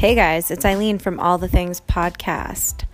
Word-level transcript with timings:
Hey 0.00 0.14
guys, 0.14 0.50
it's 0.50 0.64
Eileen 0.64 0.98
from 0.98 1.20
All 1.20 1.36
the 1.36 1.46
Things 1.46 1.82
Podcast. 1.82 2.84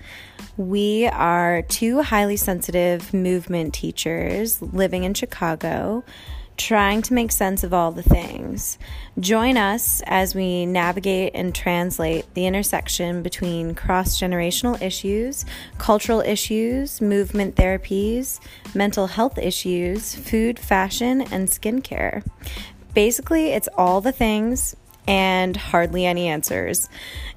We 0.56 1.06
are 1.06 1.62
two 1.62 2.02
highly 2.02 2.36
sensitive 2.36 3.14
movement 3.14 3.74
teachers 3.74 4.60
living 4.60 5.04
in 5.04 5.14
Chicago, 5.14 6.02
trying 6.56 7.02
to 7.02 7.14
make 7.14 7.30
sense 7.30 7.62
of 7.62 7.72
all 7.72 7.92
the 7.92 8.02
things. 8.02 8.76
Join 9.20 9.56
us 9.56 10.02
as 10.06 10.34
we 10.34 10.66
navigate 10.66 11.30
and 11.36 11.54
translate 11.54 12.26
the 12.34 12.44
intersection 12.44 13.22
between 13.22 13.76
cross 13.76 14.20
generational 14.20 14.82
issues, 14.82 15.44
cultural 15.78 16.22
issues, 16.22 17.00
movement 17.00 17.54
therapies, 17.54 18.40
mental 18.74 19.06
health 19.06 19.38
issues, 19.38 20.16
food, 20.16 20.58
fashion, 20.58 21.20
and 21.20 21.46
skincare. 21.46 22.26
Basically, 22.94 23.50
it's 23.50 23.68
all 23.78 24.00
the 24.00 24.10
things 24.10 24.74
and 25.06 25.56
hardly 25.56 26.06
any 26.06 26.28
answers. 26.28 26.88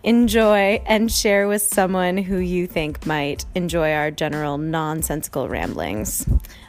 Enjoy 0.04 0.82
and 0.86 1.12
share 1.12 1.48
with 1.48 1.62
someone 1.62 2.18
who 2.18 2.38
you 2.38 2.68
think 2.68 3.06
might 3.06 3.46
enjoy 3.56 3.94
our 3.94 4.12
general 4.12 4.58
nonsensical 4.58 5.48
ramblings. 5.48 6.28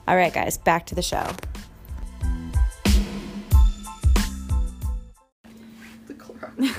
All 0.09 0.16
right, 0.16 0.32
guys, 0.32 0.59
back 0.59 0.86
to 0.86 0.95
the 0.95 1.02
show. 1.02 1.26
The 6.06 6.14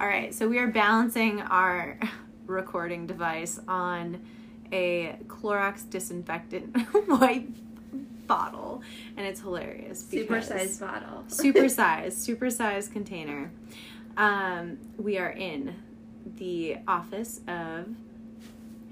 All 0.00 0.06
right, 0.06 0.34
so 0.34 0.48
we 0.48 0.58
are 0.58 0.68
balancing 0.68 1.40
our 1.42 1.98
recording 2.46 3.06
device 3.06 3.60
on 3.68 4.24
a 4.72 5.16
Clorox 5.26 5.88
disinfectant 5.88 6.76
white 7.06 7.48
bottle, 8.26 8.82
and 9.16 9.26
it's 9.26 9.40
hilarious. 9.40 10.04
Super 10.06 10.40
size 10.40 10.78
bottle. 10.78 11.24
super 11.28 11.68
size, 11.68 12.16
super 12.16 12.50
size 12.50 12.88
container. 12.88 13.50
Um, 14.16 14.78
we 14.98 15.18
are 15.18 15.30
in 15.30 15.74
the 16.36 16.76
office 16.86 17.40
of 17.48 17.86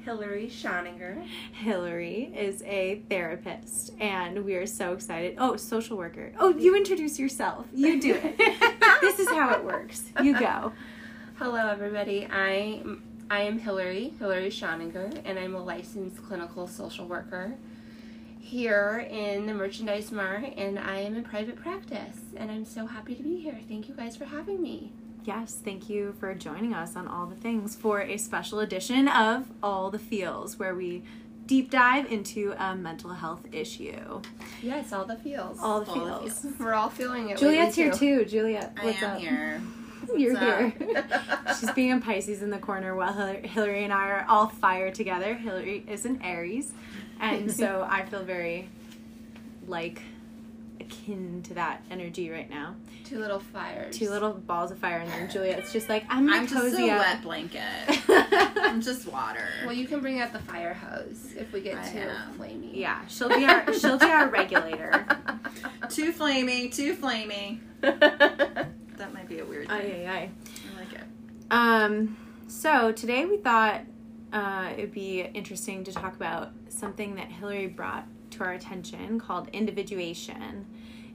Hillary 0.04 0.48
Schoninger. 0.48 1.24
Hillary 1.52 2.32
is 2.36 2.62
a 2.62 3.02
therapist, 3.08 3.92
and 4.00 4.44
we 4.44 4.54
are 4.56 4.66
so 4.66 4.92
excited. 4.92 5.36
Oh, 5.38 5.56
social 5.56 5.96
worker. 5.96 6.32
Oh, 6.38 6.50
you 6.50 6.76
introduce 6.76 7.18
yourself. 7.18 7.66
You 7.72 8.00
do 8.00 8.14
it. 8.14 8.36
this 9.00 9.18
is 9.20 9.28
how 9.28 9.54
it 9.54 9.64
works. 9.64 10.04
You 10.22 10.38
go. 10.38 10.72
Hello, 11.36 11.68
everybody. 11.68 12.26
I 12.30 12.82
I 13.30 13.42
am 13.42 13.58
Hillary 13.58 14.12
Hillary 14.18 14.50
Schoninger, 14.50 15.22
and 15.24 15.38
I'm 15.38 15.54
a 15.54 15.62
licensed 15.62 16.22
clinical 16.24 16.66
social 16.66 17.06
worker 17.06 17.56
here 18.52 19.06
in 19.10 19.46
the 19.46 19.54
Merchandise 19.54 20.12
Mart, 20.12 20.44
and 20.58 20.78
I 20.78 20.98
am 20.98 21.16
in 21.16 21.24
private 21.24 21.56
practice. 21.56 22.18
And 22.36 22.50
I'm 22.50 22.66
so 22.66 22.84
happy 22.84 23.14
to 23.14 23.22
be 23.22 23.38
here. 23.40 23.58
Thank 23.66 23.88
you 23.88 23.94
guys 23.94 24.14
for 24.14 24.26
having 24.26 24.60
me. 24.60 24.92
Yes, 25.24 25.58
thank 25.64 25.88
you 25.88 26.14
for 26.20 26.34
joining 26.34 26.74
us 26.74 26.94
on 26.94 27.08
All 27.08 27.24
the 27.24 27.34
Things 27.34 27.74
for 27.74 28.02
a 28.02 28.18
special 28.18 28.60
edition 28.60 29.08
of 29.08 29.46
All 29.62 29.90
the 29.90 29.98
Feels, 29.98 30.58
where 30.58 30.74
we 30.74 31.02
deep 31.46 31.70
dive 31.70 32.12
into 32.12 32.52
a 32.58 32.76
mental 32.76 33.14
health 33.14 33.46
issue. 33.52 34.20
Yes, 34.60 34.92
all 34.92 35.06
the 35.06 35.16
feels. 35.16 35.58
All 35.58 35.80
the 35.80 35.90
All 35.90 36.20
the 36.20 36.30
feels. 36.30 36.46
We're 36.58 36.74
all 36.74 36.90
feeling 36.90 37.30
it. 37.30 37.38
Juliet's 37.38 37.74
here 37.76 37.90
too. 37.90 38.26
Juliet, 38.26 38.76
I 38.78 38.84
what's 38.84 39.02
am 39.02 39.10
up? 39.12 39.18
here. 39.18 39.62
You're 40.16 40.34
What's 40.34 40.76
here. 40.76 41.04
She's 41.60 41.70
being 41.72 41.92
a 41.92 42.00
Pisces 42.00 42.42
in 42.42 42.50
the 42.50 42.58
corner 42.58 42.94
while 42.94 43.14
Hil- 43.14 43.48
Hillary 43.48 43.84
and 43.84 43.92
I 43.94 44.08
are 44.10 44.26
all 44.28 44.48
fire 44.48 44.90
together. 44.90 45.34
Hillary 45.36 45.84
is 45.88 46.04
an 46.04 46.20
Aries, 46.22 46.74
and 47.22 47.50
so 47.50 47.86
I 47.90 48.04
feel 48.04 48.22
very 48.24 48.68
like 49.66 50.02
akin 50.80 51.42
to 51.44 51.54
that 51.54 51.82
energy 51.90 52.28
right 52.30 52.50
now. 52.50 52.74
Two 53.04 53.18
little 53.18 53.38
fires. 53.40 53.96
Two 53.96 54.08
little 54.10 54.32
balls 54.32 54.70
of 54.70 54.78
fire, 54.78 54.98
and 54.98 55.10
then 55.10 55.30
Juliet's 55.30 55.72
just 55.72 55.88
like, 55.88 56.04
I'm 56.08 56.30
I'm 56.30 56.46
just 56.46 56.74
a 56.78 56.90
up. 56.90 56.98
wet 56.98 57.22
blanket. 57.22 57.62
I'm 58.08 58.80
just 58.80 59.06
water. 59.06 59.46
Well, 59.64 59.74
you 59.74 59.86
can 59.86 60.00
bring 60.00 60.20
out 60.20 60.32
the 60.32 60.38
fire 60.40 60.72
hose 60.74 61.32
if 61.36 61.52
we 61.52 61.60
get 61.60 61.76
I 61.78 61.88
too 61.90 61.98
am. 61.98 62.34
flamey. 62.38 62.70
yeah, 62.74 63.06
she'll 63.06 63.28
be 63.28 63.44
our 63.44 63.72
she'll 63.74 63.98
be 63.98 64.06
our 64.06 64.28
regulator. 64.28 65.06
too 65.90 66.12
flaming, 66.12 66.70
too 66.70 66.94
flaming. 66.94 67.60
That 67.82 69.12
might 69.12 69.28
be 69.28 69.40
a 69.40 69.44
weird 69.44 69.68
Aye, 69.70 69.80
thing. 69.82 70.06
aye, 70.08 70.12
aye. 70.12 70.30
I 70.74 70.78
like 70.80 70.92
it. 70.92 71.00
Um, 71.50 72.16
so 72.48 72.92
today 72.92 73.26
we 73.26 73.36
thought 73.38 73.82
uh, 74.32 74.70
it'd 74.76 74.92
be 74.92 75.20
interesting 75.20 75.84
to 75.84 75.92
talk 75.92 76.14
about 76.16 76.50
something 76.72 77.14
that 77.16 77.30
Hillary 77.30 77.66
brought 77.66 78.06
to 78.32 78.44
our 78.44 78.52
attention 78.52 79.18
called 79.18 79.48
individuation. 79.52 80.66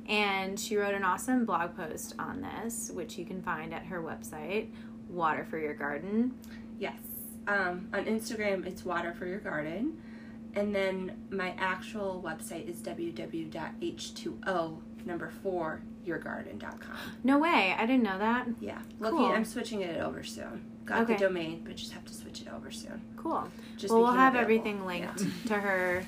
And 0.07 0.59
she 0.59 0.78
wrote 0.78 0.94
an 0.94 1.03
awesome 1.03 1.45
blog 1.45 1.75
post 1.75 2.16
on 2.18 2.41
this, 2.41 2.91
which 2.94 3.18
you 3.18 3.25
can 3.25 3.41
find 3.41 3.73
at 3.73 3.85
her 3.85 4.01
website, 4.01 4.69
Water 5.09 5.46
for 5.50 5.57
Your 5.57 5.73
Garden. 5.73 6.34
Yes. 6.79 7.00
Um, 7.47 7.90
on 7.94 8.06
Instagram, 8.06 8.66
it's 8.66 8.85
Water 8.85 9.13
for 9.13 9.25
Your 9.25 9.40
Garden. 9.40 10.01
And 10.53 10.73
then 10.73 11.25
my 11.29 11.53
actual 11.57 12.22
website 12.25 12.69
is 12.69 12.78
www.h2o 12.81 14.78
number 15.06 15.29
four 15.44 15.81
yourgarden.com. 16.06 16.97
No 17.23 17.38
way, 17.40 17.75
I 17.78 17.85
didn't 17.85 18.03
know 18.03 18.17
that. 18.17 18.47
Yeah. 18.59 18.79
Looking, 19.00 19.17
Cool. 19.19 19.28
I'm 19.28 19.46
switching 19.46 19.81
it 19.81 20.00
over 20.00 20.23
soon. 20.23 20.66
Got 20.88 21.02
Okay. 21.03 21.14
the 21.14 21.20
domain, 21.20 21.62
but 21.66 21.75
just 21.75 21.92
have 21.92 22.06
to 22.06 22.14
switch 22.14 22.42
it 22.42 22.48
over 22.48 22.72
soon. 22.72 23.00
Cool. 23.18 23.48
Just 23.78 23.94
well, 23.94 24.03
we'll 24.03 24.14
have 24.14 24.34
available. 24.36 24.40
everything 24.56 24.86
linked 24.86 25.25
to 25.48 25.53
her 25.56 26.06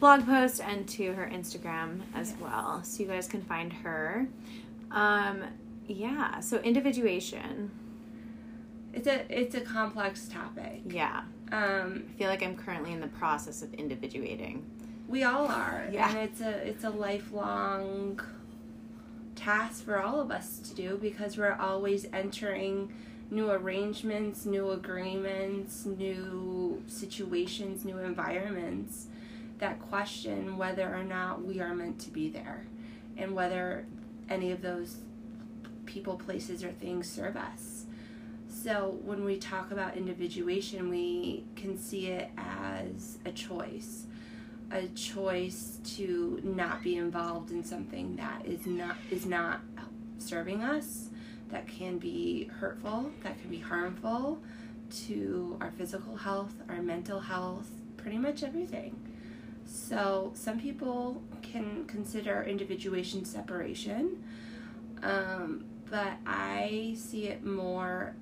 blog 0.00 0.24
post 0.26 0.60
and 0.60 0.88
to 0.88 1.12
her 1.12 1.30
Instagram 1.32 2.00
as 2.14 2.34
well, 2.40 2.82
so 2.82 3.02
you 3.02 3.08
guys 3.08 3.28
can 3.28 3.42
find 3.42 3.72
her. 3.72 4.26
Um, 4.90 5.42
yeah. 5.86 6.40
So 6.40 6.56
individuation. 6.58 7.70
It's 8.92 9.06
a 9.06 9.24
it's 9.28 9.54
a 9.54 9.60
complex 9.60 10.26
topic. 10.28 10.80
Yeah. 10.88 11.22
Um, 11.52 12.04
I 12.08 12.18
feel 12.18 12.28
like 12.28 12.42
I'm 12.42 12.56
currently 12.56 12.92
in 12.92 13.00
the 13.00 13.08
process 13.08 13.60
of 13.62 13.72
individuating. 13.74 14.64
we 15.08 15.24
all 15.24 15.46
are, 15.48 15.88
Yeah. 15.92 16.08
and 16.08 16.18
it's 16.18 16.40
a 16.40 16.66
it's 16.68 16.84
a 16.84 16.90
lifelong 16.90 18.20
task 19.36 19.84
for 19.84 20.00
all 20.02 20.20
of 20.20 20.30
us 20.30 20.58
to 20.60 20.74
do 20.74 20.98
because 21.00 21.36
we're 21.38 21.54
always 21.54 22.06
entering 22.12 22.92
new 23.30 23.50
arrangements, 23.50 24.44
new 24.44 24.70
agreements, 24.70 25.86
new 25.86 26.82
situations, 26.86 27.84
new 27.84 27.98
environments 27.98 29.06
that 29.58 29.78
question 29.78 30.56
whether 30.56 30.94
or 30.94 31.04
not 31.04 31.44
we 31.44 31.60
are 31.60 31.74
meant 31.74 32.00
to 32.00 32.10
be 32.10 32.28
there 32.28 32.66
and 33.16 33.34
whether 33.34 33.84
any 34.28 34.50
of 34.50 34.62
those 34.62 34.96
people, 35.86 36.16
places, 36.16 36.64
or 36.64 36.70
things 36.72 37.08
serve 37.08 37.36
us. 37.36 37.84
So 38.48 38.98
when 39.04 39.24
we 39.24 39.36
talk 39.36 39.70
about 39.70 39.96
individuation, 39.96 40.88
we 40.88 41.44
can 41.56 41.76
see 41.76 42.08
it 42.08 42.30
as 42.36 43.18
a 43.24 43.32
choice. 43.32 44.06
A 44.72 44.86
choice 44.88 45.78
to 45.96 46.40
not 46.44 46.82
be 46.82 46.96
involved 46.96 47.50
in 47.50 47.64
something 47.64 48.16
that 48.16 48.46
is 48.46 48.66
not 48.66 48.96
is 49.10 49.26
not 49.26 49.60
serving 50.18 50.62
us, 50.62 51.09
that 51.50 51.66
can 51.66 51.98
be 51.98 52.44
hurtful, 52.44 53.10
that 53.22 53.40
can 53.40 53.50
be 53.50 53.58
harmful 53.58 54.40
to 55.06 55.56
our 55.60 55.70
physical 55.72 56.16
health, 56.16 56.54
our 56.68 56.82
mental 56.82 57.20
health, 57.20 57.70
pretty 57.96 58.18
much 58.18 58.42
everything. 58.42 58.96
So 59.64 60.32
some 60.34 60.58
people 60.58 61.22
can 61.42 61.84
consider 61.86 62.42
individuation 62.42 63.24
separation, 63.24 64.24
um, 65.02 65.64
but 65.88 66.14
I 66.26 66.94
see 66.96 67.28
it 67.28 67.44
more. 67.44 68.14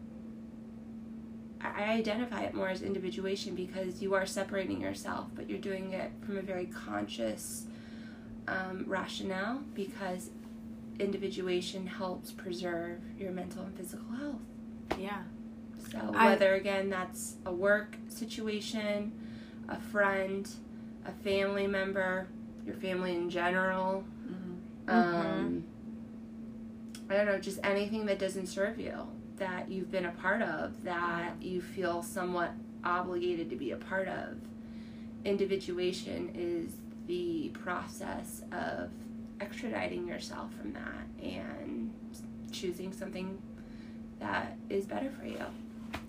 I 1.60 1.84
identify 1.84 2.42
it 2.42 2.54
more 2.54 2.68
as 2.68 2.82
individuation 2.82 3.54
because 3.54 4.00
you 4.00 4.14
are 4.14 4.26
separating 4.26 4.80
yourself, 4.80 5.28
but 5.34 5.50
you're 5.50 5.58
doing 5.58 5.92
it 5.92 6.12
from 6.24 6.38
a 6.38 6.42
very 6.42 6.66
conscious 6.66 7.66
um, 8.46 8.84
rationale 8.86 9.60
because 9.74 10.30
individuation 10.98 11.86
helps 11.86 12.30
preserve 12.32 13.00
your 13.18 13.30
mental 13.32 13.62
and 13.62 13.76
physical 13.76 14.10
health. 14.16 14.40
Yeah. 14.98 15.22
So 15.90 15.98
I- 16.14 16.26
whether 16.26 16.54
again 16.54 16.90
that's 16.90 17.36
a 17.46 17.52
work 17.52 17.96
situation, 18.08 19.12
a 19.68 19.78
friend, 19.80 20.48
a 21.06 21.12
family 21.12 21.66
member, 21.66 22.28
your 22.66 22.74
family 22.76 23.14
in 23.14 23.30
general, 23.30 24.04
Mm-hmm. 24.28 24.90
um, 24.90 25.64
I 27.10 27.14
don't 27.14 27.26
know, 27.26 27.38
just 27.38 27.58
anything 27.64 28.04
that 28.06 28.18
doesn't 28.18 28.46
serve 28.48 28.78
you 28.78 28.94
that 29.38 29.70
you've 29.70 29.90
been 29.90 30.04
a 30.06 30.10
part 30.12 30.42
of 30.42 30.82
that 30.84 31.40
you 31.40 31.60
feel 31.62 32.02
somewhat 32.02 32.50
obligated 32.84 33.48
to 33.50 33.56
be 33.56 33.70
a 33.70 33.76
part 33.76 34.08
of. 34.08 34.36
Individuation 35.24 36.30
is 36.34 36.76
the 37.06 37.48
process 37.50 38.42
of 38.52 38.90
extraditing 39.38 40.06
yourself 40.06 40.52
from 40.54 40.72
that 40.72 41.06
and 41.22 41.92
choosing 42.52 42.92
something 42.92 43.40
that 44.18 44.56
is 44.68 44.86
better 44.86 45.10
for 45.10 45.26
you. 45.26 45.44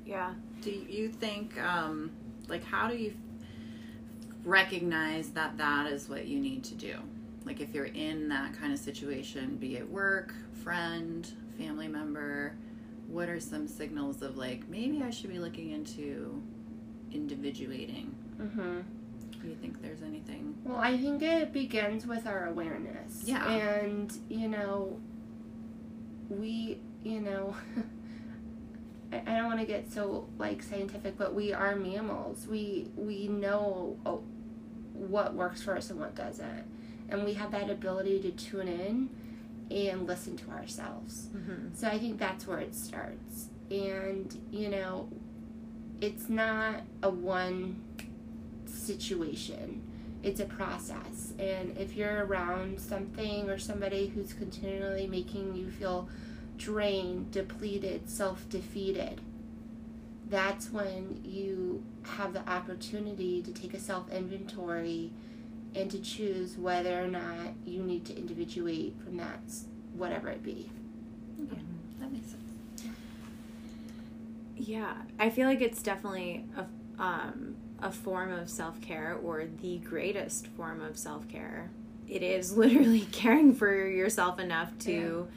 Yeah. 0.05 0.33
Do 0.61 0.71
you 0.71 1.09
think, 1.09 1.59
um, 1.61 2.11
like, 2.47 2.63
how 2.63 2.87
do 2.87 2.95
you 2.95 3.13
recognize 4.43 5.29
that 5.31 5.57
that 5.57 5.91
is 5.91 6.09
what 6.09 6.25
you 6.25 6.39
need 6.39 6.63
to 6.65 6.75
do? 6.75 6.95
Like, 7.45 7.61
if 7.61 7.73
you're 7.73 7.85
in 7.85 8.29
that 8.29 8.53
kind 8.59 8.73
of 8.73 8.79
situation, 8.79 9.57
be 9.57 9.77
it 9.77 9.89
work, 9.89 10.33
friend, 10.63 11.31
family 11.57 11.87
member, 11.87 12.55
what 13.07 13.27
are 13.29 13.39
some 13.39 13.67
signals 13.67 14.21
of 14.21 14.37
like 14.37 14.67
maybe 14.69 15.01
I 15.03 15.09
should 15.09 15.31
be 15.31 15.39
looking 15.39 15.71
into 15.71 16.41
individuating? 17.11 18.15
Mm-hmm. 18.39 18.79
Do 19.41 19.47
you 19.47 19.55
think 19.55 19.81
there's 19.81 20.01
anything? 20.01 20.57
Well, 20.63 20.77
I 20.77 20.97
think 20.97 21.21
it 21.21 21.53
begins 21.53 22.05
with 22.05 22.27
our 22.27 22.47
awareness. 22.47 23.23
Yeah. 23.23 23.49
And, 23.49 24.11
you 24.29 24.49
know, 24.49 24.99
we, 26.29 26.79
you 27.03 27.21
know, 27.21 27.55
I 29.11 29.35
don't 29.37 29.45
want 29.45 29.59
to 29.59 29.65
get 29.65 29.91
so 29.91 30.27
like 30.37 30.61
scientific, 30.61 31.17
but 31.17 31.33
we 31.33 31.53
are 31.53 31.75
mammals. 31.75 32.45
We 32.47 32.91
we 32.95 33.27
know 33.27 33.97
oh, 34.05 34.23
what 34.93 35.33
works 35.33 35.63
for 35.63 35.75
us 35.75 35.89
and 35.89 35.99
what 35.99 36.13
doesn't, 36.13 36.65
and 37.09 37.25
we 37.25 37.33
have 37.33 37.51
that 37.51 37.71
ability 37.71 38.19
to 38.21 38.31
tune 38.31 38.67
in 38.67 39.09
and 39.71 40.07
listen 40.07 40.37
to 40.37 40.49
ourselves. 40.51 41.27
Mm-hmm. 41.35 41.75
So 41.75 41.87
I 41.87 41.97
think 41.97 42.19
that's 42.19 42.47
where 42.47 42.59
it 42.59 42.75
starts. 42.75 43.49
And, 43.69 44.35
you 44.51 44.69
know, 44.69 45.09
it's 46.01 46.29
not 46.29 46.81
a 47.03 47.09
one 47.09 47.81
situation, 48.69 49.81
it's 50.23 50.39
a 50.39 50.45
process. 50.45 51.33
And 51.39 51.77
if 51.77 51.95
you're 51.95 52.25
around 52.25 52.79
something 52.79 53.49
or 53.49 53.57
somebody 53.57 54.07
who's 54.07 54.33
continually 54.33 55.07
making 55.07 55.55
you 55.55 55.69
feel 55.71 56.09
drained, 56.57 57.31
depleted, 57.31 58.09
self 58.09 58.47
defeated, 58.49 59.21
that's 60.29 60.71
when 60.71 61.21
you 61.23 61.83
have 62.03 62.33
the 62.33 62.47
opportunity 62.47 63.41
to 63.41 63.51
take 63.51 63.73
a 63.73 63.79
self 63.79 64.11
inventory 64.11 65.11
and 65.75 65.89
to 65.91 65.99
choose 65.99 66.57
whether 66.57 67.03
or 67.03 67.07
not 67.07 67.53
you 67.65 67.81
need 67.81 68.05
to 68.05 68.17
individuate 68.17 68.95
from 69.03 69.17
that, 69.17 69.39
whatever 69.93 70.29
it 70.29 70.43
be. 70.43 70.69
Okay, 71.41 71.61
that 71.99 72.11
makes 72.11 72.27
sense. 72.27 72.43
Yeah, 74.57 74.93
I 75.17 75.29
feel 75.29 75.47
like 75.47 75.61
it's 75.61 75.81
definitely 75.81 76.45
a 76.57 76.65
um, 77.01 77.55
a 77.81 77.91
form 77.91 78.31
of 78.31 78.49
self 78.49 78.81
care 78.81 79.17
or 79.23 79.45
the 79.61 79.77
greatest 79.79 80.47
form 80.47 80.81
of 80.81 80.97
self 80.97 81.27
care. 81.27 81.69
It 82.07 82.23
is 82.23 82.57
literally 82.57 83.01
caring 83.11 83.53
for 83.53 83.87
yourself 83.87 84.39
enough 84.39 84.77
to 84.79 85.27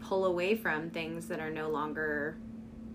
pull 0.00 0.24
away 0.24 0.54
from 0.54 0.90
things 0.90 1.26
that 1.26 1.40
are 1.40 1.50
no 1.50 1.68
longer 1.68 2.36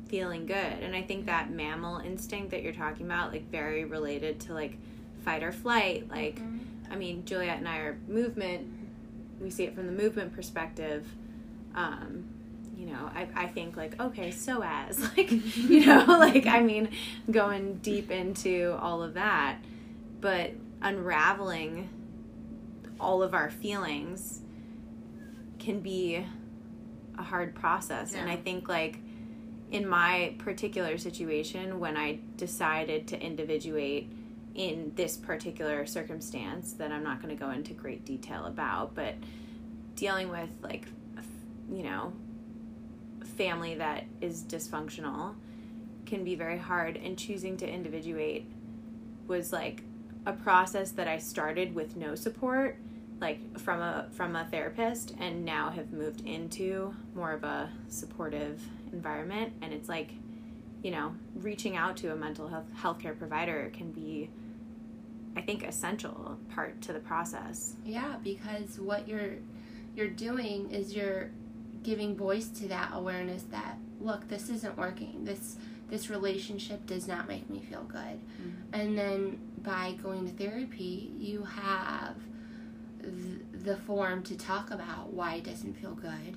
feeling 0.08 0.46
good. 0.46 0.56
And 0.56 0.96
I 0.96 1.02
think 1.02 1.26
that 1.26 1.52
mammal 1.52 2.00
instinct 2.00 2.52
that 2.52 2.62
you're 2.62 2.74
talking 2.74 3.06
about, 3.06 3.32
like 3.32 3.50
very 3.50 3.86
related 3.86 4.40
to 4.42 4.54
like 4.54 4.78
fight 5.24 5.44
or 5.44 5.52
flight. 5.52 6.10
Like, 6.10 6.40
I 6.92 6.96
mean, 6.96 7.26
Juliet 7.26 7.58
and 7.58 7.68
I 7.68 7.78
are 7.78 7.98
movement. 8.08 8.68
We 9.42 9.50
see 9.50 9.64
it 9.64 9.76
from 9.76 9.88
the 9.88 9.92
movement 9.92 10.34
perspective. 10.34 11.08
Um, 11.74 12.26
you 12.86 12.94
know, 12.94 13.10
I, 13.16 13.28
I 13.36 13.48
think 13.48 13.76
like, 13.76 14.00
okay, 14.00 14.30
so 14.30 14.62
as 14.64 15.00
like, 15.18 15.32
you 15.32 15.86
know, 15.86 16.06
like, 16.08 16.46
I 16.46 16.62
mean, 16.62 16.90
going 17.32 17.78
deep 17.78 18.12
into 18.12 18.78
all 18.80 19.02
of 19.02 19.16
that, 19.16 19.58
but 20.22 20.52
unraveling 20.82 21.90
all 23.00 23.24
of 23.24 23.34
our 23.34 23.50
feelings 23.50 24.42
can 25.58 25.80
be 25.80 26.26
a 27.18 27.24
hard 27.24 27.56
process. 27.56 28.14
And 28.14 28.30
I 28.30 28.36
think 28.36 28.70
like 28.70 29.00
in 29.72 29.88
my 29.88 30.36
particular 30.38 30.98
situation, 31.00 31.80
when 31.80 31.98
I 31.98 32.20
decided 32.38 33.08
to 33.08 33.20
individuate 33.20 34.12
in 34.54 34.92
this 34.96 35.18
particular 35.18 35.88
circumstance 35.88 36.74
that 36.74 36.92
I'm 36.92 37.04
not 37.04 37.22
going 37.22 37.36
to 37.36 37.40
go 37.40 37.50
into 37.50 37.74
great 37.74 38.06
detail 38.06 38.46
about, 38.46 38.94
but 38.94 39.16
dealing 39.96 40.30
with 40.30 40.50
like, 40.62 40.86
you 41.70 41.84
know, 41.84 42.14
family 43.38 43.76
that 43.76 44.06
is 44.22 44.44
dysfunctional 44.44 45.36
can 46.06 46.24
be 46.24 46.36
very 46.36 46.58
hard 46.58 46.98
and 46.98 47.18
choosing 47.18 47.58
to 47.58 47.68
individuate 47.68 48.46
was 49.28 49.52
like 49.52 49.84
a 50.26 50.34
process 50.34 50.92
that 50.92 51.08
I 51.08 51.18
started 51.18 51.74
with 51.74 51.96
no 51.96 52.16
support 52.16 52.78
like 53.20 53.60
from 53.60 53.80
a 53.80 54.08
from 54.12 54.36
a 54.36 54.46
therapist 54.46 55.14
and 55.20 55.46
now 55.46 55.70
have 55.70 55.94
moved 55.94 56.22
into 56.22 56.94
more 57.14 57.32
of 57.32 57.44
a 57.44 57.72
supportive 57.88 58.62
environment 58.92 59.54
and 59.62 59.74
it's 59.74 59.88
like 59.88 60.12
you 60.84 60.92
know 60.92 61.16
reaching 61.36 61.76
out 61.76 61.98
to 61.98 62.12
a 62.12 62.16
mental 62.16 62.48
health 62.48 62.66
healthcare 62.78 63.18
provider 63.18 63.72
can 63.74 63.92
be 63.92 64.30
I 65.36 65.42
think 65.42 65.64
essential 65.64 66.38
part 66.54 66.82
to 66.84 66.94
the 66.94 67.00
process. 67.00 67.76
Yeah, 67.84 68.16
because 68.24 68.80
what 68.80 69.08
you're 69.08 69.36
you're 69.96 70.08
doing 70.08 70.72
is 70.72 70.94
you're 70.94 71.32
giving 71.86 72.16
voice 72.18 72.48
to 72.50 72.68
that 72.68 72.90
awareness 72.94 73.44
that 73.52 73.78
look, 74.02 74.28
this 74.28 74.50
isn't 74.50 74.78
working. 74.78 75.24
This 75.24 75.56
this 75.90 76.10
relationship 76.10 76.86
does 76.88 77.08
not 77.08 77.28
make 77.28 77.48
me 77.50 77.60
feel 77.70 77.84
good. 77.84 78.20
And 78.74 78.98
then 78.98 79.40
by 79.62 79.94
going 80.02 80.28
to 80.28 80.34
therapy, 80.34 81.12
you 81.20 81.44
have 81.44 82.16
th- 83.02 83.64
the 83.64 83.78
form 83.78 84.24
to 84.24 84.36
talk 84.38 84.72
about 84.72 85.14
why 85.14 85.36
it 85.36 85.44
doesn't 85.44 85.76
feel 85.76 85.94
good. 85.94 86.36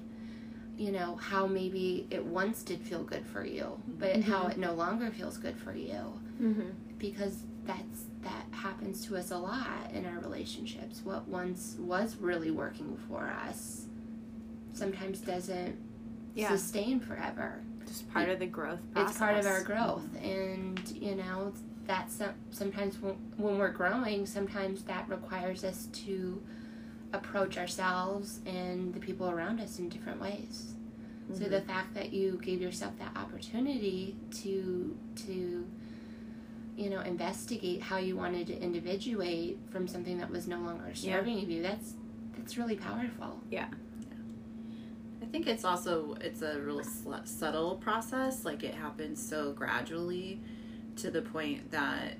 You 0.76 0.92
know, 0.92 1.16
how 1.16 1.46
maybe 1.46 2.06
it 2.10 2.24
once 2.24 2.62
did 2.62 2.80
feel 2.82 3.02
good 3.02 3.26
for 3.26 3.44
you, 3.44 3.80
but 3.98 4.20
how 4.22 4.46
it 4.48 4.58
no 4.58 4.74
longer 4.74 5.10
feels 5.10 5.36
good 5.38 5.56
for 5.58 5.72
you 5.74 6.20
Mm-hmm. 6.40 6.70
because 6.98 7.42
that's 7.64 8.04
that 8.22 8.44
happens 8.52 9.04
to 9.06 9.16
us 9.16 9.32
a 9.32 9.36
lot 9.36 9.90
in 9.92 10.06
our 10.06 10.20
relationships. 10.20 11.00
What 11.02 11.26
once 11.26 11.74
was 11.80 12.14
really 12.14 12.52
working 12.52 12.96
for 13.08 13.28
us 13.48 13.86
sometimes 14.72 15.20
doesn't 15.20 15.76
Yeah. 16.34 16.48
sustain 16.50 17.00
forever. 17.00 17.62
It's 17.82 17.92
just 17.92 18.12
part 18.12 18.28
of 18.28 18.38
the 18.38 18.46
growth 18.46 18.80
process. 18.92 19.10
It's 19.10 19.18
part 19.18 19.38
of 19.38 19.46
our 19.46 19.62
growth, 19.62 20.14
and 20.22 20.80
you 20.90 21.14
know 21.14 21.52
that's 21.86 22.16
some, 22.16 22.34
sometimes 22.50 22.98
when, 23.00 23.58
we're 23.58 23.70
growing, 23.70 24.26
sometimes 24.26 24.82
that 24.84 25.08
requires 25.08 25.64
us 25.64 25.86
to 25.86 26.40
approach 27.14 27.56
ourselves 27.56 28.40
and 28.44 28.92
the 28.92 29.00
people 29.00 29.30
around 29.30 29.58
us 29.60 29.78
in 29.78 29.88
different 29.88 30.20
ways. 30.20 30.74
So 31.32 31.40
the 31.40 31.56
mm-hmm. 31.56 31.66
fact 31.66 31.94
that 31.94 32.12
you 32.12 32.38
gave 32.42 32.60
yourself 32.60 32.98
that 32.98 33.16
opportunity 33.16 34.16
to 34.42 34.96
to 35.26 35.66
you 36.76 36.90
know 36.90 37.00
investigate 37.00 37.82
how 37.82 37.98
you 37.98 38.16
wanted 38.16 38.46
to 38.46 38.58
individuate 38.58 39.58
from 39.70 39.88
something 39.88 40.18
that 40.18 40.30
was 40.30 40.46
no 40.46 40.58
longer 40.60 40.92
Yeah. 40.94 41.16
serving 41.16 41.50
you, 41.50 41.62
that's 41.62 41.94
that's 42.36 42.56
really 42.56 42.76
powerful. 42.76 43.42
I 43.60 43.66
think 45.30 45.46
it's 45.46 45.64
also 45.64 46.16
it's 46.20 46.42
a 46.42 46.60
real 46.60 46.82
subtle 47.24 47.76
process. 47.76 48.44
Like 48.44 48.62
it 48.64 48.74
happens 48.74 49.26
so 49.26 49.52
gradually, 49.52 50.40
to 50.96 51.10
the 51.10 51.22
point 51.22 51.70
that 51.70 52.16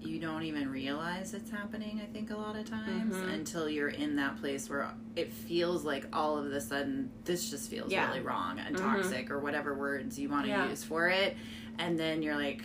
you 0.00 0.20
don't 0.20 0.42
even 0.42 0.70
realize 0.70 1.32
it's 1.32 1.50
happening. 1.50 2.00
I 2.02 2.06
think 2.12 2.30
a 2.30 2.36
lot 2.36 2.56
of 2.56 2.68
times 2.68 3.14
Mhm. 3.16 3.32
until 3.34 3.68
you're 3.70 3.88
in 3.88 4.16
that 4.16 4.36
place 4.38 4.68
where 4.68 4.90
it 5.16 5.32
feels 5.32 5.82
like 5.84 6.06
all 6.12 6.36
of 6.36 6.46
a 6.52 6.60
sudden 6.60 7.10
this 7.24 7.48
just 7.50 7.70
feels 7.70 7.90
Yeah. 7.90 8.08
really 8.08 8.20
wrong 8.20 8.58
and 8.58 8.76
Mhm. 8.76 8.80
toxic 8.80 9.30
or 9.30 9.38
whatever 9.38 9.74
words 9.74 10.18
you 10.18 10.28
want 10.28 10.44
to 10.44 10.50
Yeah. 10.50 10.68
use 10.68 10.84
for 10.84 11.08
it, 11.08 11.36
and 11.78 11.98
then 11.98 12.22
you're 12.22 12.36
like. 12.36 12.62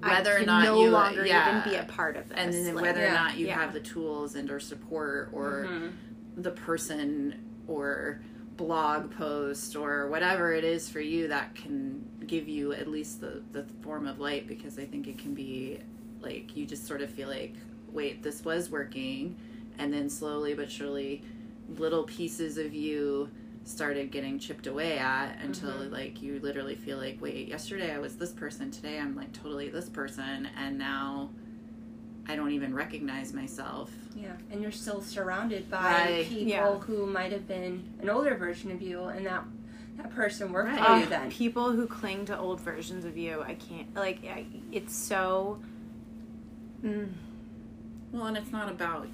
Whether 0.00 0.38
or 0.38 0.46
not 0.46 0.64
no 0.64 0.80
you 0.82 0.90
longer 0.90 1.26
yeah, 1.26 1.58
even 1.60 1.70
be 1.70 1.76
a 1.76 1.84
part 1.84 2.16
of 2.16 2.30
this. 2.30 2.38
and 2.38 2.54
then 2.54 2.74
like- 2.74 2.82
whether 2.84 3.04
or 3.06 3.10
not 3.10 3.36
you 3.36 3.48
have 3.48 3.74
the 3.74 3.80
tools 3.80 4.34
and 4.34 4.50
or 4.50 4.58
support 4.58 5.28
or 5.32 5.66
Mhm. 5.68 5.92
the 6.38 6.52
person 6.52 7.34
or 7.66 8.20
blog 8.56 9.10
post 9.16 9.74
or 9.76 10.08
whatever 10.08 10.52
it 10.52 10.64
is 10.64 10.88
for 10.88 11.00
you 11.00 11.28
that 11.28 11.54
can 11.54 12.04
give 12.26 12.48
you 12.48 12.72
at 12.72 12.86
least 12.88 13.20
the, 13.20 13.42
the 13.52 13.64
form 13.82 14.06
of 14.06 14.20
light 14.20 14.46
because 14.46 14.78
I 14.78 14.84
think 14.84 15.06
it 15.08 15.18
can 15.18 15.34
be 15.34 15.80
like 16.20 16.56
you 16.56 16.64
just 16.66 16.86
sort 16.86 17.02
of 17.02 17.10
feel 17.10 17.28
like, 17.28 17.54
wait, 17.92 18.22
this 18.22 18.44
was 18.44 18.70
working. 18.70 19.36
And 19.78 19.92
then 19.92 20.08
slowly 20.08 20.54
but 20.54 20.70
surely, 20.70 21.22
little 21.78 22.04
pieces 22.04 22.58
of 22.58 22.72
you 22.72 23.28
started 23.64 24.10
getting 24.12 24.38
chipped 24.38 24.66
away 24.66 24.98
at 24.98 25.36
until 25.40 25.70
Mhm. 25.72 25.90
like 25.90 26.22
you 26.22 26.38
literally 26.40 26.74
feel 26.76 26.98
like, 26.98 27.20
wait, 27.20 27.48
yesterday 27.48 27.92
I 27.92 27.98
was 27.98 28.16
this 28.16 28.30
person, 28.30 28.70
today 28.70 28.98
I'm 29.00 29.16
like 29.16 29.32
totally 29.32 29.68
this 29.70 29.88
person, 29.88 30.48
and 30.56 30.78
now 30.78 31.30
I 32.28 32.36
don't 32.36 32.52
even 32.52 32.72
recognize 32.74 33.32
myself. 33.34 33.90
Yeah, 34.16 34.32
and 34.50 34.62
you're 34.62 34.72
still 34.72 35.02
surrounded 35.02 35.70
by 35.70 35.78
Right. 35.82 36.26
people 36.28 36.46
Yeah. 36.48 36.78
who 36.78 37.06
might 37.06 37.32
have 37.32 37.46
been 37.46 37.84
an 38.00 38.08
older 38.08 38.34
version 38.36 38.70
of 38.70 38.80
you, 38.80 39.04
and 39.04 39.26
that 39.26 39.44
that 39.96 40.10
person 40.14 40.50
worked 40.52 40.70
Right. 40.70 40.84
for 40.86 40.96
you 40.98 41.06
then. 41.06 41.30
people 41.30 41.70
who 41.72 41.86
cling 41.86 42.24
to 42.26 42.36
old 42.36 42.60
versions 42.60 43.04
of 43.04 43.16
you, 43.16 43.42
I 43.42 43.54
can't 43.54 43.94
like. 43.94 44.24
I, 44.24 44.46
it's 44.72 44.94
so. 44.96 45.58
Mm, 46.84 47.12
Well, 48.12 48.26
and 48.26 48.36
it's 48.36 48.52
not 48.52 48.68
about 48.70 49.06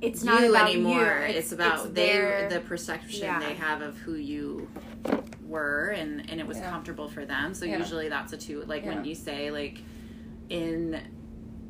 it's 0.00 0.22
you 0.24 0.30
not 0.30 0.44
about 0.44 0.70
anymore. 0.70 1.24
You. 1.28 1.34
It's, 1.34 1.52
about 1.52 1.86
it's 1.86 1.94
they 1.94 2.06
their- 2.12 2.48
the 2.48 2.60
perception 2.60 3.20
yeah. 3.24 3.38
they 3.40 3.54
have 3.54 3.80
of 3.82 3.96
who 3.98 4.14
you 4.14 4.68
were, 5.46 5.88
and 5.90 6.28
and 6.30 6.40
it 6.40 6.46
was 6.46 6.58
Yeah. 6.58 6.70
comfortable 6.70 7.08
for 7.08 7.24
them. 7.24 7.54
So 7.54 7.64
Yeah. 7.64 7.78
usually 7.78 8.08
that's 8.08 8.32
a 8.32 8.36
two. 8.36 8.62
Like 8.64 8.84
Yeah. 8.84 8.94
when 8.96 9.04
you 9.04 9.14
say 9.14 9.50
like 9.50 9.78
in 10.50 11.00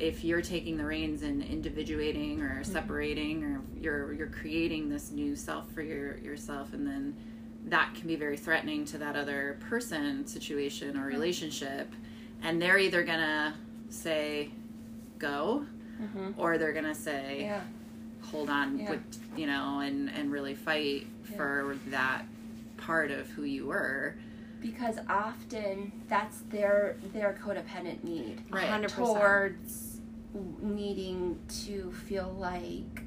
if 0.00 0.24
you're 0.24 0.42
taking 0.42 0.76
the 0.76 0.84
reins 0.84 1.22
and 1.22 1.42
individuating 1.42 2.40
or 2.40 2.60
mm-hmm. 2.60 2.72
separating 2.72 3.44
or 3.44 3.60
you're 3.80 4.12
you're 4.12 4.28
creating 4.28 4.88
this 4.88 5.10
new 5.10 5.34
self 5.34 5.70
for 5.72 5.82
your 5.82 6.18
yourself 6.18 6.72
and 6.72 6.86
then 6.86 7.16
that 7.66 7.94
can 7.94 8.06
be 8.06 8.16
very 8.16 8.36
threatening 8.36 8.84
to 8.86 8.98
that 8.98 9.16
other 9.16 9.58
person, 9.68 10.26
situation, 10.26 10.96
or 10.96 11.00
mm-hmm. 11.00 11.08
relationship. 11.08 11.92
And 12.42 12.60
they're 12.62 12.78
either 12.78 13.02
gonna 13.02 13.54
say, 13.90 14.50
go, 15.18 15.66
mm-hmm. 16.00 16.30
or 16.40 16.58
they're 16.58 16.72
gonna 16.72 16.94
say, 16.94 17.42
Yeah. 17.42 17.60
hold 18.30 18.48
on, 18.48 18.78
Yeah. 18.78 18.90
with, 18.90 19.02
you 19.36 19.46
know, 19.46 19.80
and, 19.80 20.08
and 20.10 20.30
really 20.30 20.54
fight 20.54 21.06
Yeah. 21.30 21.36
for 21.36 21.76
that 21.88 22.24
part 22.76 23.10
of 23.10 23.28
who 23.30 23.42
you 23.42 23.66
were. 23.66 24.14
because 24.60 24.96
often 25.08 25.92
that's 26.08 26.40
their 26.50 26.96
their 27.12 27.38
codependent 27.44 28.02
need 28.02 28.42
Right. 28.50 28.66
100%. 28.68 28.88
towards 28.96 29.87
needing 30.60 31.38
to 31.66 31.92
feel 31.92 32.34
like 32.38 33.02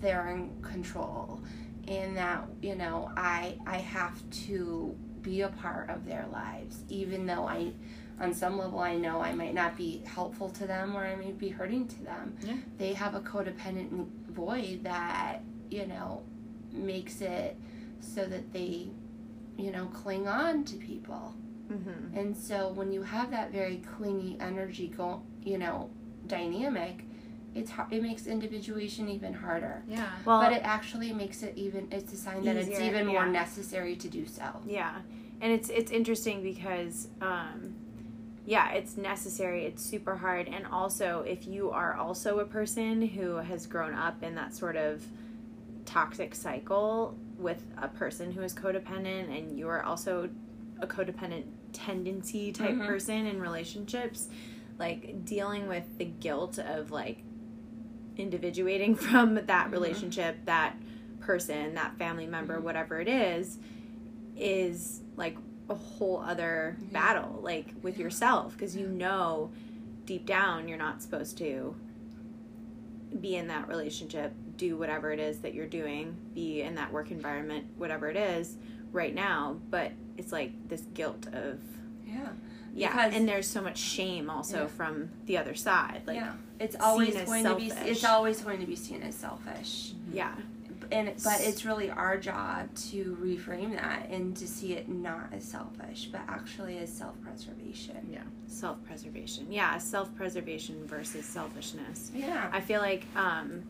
they're 0.00 0.28
in 0.28 0.50
control 0.62 1.40
and 1.88 2.16
that 2.16 2.44
you 2.62 2.74
know 2.74 3.10
I 3.16 3.58
I 3.66 3.78
have 3.78 4.18
to 4.46 4.94
be 5.22 5.42
a 5.42 5.48
part 5.48 5.90
of 5.90 6.04
their 6.06 6.26
lives 6.32 6.84
even 6.88 7.26
though 7.26 7.46
I 7.46 7.72
on 8.20 8.32
some 8.34 8.58
level 8.58 8.78
I 8.78 8.96
know 8.96 9.20
I 9.20 9.32
might 9.34 9.54
not 9.54 9.76
be 9.76 10.02
helpful 10.06 10.50
to 10.50 10.66
them 10.66 10.94
or 10.96 11.04
I 11.04 11.16
may 11.16 11.32
be 11.32 11.48
hurting 11.48 11.88
to 11.88 12.02
them 12.04 12.36
Yeah. 12.42 12.56
they 12.78 12.92
have 12.92 13.14
a 13.14 13.20
codependent 13.20 14.06
void 14.30 14.84
that 14.84 15.40
you 15.70 15.86
know 15.86 16.22
makes 16.72 17.20
it 17.20 17.56
so 18.00 18.24
that 18.26 18.52
they 18.52 18.88
you 19.56 19.70
know 19.70 19.86
cling 19.86 20.28
on 20.28 20.64
to 20.64 20.76
people 20.76 21.34
Mm-hmm. 21.72 22.18
and 22.18 22.36
so 22.36 22.68
when 22.72 22.92
you 22.92 23.00
have 23.02 23.30
that 23.30 23.50
very 23.50 23.78
clingy 23.96 24.36
energy 24.38 24.88
go 24.94 25.22
you 25.42 25.56
know 25.56 25.88
dynamic 26.26 27.04
it's 27.54 27.70
hard, 27.70 27.92
it 27.92 28.02
makes 28.02 28.26
individuation 28.26 29.08
even 29.08 29.32
harder 29.32 29.82
Yeah. 29.86 30.08
Well, 30.24 30.40
but 30.40 30.52
it 30.52 30.62
actually 30.64 31.12
makes 31.12 31.42
it 31.42 31.54
even 31.56 31.86
it's 31.92 32.12
a 32.12 32.16
sign 32.16 32.44
that 32.44 32.56
it's 32.56 32.68
Easier, 32.68 32.80
even 32.88 33.06
more 33.06 33.24
yeah. 33.26 33.30
necessary 33.30 33.94
to 33.96 34.08
do 34.08 34.26
so 34.26 34.42
Yeah, 34.66 34.96
and 35.40 35.52
it's 35.52 35.68
it's 35.68 35.92
interesting 35.92 36.42
because, 36.42 37.08
um, 37.20 37.74
yeah, 38.46 38.72
it's 38.72 38.96
necessary. 38.96 39.64
It's 39.66 39.82
super 39.84 40.16
hard, 40.16 40.48
and 40.48 40.66
also 40.66 41.20
if 41.26 41.46
you 41.46 41.70
are 41.70 41.94
also 41.94 42.40
a 42.40 42.44
person 42.44 43.00
who 43.00 43.36
has 43.36 43.66
grown 43.66 43.94
up 43.94 44.22
in 44.22 44.34
that 44.34 44.54
sort 44.54 44.76
of 44.76 45.02
toxic 45.86 46.34
cycle 46.34 47.16
with 47.38 47.62
a 47.80 47.88
person 47.88 48.32
who 48.32 48.42
is 48.42 48.52
codependent, 48.54 49.36
and 49.36 49.56
you 49.58 49.68
are 49.68 49.82
also 49.82 50.28
a 50.80 50.86
codependent 50.86 51.44
tendency 51.72 52.52
type 52.52 52.76
Mhm. 52.76 52.86
person 52.86 53.26
in 53.26 53.40
relationships, 53.40 54.28
like 54.78 55.24
dealing 55.24 55.68
with 55.68 55.98
the 55.98 56.04
guilt 56.04 56.58
of 56.58 56.90
like 56.90 57.22
individuating 58.16 58.94
from 58.96 59.34
that 59.34 59.46
mm-hmm. 59.46 59.70
relationship, 59.72 60.44
that 60.46 60.76
person, 61.20 61.74
that 61.74 61.96
family 61.98 62.26
member, 62.26 62.54
mm-hmm. 62.56 62.64
whatever 62.64 63.00
it 63.00 63.08
is, 63.08 63.58
is 64.36 65.00
like 65.16 65.36
a 65.68 65.74
whole 65.74 66.18
other 66.18 66.76
Yeah. 66.80 66.88
battle, 66.92 67.40
like 67.42 67.74
with 67.82 67.96
Yeah. 67.96 68.04
yourself, 68.04 68.52
because 68.52 68.76
you 68.76 68.86
know 68.88 69.50
deep 70.04 70.26
down 70.26 70.68
you're 70.68 70.76
not 70.76 71.00
supposed 71.00 71.38
to 71.38 71.74
be 73.20 73.36
in 73.36 73.46
that 73.48 73.68
relationship, 73.68 74.34
do 74.56 74.76
whatever 74.76 75.12
it 75.12 75.20
is 75.20 75.38
that 75.38 75.54
you're 75.54 75.66
doing, 75.66 76.16
be 76.34 76.62
in 76.62 76.74
that 76.74 76.92
work 76.92 77.10
environment, 77.10 77.66
whatever 77.76 78.08
it 78.08 78.16
is 78.16 78.56
right 78.92 79.14
now. 79.14 79.56
But 79.70 79.92
it's 80.18 80.32
like 80.32 80.68
this 80.68 80.82
guilt 80.94 81.26
of, 81.32 81.60
yeah 82.06 82.28
yeah, 82.74 83.10
and 83.12 83.28
there's 83.28 83.46
so 83.48 83.60
much 83.60 83.78
shame 83.78 84.28
also 84.28 84.62
Yeah. 84.62 84.66
from 84.66 85.10
the 85.26 85.38
other 85.38 85.54
side. 85.54 86.02
Like, 86.06 86.16
yeah 86.16 86.32
it's 86.60 86.76
always 86.78 87.16
as 87.16 87.26
going 87.26 87.44
to 87.44 87.56
be 87.56 87.66
it's 87.84 88.04
always 88.04 88.40
going 88.40 88.60
to 88.60 88.66
be 88.66 88.76
seen 88.76 89.02
as 89.02 89.14
selfish 89.14 89.92
yeah. 90.12 90.32
and 90.92 91.12
but 91.24 91.40
it's 91.40 91.64
really 91.64 91.90
our 91.90 92.16
job 92.16 92.72
to 92.76 93.18
reframe 93.20 93.72
that 93.74 94.08
and 94.08 94.36
to 94.36 94.46
see 94.46 94.72
it 94.74 94.88
not 94.88 95.26
as 95.32 95.42
selfish 95.44 96.06
but 96.12 96.20
actually 96.28 96.78
as 96.78 96.92
self-preservation 96.92 98.08
Yeah. 98.10 98.20
self 98.46 98.82
preservation. 98.84 99.50
Yeah, 99.50 99.78
self 99.78 100.14
preservation 100.14 100.86
versus 100.86 101.24
selfishness. 101.26 102.12
yeah 102.14 102.48
I 102.52 102.60
feel 102.60 102.80
like 102.80 103.04
um, 103.16 103.64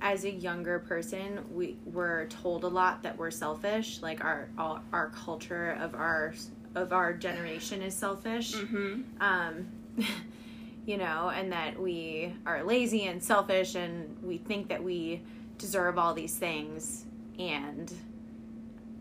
as 0.00 0.24
a 0.24 0.30
younger 0.30 0.78
person, 0.80 1.40
we 1.52 1.76
were 1.86 2.26
told 2.28 2.64
a 2.64 2.68
lot 2.68 3.02
that 3.04 3.16
we're 3.16 3.30
selfish. 3.30 4.00
Like 4.02 4.24
our 4.24 4.48
our, 4.58 4.80
our 4.92 5.10
culture 5.10 5.76
of 5.80 5.94
our 5.94 6.34
of 6.74 6.92
our 6.92 7.12
generation 7.12 7.82
is 7.82 7.94
selfish. 7.94 8.54
mm-hmm 8.54 9.02
Um, 9.20 9.66
you 10.86 10.96
know, 10.96 11.30
and 11.34 11.52
that 11.52 11.78
we 11.80 12.34
are 12.46 12.62
lazy 12.64 13.04
and 13.06 13.22
selfish, 13.22 13.74
and 13.76 14.16
we 14.22 14.38
think 14.38 14.68
that 14.68 14.82
we 14.82 15.22
deserve 15.58 15.98
all 15.98 16.14
these 16.14 16.36
things. 16.36 17.04
And 17.38 17.92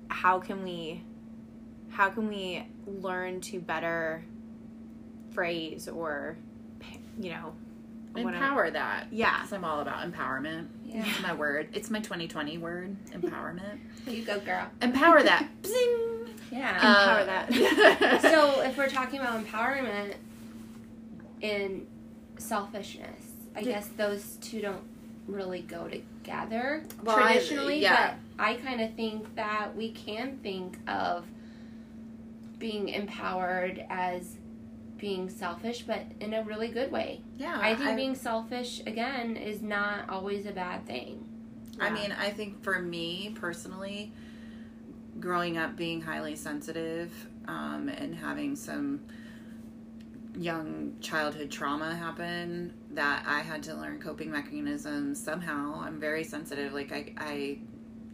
how 0.10 0.40
can 0.40 0.63
we 0.63 1.01
how 1.90 2.10
can 2.10 2.28
we 2.28 2.63
learn 2.88 3.42
to 3.42 3.60
better 3.60 4.24
phrase 5.32 5.88
or 5.88 6.38
you 7.20 7.32
know 7.32 7.54
Empower 8.13 8.70
that. 8.72 9.08
Yeah. 9.12 9.40
'Cause 9.40 9.54
I'm 9.54 9.63
all 9.63 9.80
about 9.80 10.00
empowerment. 10.10 10.68
Yeah. 10.86 11.06
It's 11.08 11.22
my 11.22 11.34
word. 11.34 11.70
It's 11.74 11.90
my 11.90 12.00
2020 12.01 12.58
word. 12.58 12.98
Empowerment. 13.12 13.80
There 14.06 14.13
you 14.16 14.25
go 14.25 14.40
girl 14.42 14.68
Empower 14.82 15.24
that. 15.24 15.48
Bzing. 15.62 16.21
Yeah 16.51 16.75
Empower 16.75 17.25
that. 17.25 17.51
Um, 18.13 18.20
so 18.31 18.62
if 18.62 18.77
we're 18.77 18.89
talking 18.89 19.20
about 19.20 19.43
empowerment 19.43 20.13
and 21.41 21.88
selfishness 22.38 23.22
i 23.55 23.62
guess 23.62 23.88
those 23.98 24.38
two 24.41 24.62
don't 24.62 24.84
really 25.27 25.62
go 25.62 25.88
together 25.88 26.84
Well, 27.03 27.17
I- 27.17 27.34
traditionally 27.34 27.81
yeah. 27.81 28.15
but 28.38 28.43
i 28.43 28.55
kind 28.55 28.81
of 28.81 28.93
think 28.96 29.36
that 29.36 29.75
we 29.75 29.91
can 29.91 30.38
think 30.43 30.77
of 30.89 31.25
being 32.60 32.89
empowered 32.89 33.86
as 33.89 34.38
being 34.98 35.29
selfish 35.29 35.81
but 35.84 36.03
in 36.20 36.34
a 36.34 36.43
really 36.43 36.67
good 36.67 36.91
way 36.91 37.22
yeah. 37.38 37.58
i 37.60 37.75
think 37.75 37.96
being 37.96 38.15
selfish 38.15 38.81
again 38.86 39.36
is 39.36 39.62
not 39.62 40.08
always 40.10 40.46
a 40.46 40.51
bad 40.51 40.86
thing 40.86 41.27
I 41.79 41.89
mean, 41.89 42.12
I 42.12 42.29
think 42.29 42.63
for 42.63 42.79
me 42.79 43.36
personally, 43.39 44.12
growing 45.22 45.58
up 45.58 45.78
being 45.78 46.01
highly 46.01 46.36
sensitive 46.36 47.12
um, 47.48 47.88
and 47.90 48.13
having 48.16 48.56
some 48.56 49.00
young 50.38 50.96
childhood 51.01 51.51
trauma 51.51 51.94
happen, 51.96 52.74
that 52.92 53.24
I 53.28 53.42
had 53.42 53.63
to 53.63 53.75
learn 53.75 54.00
coping 54.00 54.32
mechanisms 54.32 55.22
somehow. 55.22 55.82
I'm 55.82 56.00
very 56.00 56.24
sensitive. 56.24 56.74
Like, 56.74 56.92
I, 56.92 57.13
I 57.18 57.60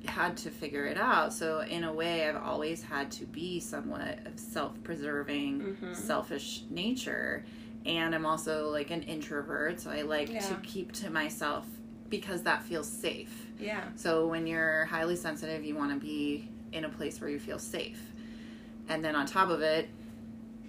had 0.09 0.35
to 0.37 0.49
figure 0.49 0.85
it 0.85 0.97
out. 0.97 1.31
So, 1.33 1.61
in 1.61 1.83
a 1.83 1.93
way, 1.93 2.27
I've 2.27 2.41
always 2.41 2.81
had 2.81 3.11
to 3.13 3.25
be 3.25 3.59
somewhat 3.59 4.19
of 4.25 4.39
self 4.39 4.81
preserving, 4.83 5.77
Mhm. 5.81 5.95
selfish 5.95 6.63
nature. 6.69 7.45
And 7.85 8.13
I'm 8.15 8.25
also 8.25 8.69
like 8.69 8.91
an 8.91 9.03
introvert, 9.03 9.79
so 9.79 9.91
I 9.91 10.01
like 10.01 10.39
to 10.47 10.55
keep 10.63 10.91
to 10.93 11.09
myself 11.09 11.65
because 12.09 12.43
that 12.43 12.63
feels 12.63 12.87
safe. 12.87 13.47
yeah 13.59 13.83
So 13.95 14.27
when 14.27 14.47
you're 14.47 14.85
highly 14.85 15.15
sensitive, 15.15 15.63
you 15.63 15.75
want 15.75 15.93
to 15.93 15.99
be 15.99 16.49
in 16.71 16.85
a 16.85 16.89
place 16.89 17.19
where 17.19 17.29
you 17.29 17.39
feel 17.39 17.59
safe. 17.59 18.01
And 18.89 19.03
then 19.03 19.15
on 19.15 19.25
top 19.25 19.49
of 19.49 19.61
it, 19.61 19.89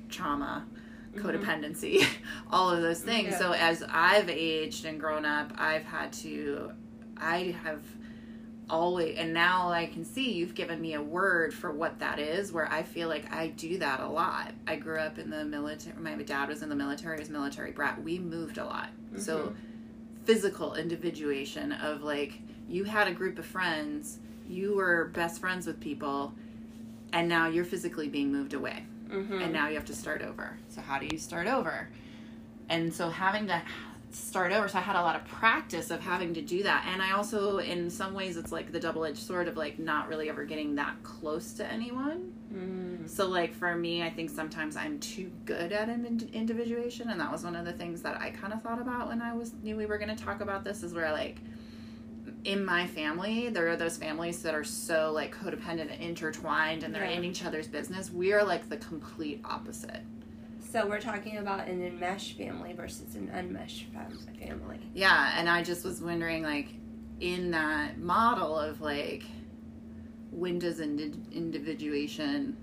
trauma, 0.08 0.66
mm-hmm. 1.14 1.26
codependency, 1.26 2.06
all 2.50 2.70
of 2.70 2.82
those 2.82 3.02
mm, 3.02 3.06
things. 3.06 3.30
Yeah. 3.32 3.38
So 3.38 3.52
as 3.52 3.84
I've 3.88 4.28
aged 4.28 4.84
and 4.84 4.98
grown 4.98 5.24
up, 5.24 5.52
I've 5.56 5.84
had 5.84 6.12
to, 6.14 6.72
I 7.16 7.56
have 7.62 7.82
always, 8.70 9.16
and 9.16 9.32
now 9.32 9.70
I 9.70 9.86
can 9.86 10.04
see 10.04 10.32
you've 10.32 10.54
given 10.54 10.80
me 10.80 10.94
a 10.94 11.02
word 11.02 11.54
for 11.54 11.70
what 11.70 11.98
that 12.00 12.18
is, 12.18 12.52
where 12.52 12.70
I 12.70 12.82
feel 12.82 13.08
like 13.08 13.32
I 13.32 13.48
do 13.48 13.78
that 13.78 14.00
a 14.00 14.08
lot. 14.08 14.52
I 14.66 14.76
grew 14.76 14.98
up 14.98 15.18
in 15.18 15.30
the 15.30 15.44
military, 15.44 15.96
my 15.98 16.14
dad 16.16 16.48
was 16.48 16.62
in 16.62 16.68
the 16.68 16.76
military, 16.76 17.16
he 17.16 17.20
was 17.20 17.28
a 17.28 17.32
military 17.32 17.72
brat. 17.72 18.02
We 18.02 18.18
moved 18.18 18.58
a 18.58 18.64
lot. 18.64 18.88
So 19.16 19.38
mm-hmm. 19.38 19.54
Physical 20.28 20.74
individuation 20.74 21.72
of 21.72 22.02
like, 22.02 22.34
you 22.68 22.84
had 22.84 23.08
a 23.08 23.12
group 23.12 23.38
of 23.38 23.46
friends, 23.46 24.18
you 24.46 24.76
were 24.76 25.06
best 25.14 25.40
friends 25.40 25.66
with 25.66 25.80
people, 25.80 26.34
and 27.14 27.26
now 27.26 27.48
you're 27.48 27.64
physically 27.64 28.10
being 28.10 28.30
moved 28.30 28.52
away 28.52 28.84
mm-hmm. 29.08 29.40
and 29.40 29.54
now 29.54 29.68
you 29.68 29.74
have 29.74 29.86
to 29.86 29.94
start 29.94 30.20
over. 30.20 30.58
So 30.68 30.82
how 30.82 30.98
do 30.98 31.06
you 31.10 31.16
start 31.16 31.46
over? 31.46 31.88
And 32.68 32.92
so 32.92 33.08
having 33.08 33.46
to 33.46 33.62
start 34.10 34.52
over, 34.52 34.68
so 34.68 34.76
I 34.76 34.82
had 34.82 34.96
a 34.96 35.00
lot 35.00 35.16
of 35.16 35.24
practice 35.24 35.90
of 35.90 36.00
having 36.00 36.34
to 36.34 36.42
do 36.42 36.62
that. 36.62 36.86
And 36.92 37.00
I 37.00 37.12
also, 37.12 37.58
in 37.58 37.88
some 37.88 38.12
ways, 38.12 38.36
it's 38.36 38.52
like 38.52 38.70
the 38.70 38.80
double 38.80 39.06
edged 39.06 39.18
sword 39.18 39.48
of 39.48 39.56
like 39.56 39.78
not 39.78 40.08
really 40.08 40.28
ever 40.28 40.44
getting 40.44 40.74
that 40.74 41.02
close 41.02 41.54
to 41.54 41.66
anyone. 41.66 42.34
mm 42.52 42.87
So 43.08 43.26
like 43.26 43.54
for 43.54 43.74
me, 43.74 44.02
I 44.02 44.10
think 44.10 44.30
sometimes 44.30 44.76
I'm 44.76 44.98
too 45.00 45.30
good 45.44 45.72
at 45.72 45.88
ind- 45.88 46.28
individuation, 46.32 47.08
and 47.10 47.18
that 47.20 47.32
was 47.32 47.42
one 47.42 47.56
of 47.56 47.64
the 47.64 47.72
things 47.72 48.02
that 48.02 48.20
I 48.20 48.30
kind 48.30 48.52
of 48.52 48.62
thought 48.62 48.80
about 48.80 49.08
when 49.08 49.22
I 49.22 49.32
was 49.34 49.52
knew 49.62 49.76
we 49.76 49.86
were 49.86 49.98
going 49.98 50.14
to 50.14 50.24
talk 50.24 50.40
about 50.40 50.62
this. 50.64 50.82
Is 50.82 50.92
where 50.94 51.10
like 51.10 51.38
in 52.44 52.64
my 52.64 52.86
family, 52.86 53.48
there 53.48 53.68
are 53.68 53.76
those 53.76 53.96
families 53.96 54.42
that 54.42 54.54
are 54.54 54.62
so 54.64 55.10
like 55.12 55.34
codependent 55.34 55.90
and 55.92 56.02
intertwined, 56.02 56.82
and 56.84 56.94
they're 56.94 57.04
Yeah. 57.04 57.16
in 57.16 57.24
each 57.24 57.44
other's 57.44 57.66
business. 57.66 58.12
We 58.12 58.32
are 58.32 58.44
like 58.44 58.68
the 58.68 58.76
complete 58.76 59.40
opposite. 59.44 60.02
So 60.70 60.86
we're 60.86 61.00
talking 61.00 61.38
about 61.38 61.66
an 61.66 61.82
enmeshed 61.82 62.36
family 62.36 62.74
versus 62.74 63.14
an 63.14 63.30
unmeshed 63.30 63.86
fam- 63.94 64.18
family. 64.38 64.78
Yeah, 64.92 65.32
and 65.38 65.48
I 65.48 65.62
just 65.62 65.82
was 65.82 66.02
wondering, 66.02 66.42
like, 66.42 66.68
in 67.20 67.50
that 67.52 67.98
model 67.98 68.58
of 68.58 68.80
like 68.82 69.24
when 70.30 70.58
does 70.58 70.78
indi- 70.78 71.14
individuation 71.32 72.54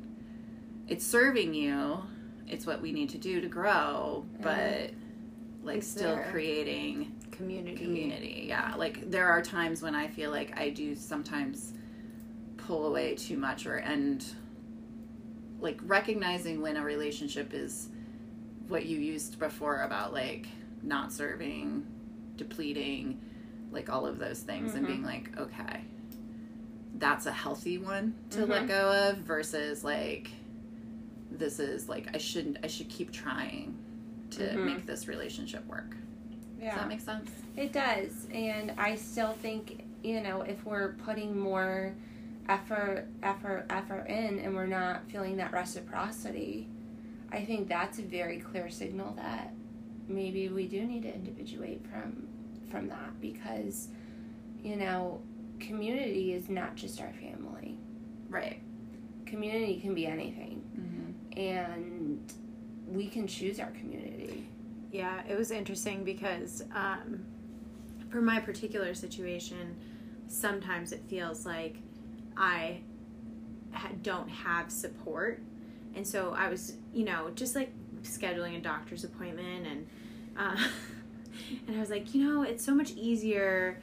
it's 0.88 1.06
serving 1.06 1.54
you. 1.54 2.00
It's 2.48 2.66
what 2.66 2.82
we 2.82 2.92
need 2.92 3.10
to 3.10 3.18
do 3.18 3.42
to 3.42 3.48
grow 3.48 4.24
but 4.42 4.92
like 5.64 5.80
Is 5.80 5.88
still 5.90 6.16
there- 6.16 6.28
creating 6.32 7.12
Community. 7.32 7.76
community. 7.84 8.46
Yeah 8.48 8.76
like 8.76 9.10
there 9.10 9.28
are 9.28 9.42
times 9.42 9.82
when 9.82 9.96
i 9.96 10.08
feel 10.08 10.30
like 10.32 10.58
i 10.60 10.70
do 10.70 10.94
sometimes 10.96 11.74
pull 12.58 12.86
away 12.86 13.16
too 13.16 13.36
much 13.38 13.66
or 13.66 13.80
end 13.80 14.26
like 15.60 15.80
recognizing 15.84 16.62
when 16.62 16.78
a 16.78 16.84
relationship 16.84 17.54
is 17.54 17.90
what 18.68 18.86
you 18.86 19.00
used 19.00 19.40
before 19.40 19.82
about 19.82 20.14
like 20.14 20.48
not 20.84 21.12
serving 21.12 21.86
depleting 22.38 23.20
like 23.72 23.90
all 23.90 24.06
of 24.06 24.20
those 24.20 24.40
things 24.42 24.76
and 24.76 24.86
being 24.86 25.04
like 25.04 25.36
okay 25.38 25.82
that's 27.00 27.26
a 27.26 27.32
healthy 27.32 27.78
one 27.80 28.14
to 28.30 28.46
let 28.46 28.64
Mhm. 28.64 28.68
go 28.68 29.10
of 29.10 29.18
versus 29.18 29.84
like 29.84 30.30
this 31.40 31.60
is 31.60 31.88
like 31.90 32.08
i 32.14 32.18
shouldn't 32.18 32.58
i 32.64 32.68
should 32.68 32.90
keep 32.90 33.12
trying 33.12 33.78
to 34.32 34.42
Mhm. 34.44 34.66
make 34.66 34.86
this 34.86 35.08
relationship 35.08 35.66
work 35.68 35.96
Yeah. 36.60 36.72
does 36.72 36.80
that 36.80 36.88
make 36.88 37.02
sense 37.02 37.30
It 37.58 37.72
does, 37.72 38.28
and 38.34 38.72
I 38.78 38.96
still 38.96 39.32
think 39.34 39.84
you 40.04 40.20
know 40.22 40.42
if 40.42 40.66
we're 40.66 40.94
putting 41.06 41.38
more 41.38 41.94
effort, 42.50 43.08
effort, 43.24 43.66
effort 43.70 44.06
in, 44.08 44.40
and 44.40 44.54
we're 44.54 44.68
not 44.68 45.10
feeling 45.10 45.38
that 45.38 45.52
reciprocity, 45.54 46.68
I 47.32 47.44
think 47.46 47.68
that's 47.70 47.98
a 48.00 48.02
very 48.04 48.40
clear 48.40 48.70
signal 48.70 49.14
that 49.16 49.52
maybe 50.08 50.50
we 50.50 50.68
do 50.68 50.84
need 50.86 51.04
to 51.04 51.14
individuate 51.16 51.82
from 51.88 52.28
from 52.70 52.88
that 52.90 53.20
because 53.22 53.88
you 54.62 54.76
know 54.76 55.22
community 55.60 56.34
is 56.34 56.50
not 56.50 56.76
just 56.76 57.00
our 57.02 57.14
family. 57.14 57.78
right 58.30 58.60
Community 59.26 59.80
can 59.80 59.94
be 59.96 60.06
anything, 60.08 60.58
mm-hmm. 60.60 60.65
And 61.36 62.34
we 62.88 63.08
can 63.08 63.28
choose 63.28 63.60
our 63.60 63.72
community. 63.72 64.48
Yeah, 64.92 65.22
it 65.28 65.38
was 65.38 65.52
interesting 65.52 66.04
because 66.04 66.64
um, 66.74 67.26
for 68.10 68.22
my 68.22 68.40
particular 68.40 68.94
situation, 68.94 69.76
sometimes 70.28 70.92
it 70.92 71.02
feels 71.10 71.46
like 71.46 71.78
I 72.38 72.80
ha- 73.72 73.90
don't 74.04 74.30
have 74.30 74.72
support. 74.72 75.42
And 75.96 76.06
so 76.08 76.34
I 76.38 76.50
was, 76.50 76.74
you 76.94 77.06
know, 77.06 77.30
just 77.36 77.56
like 77.56 77.72
scheduling 78.04 78.58
a 78.58 78.62
doctor's 78.62 79.04
appointment 79.04 79.66
and 79.68 79.88
uh, 80.38 80.56
and 81.68 81.76
I 81.76 81.80
was 81.80 81.90
like, 81.90 82.14
you 82.14 82.24
know, 82.24 82.44
it's 82.44 82.64
so 82.64 82.74
much 82.76 82.92
easier 82.92 83.80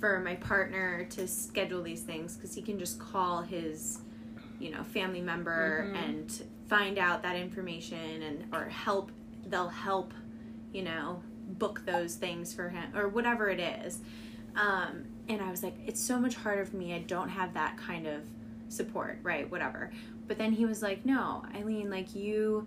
for 0.00 0.20
my 0.20 0.34
partner 0.36 1.04
to 1.10 1.26
schedule 1.26 1.82
these 1.82 2.02
things 2.02 2.36
because 2.36 2.54
he 2.54 2.62
can 2.62 2.78
just 2.78 2.98
call 2.98 3.42
his, 3.42 3.98
you 4.58 4.70
know, 4.70 4.82
family 4.84 5.20
member 5.20 5.90
Mhm. 5.92 5.96
and 5.96 6.42
find 6.68 6.98
out 6.98 7.22
that 7.22 7.36
information 7.36 8.22
and 8.22 8.54
or 8.54 8.64
help. 8.66 9.10
They'll 9.46 9.68
help 9.68 10.12
you 10.72 10.82
know, 10.82 11.22
book 11.48 11.82
those 11.86 12.16
things 12.16 12.52
for 12.52 12.68
him 12.68 12.94
or 12.94 13.08
whatever 13.08 13.48
it 13.48 13.60
is. 13.60 14.00
Um, 14.56 15.04
and 15.28 15.40
I 15.40 15.50
was 15.50 15.62
like, 15.62 15.74
it's 15.86 16.00
so 16.00 16.18
much 16.18 16.34
harder 16.34 16.66
for 16.66 16.76
me. 16.76 16.92
I 16.92 16.98
don't 16.98 17.30
have 17.30 17.54
that 17.54 17.78
kind 17.78 18.06
of 18.06 18.20
support, 18.68 19.18
right? 19.22 19.50
Whatever. 19.50 19.90
But 20.26 20.36
then 20.36 20.52
he 20.52 20.66
was 20.66 20.82
like, 20.82 21.06
no, 21.06 21.44
Eileen, 21.54 21.88
like 21.88 22.14
you, 22.14 22.66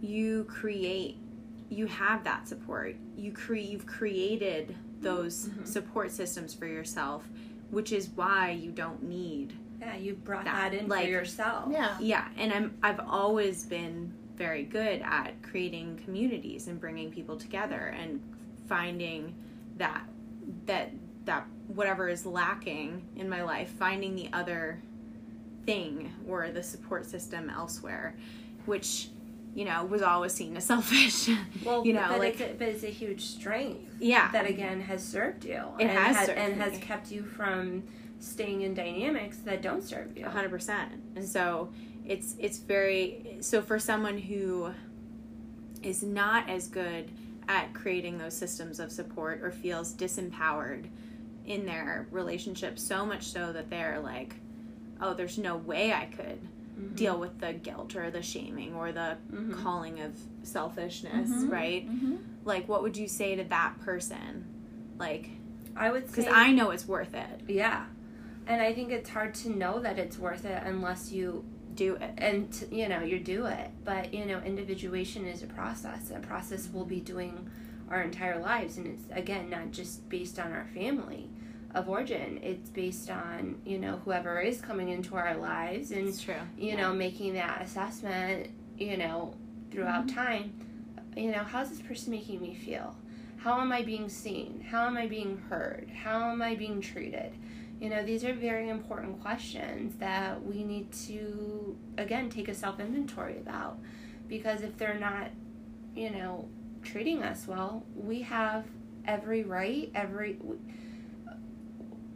you 0.00 0.44
create, 0.44 1.16
you 1.68 1.86
have 1.86 2.24
that 2.24 2.48
support. 2.48 2.96
You 3.16 3.30
create, 3.30 3.68
you've 3.68 3.86
created 3.86 4.74
those 5.00 5.48
Mhm. 5.50 5.66
support 5.66 6.10
systems 6.10 6.54
for 6.54 6.66
yourself, 6.66 7.28
which 7.70 7.92
is 7.92 8.08
why 8.08 8.50
you 8.50 8.72
don't 8.72 9.02
need 9.04 9.52
Yeah, 9.84 9.96
you 9.96 10.14
brought 10.14 10.44
That, 10.44 10.72
that, 10.72 10.74
in 10.80 10.88
like- 10.88 11.04
for 11.04 11.10
yourself. 11.10 11.68
yeah 11.70 11.96
yeah 12.00 12.28
and 12.38 12.52
i'm 12.52 12.74
i've 12.82 13.00
always 13.00 13.64
been 13.64 14.12
very 14.36 14.64
good 14.64 15.02
at 15.02 15.40
creating 15.42 16.00
communities 16.04 16.66
and 16.68 16.80
bringing 16.80 17.10
people 17.10 17.36
together 17.36 17.94
and 18.00 18.20
finding 18.68 19.34
that 19.76 20.02
that 20.66 20.90
that 21.24 21.46
whatever 21.68 22.08
is 22.08 22.24
lacking 22.26 23.06
in 23.16 23.28
my 23.28 23.42
life 23.42 23.70
finding 23.78 24.14
the 24.16 24.28
other 24.32 24.80
thing 25.66 26.12
or 26.28 26.50
the 26.50 26.62
support 26.62 27.06
system 27.06 27.48
elsewhere 27.50 28.14
which 28.66 29.08
you 29.54 29.64
know 29.64 29.84
was 29.84 30.02
always 30.02 30.32
seen 30.32 30.56
as 30.56 30.64
selfish 30.72 31.28
Well, 31.64 31.86
you 31.86 31.92
know 31.92 32.06
but, 32.10 32.18
like 32.18 32.40
it's 32.40 32.52
a, 32.52 32.54
but 32.58 32.68
it's 32.68 32.82
a 32.84 32.88
huge 32.88 33.22
strength 33.22 33.94
yeah 34.00 34.30
that 34.32 34.46
again 34.46 34.80
has 34.82 35.02
served 35.06 35.44
you. 35.44 35.62
It 35.78 35.82
and 35.86 35.90
has 35.90 36.16
ha- 36.16 36.24
served 36.26 36.38
and 36.38 36.56
me. 36.58 36.64
has 36.64 36.78
kept 36.78 37.10
you 37.12 37.22
from 37.22 37.84
staying 38.24 38.62
in 38.62 38.74
dynamics 38.74 39.38
that 39.38 39.62
don't 39.62 39.82
serve 39.82 40.16
you. 40.16 40.24
hundred 40.26 40.50
percent. 40.50 40.92
And 41.16 41.26
so 41.28 41.70
it's 42.06 42.34
it's 42.38 42.58
very 42.58 43.38
so 43.40 43.60
for 43.62 43.78
someone 43.78 44.18
who 44.18 44.72
is 45.82 46.02
not 46.02 46.48
as 46.48 46.68
good 46.68 47.10
at 47.48 47.72
creating 47.74 48.16
those 48.18 48.34
systems 48.34 48.80
of 48.80 48.90
support 48.90 49.42
or 49.42 49.50
feels 49.50 49.92
disempowered 49.94 50.86
in 51.46 51.66
their 51.66 52.06
relationship 52.10 52.78
so 52.78 53.04
much 53.04 53.24
so 53.24 53.52
that 53.52 53.68
they're 53.68 54.00
like, 54.00 54.34
oh, 55.00 55.12
there's 55.12 55.36
no 55.36 55.56
way 55.56 55.92
I 55.92 56.06
could 56.06 56.38
Mhm. 56.80 56.96
deal 56.96 57.20
with 57.20 57.38
the 57.38 57.52
guilt 57.52 57.94
or 57.96 58.10
the 58.10 58.22
shaming 58.22 58.74
or 58.74 58.92
the 58.92 59.18
Mhm. 59.30 59.62
calling 59.62 60.00
of 60.00 60.12
selfishness, 60.42 61.28
Mhm. 61.30 61.50
right? 61.50 61.86
mm-hmm. 61.88 62.14
Like, 62.46 62.66
what 62.66 62.82
would 62.82 62.96
you 62.96 63.06
say 63.08 63.36
to 63.36 63.44
that 63.44 63.78
person? 63.80 64.44
Like, 64.98 65.28
I 65.76 65.90
would 65.90 66.08
say 66.08 66.22
because 66.22 66.32
I 66.34 66.50
know 66.52 66.70
it's 66.70 66.88
worth 66.88 67.14
it. 67.14 67.42
yeah, 67.46 67.84
and 68.46 68.60
I 68.60 68.72
think 68.74 68.90
it's 68.90 69.08
hard 69.10 69.34
to 69.36 69.50
know 69.50 69.80
that 69.80 69.98
it's 69.98 70.18
worth 70.18 70.44
it 70.44 70.62
unless 70.64 71.10
you 71.12 71.44
Do 71.74 71.96
it. 71.96 72.12
and 72.18 72.52
t- 72.52 72.66
you 72.70 72.88
know 72.88 73.00
you 73.00 73.18
do 73.18 73.46
it. 73.46 73.70
But 73.84 74.12
you 74.14 74.24
know, 74.26 74.38
individuation 74.40 75.26
is 75.26 75.42
a 75.42 75.46
process. 75.46 76.10
A 76.10 76.20
process 76.20 76.68
we'll 76.72 76.84
be 76.84 77.00
doing 77.00 77.48
our 77.90 78.02
entire 78.02 78.38
lives, 78.40 78.76
and 78.78 78.86
it's 78.86 79.04
again 79.10 79.50
not 79.50 79.70
just 79.70 80.08
based 80.08 80.38
on 80.38 80.52
our 80.52 80.66
family 80.74 81.28
of 81.74 81.88
origin. 81.88 82.38
It's 82.42 82.70
based 82.70 83.10
on 83.10 83.60
you 83.64 83.78
know 83.78 84.00
whoever 84.04 84.40
is 84.40 84.60
coming 84.60 84.90
into 84.90 85.16
our 85.16 85.36
lives 85.36 85.90
and 85.90 86.08
It's 86.08 86.22
true. 86.22 86.34
you 86.56 86.76
know, 86.76 86.92
making 86.92 87.34
that 87.34 87.62
assessment, 87.62 88.50
you 88.78 88.96
know, 88.96 89.34
throughout 89.70 90.06
mm-hmm. 90.06 90.16
time, 90.16 90.52
you 91.16 91.30
know, 91.32 91.42
how's 91.44 91.70
this 91.70 91.80
person 91.82 92.12
making 92.12 92.40
me 92.40 92.54
feel? 92.54 92.94
How 93.36 93.60
am 93.60 93.72
I 93.72 93.82
being 93.82 94.08
seen? 94.08 94.64
How 94.70 94.86
am 94.86 94.96
I 94.96 95.06
being 95.06 95.36
heard? 95.50 95.90
How 95.90 96.30
am 96.30 96.40
I 96.40 96.54
being 96.54 96.80
treated? 96.80 97.32
You 97.80 97.90
know, 97.90 98.04
these 98.04 98.24
are 98.24 98.32
very 98.32 98.68
important 98.68 99.20
questions 99.20 99.96
that 99.96 100.42
we 100.44 100.64
need 100.64 100.92
to, 101.06 101.76
again, 101.98 102.30
take 102.30 102.48
a 102.48 102.54
self 102.54 102.80
inventory 102.80 103.38
about. 103.38 103.78
Because 104.28 104.62
if 104.62 104.76
they're 104.78 104.98
not, 104.98 105.30
you 105.94 106.10
know, 106.10 106.48
treating 106.82 107.22
us 107.22 107.46
well, 107.46 107.84
we 107.94 108.22
have 108.22 108.64
every 109.06 109.42
right, 109.42 109.90
every. 109.94 110.38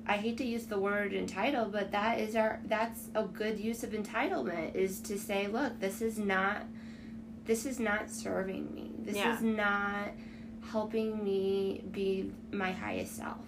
I 0.06 0.16
hate 0.16 0.38
to 0.38 0.44
use 0.44 0.64
the 0.64 0.78
word 0.78 1.12
entitled, 1.12 1.70
but 1.72 1.92
that 1.92 2.18
is 2.18 2.34
our 2.34 2.60
that's 2.64 3.08
a 3.14 3.24
good 3.24 3.58
use 3.58 3.82
of 3.84 3.90
entitlement 3.90 4.74
is 4.74 5.00
to 5.00 5.18
say, 5.18 5.48
look, 5.48 5.78
this 5.80 6.00
is 6.00 6.18
not 6.18 6.62
this 7.44 7.66
is 7.66 7.78
not 7.80 8.10
serving 8.10 8.74
me. 8.74 8.92
This 9.00 9.16
Yeah. 9.16 9.34
is 9.34 9.42
not 9.42 10.10
helping 10.70 11.22
me 11.24 11.82
be 11.90 12.30
my 12.52 12.72
highest 12.72 13.16
self. 13.16 13.38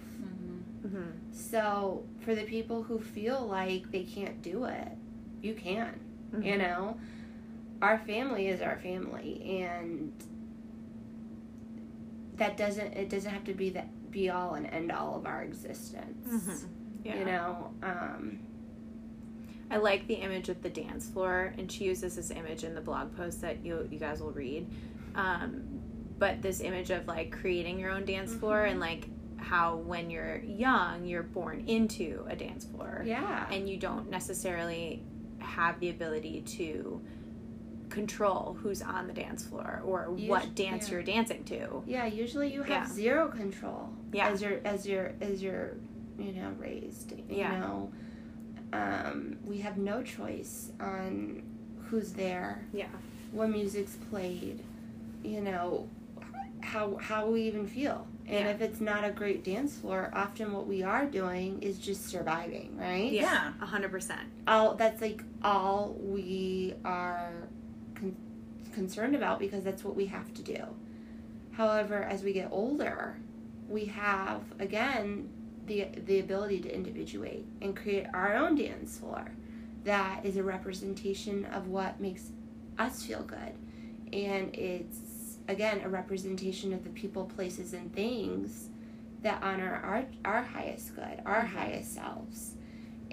Hmm 0.91 1.09
So, 1.31 2.03
for 2.19 2.35
the 2.35 2.43
people 2.43 2.83
who 2.83 2.99
feel 2.99 3.45
like 3.47 3.91
they 3.91 4.03
can't 4.03 4.41
do 4.41 4.65
it, 4.65 4.89
you 5.41 5.53
can. 5.53 5.99
Mm-hmm. 6.33 6.43
You 6.43 6.57
know, 6.57 6.97
our 7.81 7.97
family 7.99 8.47
is 8.47 8.61
our 8.61 8.77
family 8.79 9.61
and 9.63 10.13
that 12.35 12.57
doesn't 12.57 12.93
it 12.93 13.09
doesn't 13.09 13.31
have 13.31 13.43
to 13.45 13.53
be 13.53 13.69
the 13.69 13.83
be 14.09 14.29
all 14.29 14.53
and 14.55 14.65
end 14.67 14.91
all 14.91 15.15
of 15.15 15.25
our 15.25 15.43
existence. 15.43 16.27
Mhm. 16.27 16.67
Yeah. 17.03 17.19
You 17.19 17.25
know, 17.25 17.73
um 17.83 18.39
I 19.69 19.77
like 19.77 20.05
the 20.07 20.15
image 20.15 20.49
of 20.49 20.61
the 20.61 20.69
dance 20.69 21.09
floor, 21.09 21.53
and 21.57 21.71
she 21.71 21.85
uses 21.85 22.17
this 22.17 22.29
image 22.29 22.65
in 22.65 22.75
the 22.75 22.81
blog 22.81 23.15
post 23.15 23.39
that 23.41 23.63
you 23.65 23.87
you 23.89 23.99
guys 23.99 24.21
will 24.21 24.31
read. 24.33 24.67
Um, 25.15 25.63
but 26.19 26.41
this 26.41 26.59
image 26.59 26.89
of 26.91 27.07
like 27.07 27.31
creating 27.31 27.79
your 27.79 27.91
own 27.91 28.05
dance 28.05 28.33
floor 28.35 28.65
and 28.65 28.79
like 28.79 29.07
how 29.41 29.75
when 29.75 30.09
you're 30.09 30.37
young 30.37 31.05
you're 31.05 31.23
born 31.23 31.63
into 31.67 32.25
a 32.29 32.35
dance 32.35 32.65
floor 32.65 33.03
yeah. 33.05 33.45
and 33.51 33.67
you 33.69 33.77
don't 33.77 34.09
necessarily 34.09 35.03
have 35.39 35.79
the 35.79 35.89
ability 35.89 36.41
to 36.41 37.01
control 37.89 38.57
who's 38.61 38.81
on 38.81 39.07
the 39.07 39.13
dance 39.13 39.43
floor 39.43 39.81
or 39.85 40.03
what 40.11 40.55
dance 40.55 40.87
yeah. 40.87 40.93
you're 40.93 41.03
dancing 41.03 41.43
to. 41.43 41.83
Yeah, 41.85 42.05
usually 42.05 42.51
you 42.53 42.63
have 42.63 42.87
Yeah. 42.87 42.93
zero 42.93 43.27
control 43.27 43.89
Yeah. 44.13 44.29
as 44.29 44.41
you're 44.41 44.61
as 44.63 44.87
you're 44.87 45.11
as 45.21 45.43
you're 45.43 45.75
you 46.17 46.31
know 46.33 46.51
raised. 46.57 47.11
You 47.11 47.23
Yeah. 47.27 47.59
know, 47.59 47.91
um, 48.73 49.37
we 49.43 49.57
have 49.59 49.77
no 49.77 50.01
choice 50.03 50.71
on 50.79 51.43
who's 51.89 52.13
there, 52.13 52.63
Yeah. 52.71 52.87
what 53.33 53.49
music's 53.49 53.97
played, 54.09 54.63
you 55.23 55.41
know, 55.41 55.89
how 56.61 56.97
how 56.97 57.27
we 57.29 57.41
even 57.43 57.67
feel, 57.67 58.07
And 58.27 58.45
Yeah. 58.45 58.51
if 58.51 58.61
it's 58.61 58.79
not 58.79 59.03
a 59.03 59.11
great 59.11 59.43
dance 59.43 59.75
floor, 59.77 60.09
often 60.13 60.53
what 60.53 60.65
we 60.67 60.83
are 60.83 61.05
doing 61.05 61.61
is 61.61 61.77
just 61.77 62.05
surviving, 62.07 62.77
right? 62.77 63.11
Yeah. 63.11 63.53
a 63.61 63.65
hundred 63.65 63.91
percent. 63.91 64.21
all 64.47 64.75
that's 64.75 65.01
like 65.01 65.23
all 65.43 65.95
we 65.99 66.73
are 66.85 67.47
con- 67.95 68.15
concerned 68.73 69.15
about 69.15 69.39
because 69.39 69.63
that's 69.63 69.83
what 69.83 69.95
we 69.95 70.05
have 70.05 70.33
to 70.35 70.41
do. 70.43 70.63
However, 71.51 72.03
as 72.03 72.23
we 72.23 72.31
get 72.33 72.49
older, 72.51 73.17
we 73.67 73.85
have 73.85 74.41
again 74.59 75.29
the 75.67 75.87
the 76.05 76.19
ability 76.19 76.59
to 76.61 76.73
individuate 76.73 77.45
and 77.61 77.75
create 77.75 78.05
our 78.13 78.35
own 78.35 78.55
dance 78.55 78.97
floor 78.97 79.25
that 79.83 80.23
is 80.25 80.37
a 80.37 80.43
representation 80.43 81.45
of 81.45 81.67
what 81.67 81.99
makes 81.99 82.31
us 82.77 83.03
feel 83.03 83.23
good. 83.23 83.53
And 84.13 84.53
it's 84.55 84.97
again 85.47 85.81
a 85.83 85.89
representation 85.89 86.73
of 86.73 86.83
the 86.83 86.89
people, 86.91 87.25
places 87.25 87.73
and 87.73 87.93
things 87.93 88.69
that 89.21 89.41
honor 89.43 89.81
our 89.83 90.05
our 90.25 90.43
highest 90.43 90.95
good, 90.95 91.21
our 91.25 91.41
mm-hmm. 91.41 91.57
highest 91.57 91.93
selves 91.93 92.55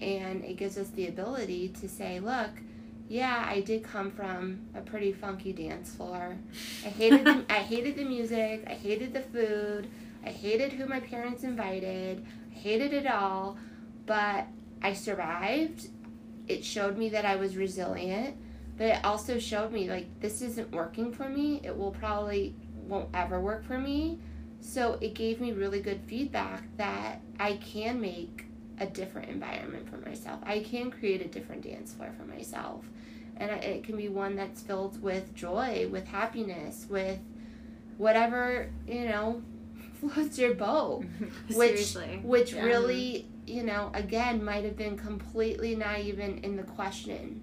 and 0.00 0.44
it 0.44 0.56
gives 0.56 0.78
us 0.78 0.88
the 0.90 1.08
ability 1.08 1.68
to 1.68 1.88
say, 1.88 2.20
look, 2.20 2.50
yeah, 3.08 3.44
I 3.48 3.60
did 3.60 3.82
come 3.82 4.10
from 4.10 4.60
a 4.74 4.80
pretty 4.80 5.12
funky 5.12 5.52
dance 5.52 5.92
floor. 5.94 6.36
I 6.84 6.88
hated 6.88 7.24
the, 7.24 7.44
I 7.50 7.58
hated 7.58 7.96
the 7.96 8.04
music, 8.04 8.64
I 8.66 8.74
hated 8.74 9.12
the 9.12 9.22
food, 9.22 9.88
I 10.24 10.30
hated 10.30 10.72
who 10.72 10.86
my 10.86 11.00
parents 11.00 11.42
invited, 11.42 12.24
I 12.52 12.58
hated 12.58 12.92
it 12.92 13.06
all, 13.06 13.56
but 14.06 14.46
I 14.82 14.92
survived. 14.92 15.88
It 16.46 16.64
showed 16.64 16.96
me 16.96 17.08
that 17.10 17.24
I 17.24 17.36
was 17.36 17.56
resilient, 17.56 18.36
but 18.78 18.86
it 18.86 19.04
also 19.04 19.40
showed 19.40 19.72
me 19.72 19.90
like 19.90 20.06
this 20.20 20.40
isn't 20.40 20.70
working 20.70 21.12
for 21.12 21.28
me. 21.28 21.60
It 21.64 21.76
will 21.76 21.90
probably 21.90 22.54
won't 22.86 23.08
ever 23.12 23.40
work 23.40 23.64
for 23.64 23.76
me. 23.76 24.20
So 24.60 24.98
it 25.00 25.14
gave 25.14 25.40
me 25.40 25.52
really 25.52 25.80
good 25.80 26.00
feedback 26.06 26.64
that 26.76 27.20
I 27.40 27.54
can 27.54 28.00
make 28.00 28.46
a 28.78 28.86
different 28.86 29.28
environment 29.30 29.88
for 29.90 29.96
myself. 30.08 30.40
I 30.44 30.60
can 30.60 30.92
create 30.92 31.20
a 31.20 31.28
different 31.28 31.62
dance 31.62 31.92
floor 31.92 32.12
for 32.16 32.24
myself. 32.24 32.84
And 33.36 33.50
it 33.50 33.82
can 33.84 33.96
be 33.96 34.08
one 34.08 34.36
that's 34.36 34.62
filled 34.62 35.02
with 35.02 35.34
joy, 35.34 35.88
with 35.90 36.06
happiness, 36.06 36.86
with 36.88 37.18
whatever, 37.96 38.70
you 38.86 39.06
know, 39.06 39.42
floats 40.00 40.38
your 40.38 40.54
boat. 40.54 41.04
Which, 41.48 41.56
Seriously. 41.56 42.20
which 42.22 42.52
Yeah. 42.52 42.64
really, 42.64 43.26
you 43.46 43.64
know, 43.64 43.90
again, 43.94 44.44
might 44.44 44.64
have 44.64 44.76
been 44.76 44.96
completely 44.96 45.74
not 45.74 46.00
even 46.00 46.38
in 46.38 46.56
the 46.56 46.62
question 46.62 47.40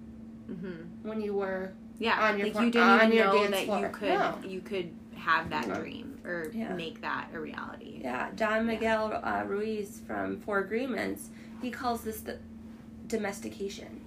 Mm-hmm. 0.50 1.08
when 1.08 1.20
you 1.20 1.34
were 1.34 1.72
Yeah, 1.98 2.28
On 2.28 2.38
your 2.38 2.48
like 2.48 2.56
you 2.64 2.70
didn't 2.70 2.88
on 2.88 3.00
even 3.06 3.16
your 3.16 3.26
know 3.26 3.32
dance 3.38 3.50
that 3.52 3.64
floor. 3.64 3.80
you 3.80 3.88
could 3.88 4.08
No. 4.08 4.38
you 4.46 4.60
could 4.60 4.90
have 5.16 5.50
that 5.50 5.66
No. 5.68 5.74
dream 5.76 6.18
or 6.24 6.50
Yeah. 6.54 6.74
make 6.74 7.00
that 7.00 7.28
a 7.34 7.40
reality. 7.40 8.00
Yeah, 8.02 8.30
Don 8.36 8.66
Miguel 8.66 9.18
uh, 9.24 9.44
Ruiz 9.46 10.00
from 10.06 10.40
Four 10.40 10.58
Agreements, 10.60 11.30
he 11.62 11.70
calls 11.70 12.02
this 12.02 12.20
the 12.20 12.38
domestication. 13.08 14.00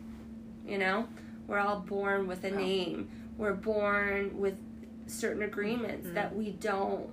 You 0.67 0.77
know, 0.77 1.07
we're 1.47 1.57
all 1.59 1.79
born 1.79 2.27
with 2.27 2.43
a 2.45 2.51
Oh. 2.53 2.57
name. 2.57 3.09
We're 3.37 3.53
born 3.53 4.39
with 4.39 4.55
certain 5.07 5.41
agreements 5.41 6.07
Mhm. 6.09 6.13
that 6.13 6.35
we 6.35 6.51
don't, 6.51 7.09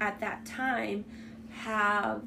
at 0.00 0.20
that 0.20 0.44
time, 0.44 1.04
have 1.50 2.22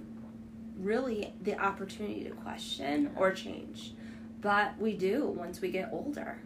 really 0.77 1.33
the 1.41 1.57
opportunity 1.57 2.23
to 2.25 2.31
question 2.31 3.11
or 3.15 3.31
change. 3.31 3.93
But 4.41 4.77
we 4.79 4.93
do 4.95 5.25
once 5.27 5.61
we 5.61 5.71
get 5.71 5.89
older, 5.91 6.37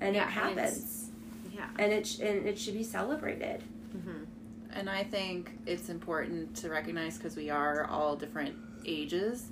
and 0.00 0.14
Yeah, 0.14 0.22
it 0.22 0.24
and 0.24 0.32
happens, 0.58 1.10
Yeah. 1.52 1.68
and 1.78 1.92
it 1.92 2.06
sh- 2.06 2.20
and 2.20 2.46
it 2.46 2.58
should 2.58 2.74
be 2.74 2.84
celebrated. 2.84 3.62
Mm-hmm. 3.96 4.24
And 4.74 4.88
I 4.88 5.04
think 5.04 5.58
it's 5.66 5.88
important 5.88 6.56
to 6.56 6.70
recognize 6.70 7.16
because 7.18 7.36
we 7.36 7.50
are 7.50 7.84
all 7.86 8.16
different 8.16 8.56
ages 8.86 9.48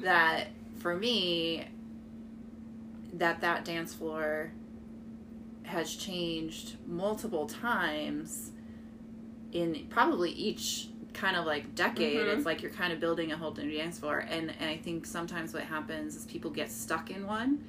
that 0.00 0.48
for 0.78 0.94
me 0.96 1.66
that 3.14 3.40
that 3.40 3.64
dance 3.64 3.92
floor 3.94 4.52
has 5.64 5.94
changed 5.94 6.76
multiple 6.86 7.46
times 7.46 8.50
in 9.52 9.86
probably 9.90 10.30
each 10.30 10.88
kind 11.14 11.36
of 11.36 11.44
like 11.46 11.74
decade 11.74 12.16
Mhm. 12.16 12.36
it's 12.36 12.46
like 12.46 12.62
you're 12.62 12.70
kind 12.72 12.92
of 12.92 13.00
building 13.00 13.32
a 13.32 13.36
whole 13.36 13.52
new 13.54 13.70
dance 13.76 13.98
floor 13.98 14.18
and, 14.28 14.52
and 14.60 14.70
i 14.70 14.76
think 14.76 15.06
sometimes 15.06 15.52
what 15.54 15.62
happens 15.64 16.16
is 16.16 16.24
people 16.26 16.50
get 16.50 16.70
stuck 16.70 17.10
in 17.10 17.26
one 17.26 17.64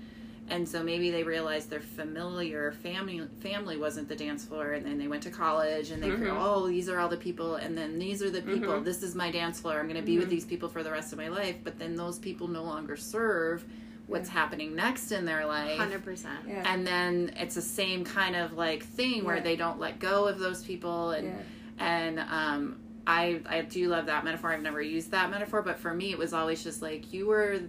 and 0.49 0.67
so 0.67 0.83
maybe 0.83 1.09
they 1.09 1.23
realized 1.23 1.69
their 1.69 1.79
familiar 1.79 2.73
family 2.73 3.21
family 3.41 3.77
wasn't 3.77 4.07
the 4.09 4.15
dance 4.15 4.43
floor 4.45 4.73
and 4.73 4.85
then 4.85 4.97
they 4.97 5.07
went 5.07 5.23
to 5.23 5.29
college 5.29 5.89
and 5.91 6.03
they 6.03 6.09
figure, 6.11 6.33
oh 6.37 6.67
these 6.67 6.89
are 6.89 6.99
all 6.99 7.07
the 7.09 7.17
people 7.17 7.55
and 7.55 7.77
then 7.77 7.97
these 7.97 8.21
are 8.21 8.29
the 8.29 8.41
people 8.41 8.73
Mhm. 8.73 8.83
this 8.83 9.03
is 9.03 9.15
my 9.15 9.31
dance 9.31 9.59
floor 9.61 9.79
i'm 9.79 9.87
going 9.87 9.99
to 9.99 10.05
be 10.05 10.17
with 10.17 10.27
Mhm. 10.27 10.31
these 10.31 10.45
people 10.45 10.67
for 10.69 10.83
the 10.83 10.91
rest 10.91 11.11
of 11.13 11.17
my 11.17 11.29
life 11.29 11.55
but 11.63 11.79
then 11.79 11.95
those 11.95 12.19
people 12.19 12.47
no 12.47 12.63
longer 12.63 12.95
serve 12.97 13.63
what's 14.07 14.27
happening 14.27 14.75
next 14.75 15.13
in 15.13 15.23
their 15.23 15.45
life 15.45 15.77
Hundred 15.77 16.03
percent. 16.03 16.39
Yeah. 16.45 16.63
and 16.65 16.85
then 16.85 17.31
it's 17.37 17.55
the 17.55 17.61
same 17.61 18.03
kind 18.03 18.35
of 18.35 18.51
like 18.53 18.83
thing 18.83 19.23
where 19.23 19.37
Yeah. 19.37 19.43
they 19.43 19.55
don't 19.55 19.79
let 19.79 19.99
go 19.99 20.27
of 20.27 20.39
those 20.39 20.61
people 20.63 21.11
and 21.11 21.27
yeah. 21.27 21.33
and 21.79 22.19
um 22.19 22.75
I 23.05 23.41
I 23.45 23.61
do 23.61 23.87
love 23.89 24.05
that 24.07 24.23
metaphor. 24.23 24.51
I've 24.51 24.61
never 24.61 24.81
used 24.81 25.11
that 25.11 25.29
metaphor, 25.29 25.61
but 25.61 25.77
for 25.79 25.93
me 25.93 26.11
it 26.11 26.17
was 26.17 26.33
always 26.33 26.63
just 26.63 26.81
like 26.81 27.11
you 27.13 27.27
were 27.27 27.59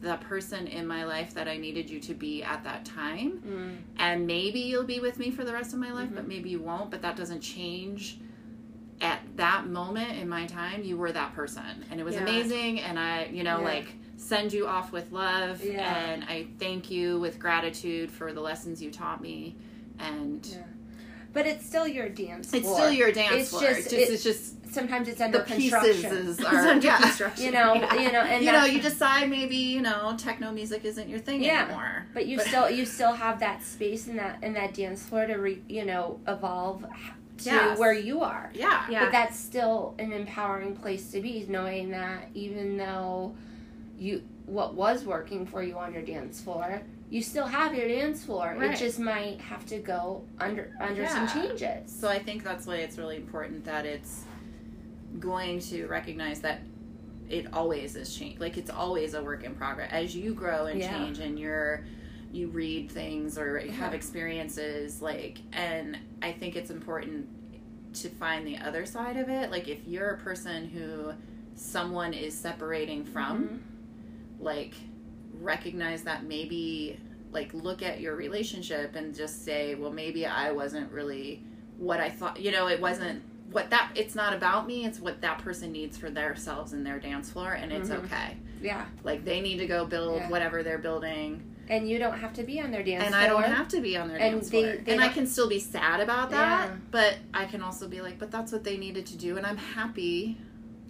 the 0.00 0.16
person 0.16 0.66
in 0.66 0.86
my 0.86 1.04
life 1.04 1.34
that 1.34 1.46
I 1.46 1.58
needed 1.58 1.90
you 1.90 2.00
to 2.00 2.14
be 2.14 2.42
at 2.42 2.64
that 2.64 2.84
time. 2.86 3.42
Mm. 3.46 3.76
And 3.98 4.26
maybe 4.26 4.60
you'll 4.60 4.84
be 4.84 4.98
with 5.00 5.18
me 5.18 5.30
for 5.30 5.44
the 5.44 5.52
rest 5.52 5.74
of 5.74 5.78
my 5.78 5.92
life, 5.92 6.08
Mhm. 6.08 6.14
but 6.14 6.26
maybe 6.28 6.48
you 6.48 6.58
won't, 6.60 6.90
but 6.90 7.02
that 7.02 7.16
doesn't 7.16 7.40
change 7.42 8.18
at 9.02 9.20
that 9.36 9.66
moment 9.66 10.10
in 10.18 10.28
my 10.28 10.44
time 10.46 10.82
you 10.82 10.94
were 10.96 11.10
that 11.10 11.34
person 11.34 11.84
and 11.90 11.98
it 11.98 12.04
was 12.04 12.16
Yeah. 12.16 12.20
amazing 12.22 12.80
and 12.80 12.98
i 12.98 13.24
you 13.32 13.42
know 13.42 13.58
Yeah. 13.60 13.64
like 13.64 13.88
send 14.18 14.52
you 14.52 14.66
off 14.66 14.92
with 14.92 15.10
love 15.10 15.64
Yeah. 15.64 15.94
and 16.10 16.22
i 16.24 16.46
thank 16.58 16.90
you 16.90 17.18
with 17.18 17.38
gratitude 17.38 18.10
for 18.10 18.34
the 18.34 18.42
lessons 18.42 18.82
you 18.82 18.90
taught 18.90 19.22
me 19.22 19.56
and. 19.98 20.46
But 21.32 21.46
it's 21.46 21.64
still 21.64 21.86
your 21.86 22.08
dance 22.08 22.50
floor. 22.50 22.60
it's 22.60 22.72
still 22.72 22.90
your 22.92 23.12
dance 23.12 23.34
It's 23.42 23.50
floor 23.50 23.62
just- 23.62 23.78
it's 23.80 23.90
just, 23.90 23.94
it- 24.10 24.12
it's 24.14 24.22
just 24.24 24.54
Sometimes 24.72 25.08
it's 25.08 25.20
under 25.20 25.38
the 25.38 25.44
construction. 25.44 25.92
pieces 26.10 26.38
It's 26.38 26.46
are 26.46 26.56
under 26.56 26.86
yeah. 26.86 26.96
construction. 27.00 27.44
You 27.44 27.50
know, 27.50 27.74
Yeah. 27.74 27.94
you 27.96 28.12
know, 28.12 28.20
and 28.20 28.44
you 28.44 28.52
know 28.52 28.64
you 28.64 28.80
decide 28.80 29.28
maybe 29.28 29.56
you 29.56 29.80
know 29.82 30.14
techno 30.16 30.52
music 30.52 30.84
isn't 30.84 31.08
your 31.08 31.18
thing 31.18 31.42
Yeah. 31.42 31.64
anymore 31.64 32.06
But 32.14 32.26
you 32.26 32.38
still 32.38 32.70
you 32.70 32.86
still 32.86 33.12
have 33.12 33.40
that 33.40 33.64
space 33.64 34.06
in 34.06 34.14
that 34.16 34.44
in 34.44 34.52
that 34.54 34.74
dance 34.74 35.02
floor 35.02 35.26
to 35.26 35.34
re, 35.34 35.60
you 35.68 35.84
know 35.84 36.20
evolve 36.28 36.82
to 37.38 37.44
Yes. 37.46 37.78
where 37.80 37.92
you 37.92 38.20
are. 38.20 38.50
yeah 38.54 38.84
Yeah. 38.88 39.04
But 39.06 39.12
that's 39.12 39.36
still 39.36 39.94
an 39.98 40.12
empowering 40.12 40.76
place 40.76 41.10
to 41.12 41.20
be, 41.20 41.44
knowing 41.48 41.90
that 41.90 42.28
even 42.34 42.76
though 42.76 43.34
you 43.98 44.22
what 44.46 44.74
was 44.74 45.04
working 45.04 45.46
for 45.46 45.62
you 45.64 45.76
on 45.78 45.92
your 45.92 46.02
dance 46.02 46.40
floor, 46.40 46.80
you 47.10 47.20
still 47.22 47.46
have 47.46 47.74
your 47.74 47.88
dance 47.88 48.24
floor. 48.24 48.54
Right. 48.56 48.70
It 48.70 48.78
just 48.78 48.98
might 49.00 49.40
have 49.40 49.66
to 49.66 49.78
go 49.78 50.24
under 50.38 50.74
under 50.80 51.02
Yeah. 51.02 51.26
some 51.26 51.42
changes. 51.42 51.90
So 51.92 52.08
I 52.08 52.18
think 52.20 52.44
that's 52.44 52.66
why 52.66 52.76
it's 52.76 52.96
really 52.98 53.16
important 53.16 53.64
that 53.64 53.84
it's 53.84 54.24
going 55.18 55.58
to 55.60 55.86
recognize 55.86 56.40
that 56.42 56.60
it 57.28 57.52
always 57.52 57.96
is 57.96 58.14
change. 58.16 58.38
Like 58.38 58.56
it's 58.56 58.70
always 58.70 59.14
a 59.14 59.22
work 59.22 59.44
in 59.44 59.54
progress 59.54 59.90
as 59.92 60.14
you 60.16 60.34
grow 60.34 60.66
and 60.66 60.78
Yeah. 60.80 60.90
change, 60.96 61.18
and 61.18 61.38
you're 61.38 61.84
you 62.32 62.46
read 62.46 62.88
things 62.88 63.36
or 63.36 63.58
have 63.58 63.90
Yeah. 63.90 63.90
experiences. 63.90 65.02
Like, 65.02 65.38
and 65.52 65.98
I 66.22 66.30
think 66.30 66.54
it's 66.54 66.70
important 66.70 67.26
to 67.94 68.08
find 68.08 68.46
the 68.46 68.56
other 68.58 68.86
side 68.86 69.16
of 69.16 69.28
it. 69.28 69.50
Like, 69.50 69.66
if 69.66 69.80
you're 69.84 70.10
a 70.10 70.18
person 70.18 70.68
who 70.68 71.12
someone 71.56 72.12
is 72.14 72.32
separating 72.32 73.04
from, 73.04 73.48
Mhm. 73.48 73.58
like 74.44 74.74
recognize 75.40 76.02
that 76.04 76.24
maybe 76.24 76.98
like 77.32 77.52
look 77.54 77.82
at 77.82 78.00
your 78.00 78.16
relationship 78.16 78.96
and 78.96 79.14
just 79.14 79.44
say 79.44 79.74
well 79.74 79.92
maybe 79.92 80.26
i 80.26 80.50
wasn't 80.50 80.90
really 80.92 81.42
what 81.78 82.00
i 82.00 82.10
thought 82.10 82.40
you 82.40 82.50
know 82.50 82.66
it 82.68 82.80
wasn't 82.80 83.22
what 83.52 83.70
that 83.70 83.90
it's 83.94 84.14
not 84.14 84.32
about 84.32 84.66
me 84.66 84.84
it's 84.84 84.98
what 85.00 85.20
that 85.20 85.38
person 85.38 85.70
needs 85.72 85.96
for 85.96 86.10
themselves 86.10 86.72
and 86.72 86.84
their 86.84 86.98
dance 86.98 87.30
floor 87.30 87.52
and 87.52 87.72
it's 87.72 87.88
Mhm. 87.88 88.04
okay 88.04 88.36
Yeah. 88.60 88.84
like 89.04 89.24
they 89.24 89.40
need 89.40 89.58
to 89.58 89.66
go 89.66 89.84
build 89.86 90.16
Yeah. 90.16 90.28
whatever 90.28 90.62
they're 90.62 90.78
building 90.78 91.42
And 91.68 91.88
you 91.88 91.98
don't 92.00 92.18
have 92.18 92.32
to 92.34 92.42
be 92.42 92.60
on 92.60 92.72
their 92.72 92.82
dance 92.82 93.04
floor. 93.04 93.20
and 93.20 93.28
floor. 93.30 93.42
i 93.44 93.46
don't 93.46 93.56
have 93.56 93.68
to 93.68 93.80
be 93.80 93.96
on 93.96 94.08
their 94.08 94.18
And 94.18 94.34
dance 94.34 94.50
they- 94.50 94.62
floor 94.62 94.76
they 94.84 94.92
and 94.92 95.00
i 95.00 95.08
can 95.08 95.26
still 95.26 95.48
be 95.48 95.60
sad 95.60 96.00
about 96.00 96.30
that 96.30 96.68
Yeah. 96.68 96.76
but 96.90 97.16
i 97.32 97.44
can 97.44 97.62
also 97.62 97.86
be 97.88 98.00
like 98.02 98.18
but 98.18 98.30
that's 98.32 98.50
what 98.52 98.64
they 98.64 98.76
needed 98.76 99.06
to 99.06 99.16
do 99.16 99.36
and 99.36 99.46
i'm 99.46 99.56
happy 99.56 100.36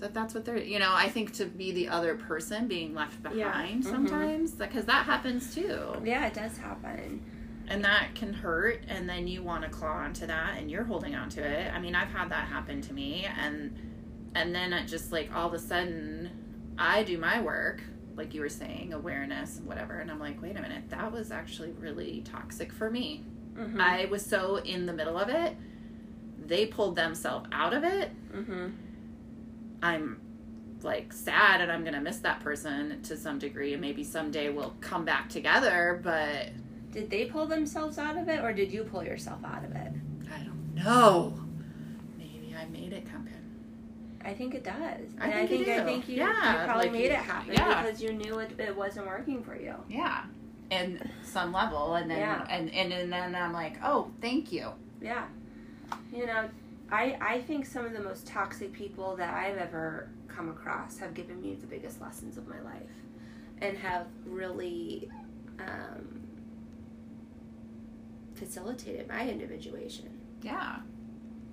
that 0.00 0.12
that's 0.14 0.34
what 0.34 0.44
they're 0.44 0.58
you 0.58 0.78
know 0.78 0.92
i 0.92 1.08
think 1.08 1.32
to 1.32 1.44
be 1.46 1.72
the 1.72 1.88
other 1.88 2.14
person 2.16 2.66
being 2.66 2.94
left 2.94 3.18
Yeah. 3.34 3.44
behind 3.50 3.84
Mhm. 3.84 3.90
sometimes 3.90 4.50
because 4.52 4.84
that 4.86 5.04
happens 5.06 5.54
too 5.54 5.94
Yeah, 6.04 6.26
it 6.26 6.34
does 6.34 6.56
happen. 6.58 7.22
and 7.68 7.84
that 7.84 8.14
can 8.14 8.32
hurt 8.32 8.82
and 8.88 9.08
then 9.08 9.28
you 9.28 9.42
want 9.42 9.62
to 9.62 9.68
claw 9.68 9.92
onto 9.98 10.26
that 10.26 10.56
and 10.58 10.70
you're 10.70 10.84
holding 10.84 11.14
on 11.14 11.28
to 11.30 11.40
it 11.42 11.72
i 11.72 11.78
mean 11.78 11.94
i've 11.94 12.08
had 12.12 12.28
that 12.30 12.48
happen 12.48 12.80
to 12.82 12.92
me 12.92 13.26
and 13.38 13.76
and 14.34 14.54
then 14.54 14.72
it 14.72 14.86
just 14.88 15.12
like 15.12 15.34
all 15.34 15.46
of 15.48 15.54
a 15.54 15.58
sudden 15.58 16.30
i 16.78 17.02
do 17.04 17.16
my 17.18 17.40
work 17.40 17.82
like 18.16 18.34
you 18.34 18.40
were 18.40 18.48
saying 18.48 18.92
awareness 18.92 19.58
and 19.58 19.66
whatever 19.66 19.98
and 20.00 20.10
i'm 20.10 20.18
like 20.18 20.40
wait 20.42 20.56
a 20.56 20.60
minute 20.60 20.82
that 20.88 21.12
was 21.12 21.30
actually 21.30 21.70
really 21.72 22.22
toxic 22.24 22.72
for 22.72 22.90
me 22.90 23.22
Mm-hmm. 23.58 23.80
i 23.80 24.04
was 24.06 24.24
so 24.24 24.56
in 24.56 24.86
the 24.86 24.92
middle 24.92 25.18
of 25.18 25.28
it 25.28 25.54
they 26.46 26.66
pulled 26.66 26.96
themselves 26.96 27.48
out 27.52 27.74
of 27.74 27.82
it 27.84 28.10
mm-hmm. 28.32 28.68
I'm 29.82 30.20
like 30.82 31.12
sad 31.12 31.60
and 31.60 31.70
I'm 31.70 31.84
gonna 31.84 32.00
miss 32.00 32.18
that 32.18 32.40
person 32.40 33.02
to 33.02 33.16
some 33.16 33.38
degree, 33.38 33.72
and 33.72 33.80
maybe 33.80 34.02
someday 34.04 34.48
we'll 34.50 34.74
come 34.80 35.04
back 35.04 35.28
together. 35.28 36.00
But 36.02 36.48
Did 36.92 37.10
they 37.10 37.26
pull 37.26 37.46
themselves 37.46 37.98
out 37.98 38.16
of 38.16 38.28
it, 38.28 38.42
or 38.42 38.52
did 38.52 38.72
you 38.72 38.84
pull 38.84 39.04
yourself 39.04 39.44
out 39.44 39.64
of 39.64 39.72
it? 39.76 39.92
I 40.32 40.38
don't 40.42 40.74
know. 40.74 41.34
Maybe 42.18 42.54
I 42.58 42.64
made 42.66 42.92
it 42.92 43.06
happen. 43.06 43.26
I 44.24 44.34
think 44.34 44.54
it 44.54 44.64
does. 44.64 44.74
I 45.20 45.24
And 45.28 45.34
I 45.34 45.46
think 45.46 45.60
you 45.60 45.64
think 45.66 45.80
I 45.80 45.84
think 45.84 46.08
you, 46.08 46.16
Yeah, 46.16 46.60
you 46.60 46.66
probably 46.66 46.84
like 46.84 46.92
made 46.92 47.04
you- 47.04 47.10
it 47.10 47.16
happen 47.16 47.52
yeah. 47.54 47.82
because 47.82 48.02
you 48.02 48.12
knew 48.12 48.38
it, 48.38 48.58
it 48.58 48.76
wasn't 48.76 49.06
working 49.06 49.42
for 49.42 49.56
you. 49.56 49.74
Yeah, 49.88 50.24
and 50.70 51.10
some 51.22 51.52
level, 51.52 51.94
and 51.94 52.10
then 52.10 52.18
Yeah. 52.18 52.46
and, 52.50 52.72
and 52.74 52.92
and 52.92 53.12
then 53.12 53.34
I'm 53.34 53.52
like, 53.52 53.76
oh, 53.84 54.10
thank 54.20 54.50
you. 54.52 54.68
Yeah. 55.00 55.24
You 56.12 56.26
know, 56.26 56.48
I 56.90 57.16
I 57.20 57.40
think 57.42 57.66
some 57.66 57.84
of 57.84 57.92
the 57.92 58.00
most 58.00 58.26
toxic 58.26 58.72
people 58.72 59.16
that 59.16 59.32
I've 59.34 59.56
ever 59.56 60.08
come 60.28 60.48
across 60.48 60.98
have 60.98 61.14
given 61.14 61.40
me 61.40 61.54
the 61.54 61.66
biggest 61.66 62.00
lessons 62.00 62.36
of 62.36 62.46
my 62.48 62.60
life 62.60 62.82
and 63.60 63.76
have 63.78 64.06
really 64.26 65.08
um, 65.58 66.22
facilitated 68.34 69.08
my 69.08 69.28
individuation. 69.28 70.08
Yeah, 70.42 70.78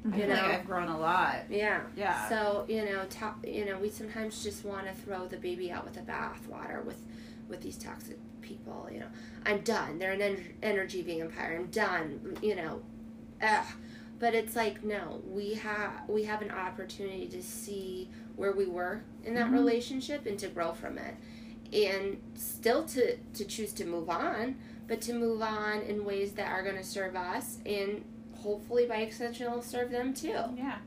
You 0.06 0.12
I 0.14 0.18
feel 0.18 0.30
like 0.30 0.44
know? 0.44 0.52
I've 0.52 0.66
grown 0.66 0.88
a 0.90 0.98
lot. 0.98 1.36
Yeah. 1.50 1.82
Yeah. 1.96 2.30
So 2.30 2.66
you 2.70 2.86
know, 2.86 3.06
to, 3.06 3.34
you 3.50 3.66
know, 3.66 3.78
we 3.80 3.90
sometimes 3.90 4.44
just 4.44 4.64
want 4.66 4.88
to 4.88 4.94
throw 4.94 5.28
the 5.28 5.38
baby 5.38 5.72
out 5.72 5.84
with 5.86 5.94
the 5.96 6.02
bathwater 6.02 6.84
with 6.86 7.02
with 7.50 7.62
these 7.62 7.78
toxic 7.78 8.18
people. 8.42 8.88
You 8.92 9.02
know, 9.02 9.08
I'm 9.46 9.62
done. 9.62 10.00
They're 10.00 10.14
an 10.14 10.22
en- 10.22 10.54
energy 10.64 11.02
vampire. 11.02 11.58
I'm 11.60 11.68
done. 11.68 12.38
You 12.42 12.56
know, 12.56 12.82
ugh. 13.42 13.66
But 14.20 14.34
it's 14.34 14.56
like 14.56 14.84
no, 14.84 15.22
we 15.28 15.54
have 15.56 15.92
we 16.10 16.24
have 16.24 16.42
an 16.42 16.52
opportunity 16.52 17.28
to 17.28 17.42
see 17.44 18.10
where 18.36 18.52
we 18.54 18.66
were 18.66 19.04
in 19.24 19.34
that 19.36 19.48
Mhm. 19.48 19.54
relationship 19.54 20.26
and 20.26 20.38
to 20.40 20.48
grow 20.48 20.74
from 20.74 20.98
it, 20.98 21.16
and 21.74 22.20
still 22.36 22.84
to 22.86 23.18
to 23.18 23.46
choose 23.46 23.74
to 23.74 23.86
move 23.86 24.10
on, 24.10 24.56
but 24.88 25.02
to 25.02 25.14
move 25.14 25.42
on 25.42 25.82
in 25.82 26.04
ways 26.06 26.34
that 26.34 26.48
are 26.52 26.64
going 26.64 26.76
to 26.78 26.84
serve 26.84 27.16
us 27.16 27.60
and 27.66 28.04
hopefully 28.36 28.86
by 28.86 28.98
extension 28.98 29.52
will 29.52 29.62
serve 29.62 29.92
them 29.92 30.14
too. 30.14 30.28
Yeah. 30.56 30.78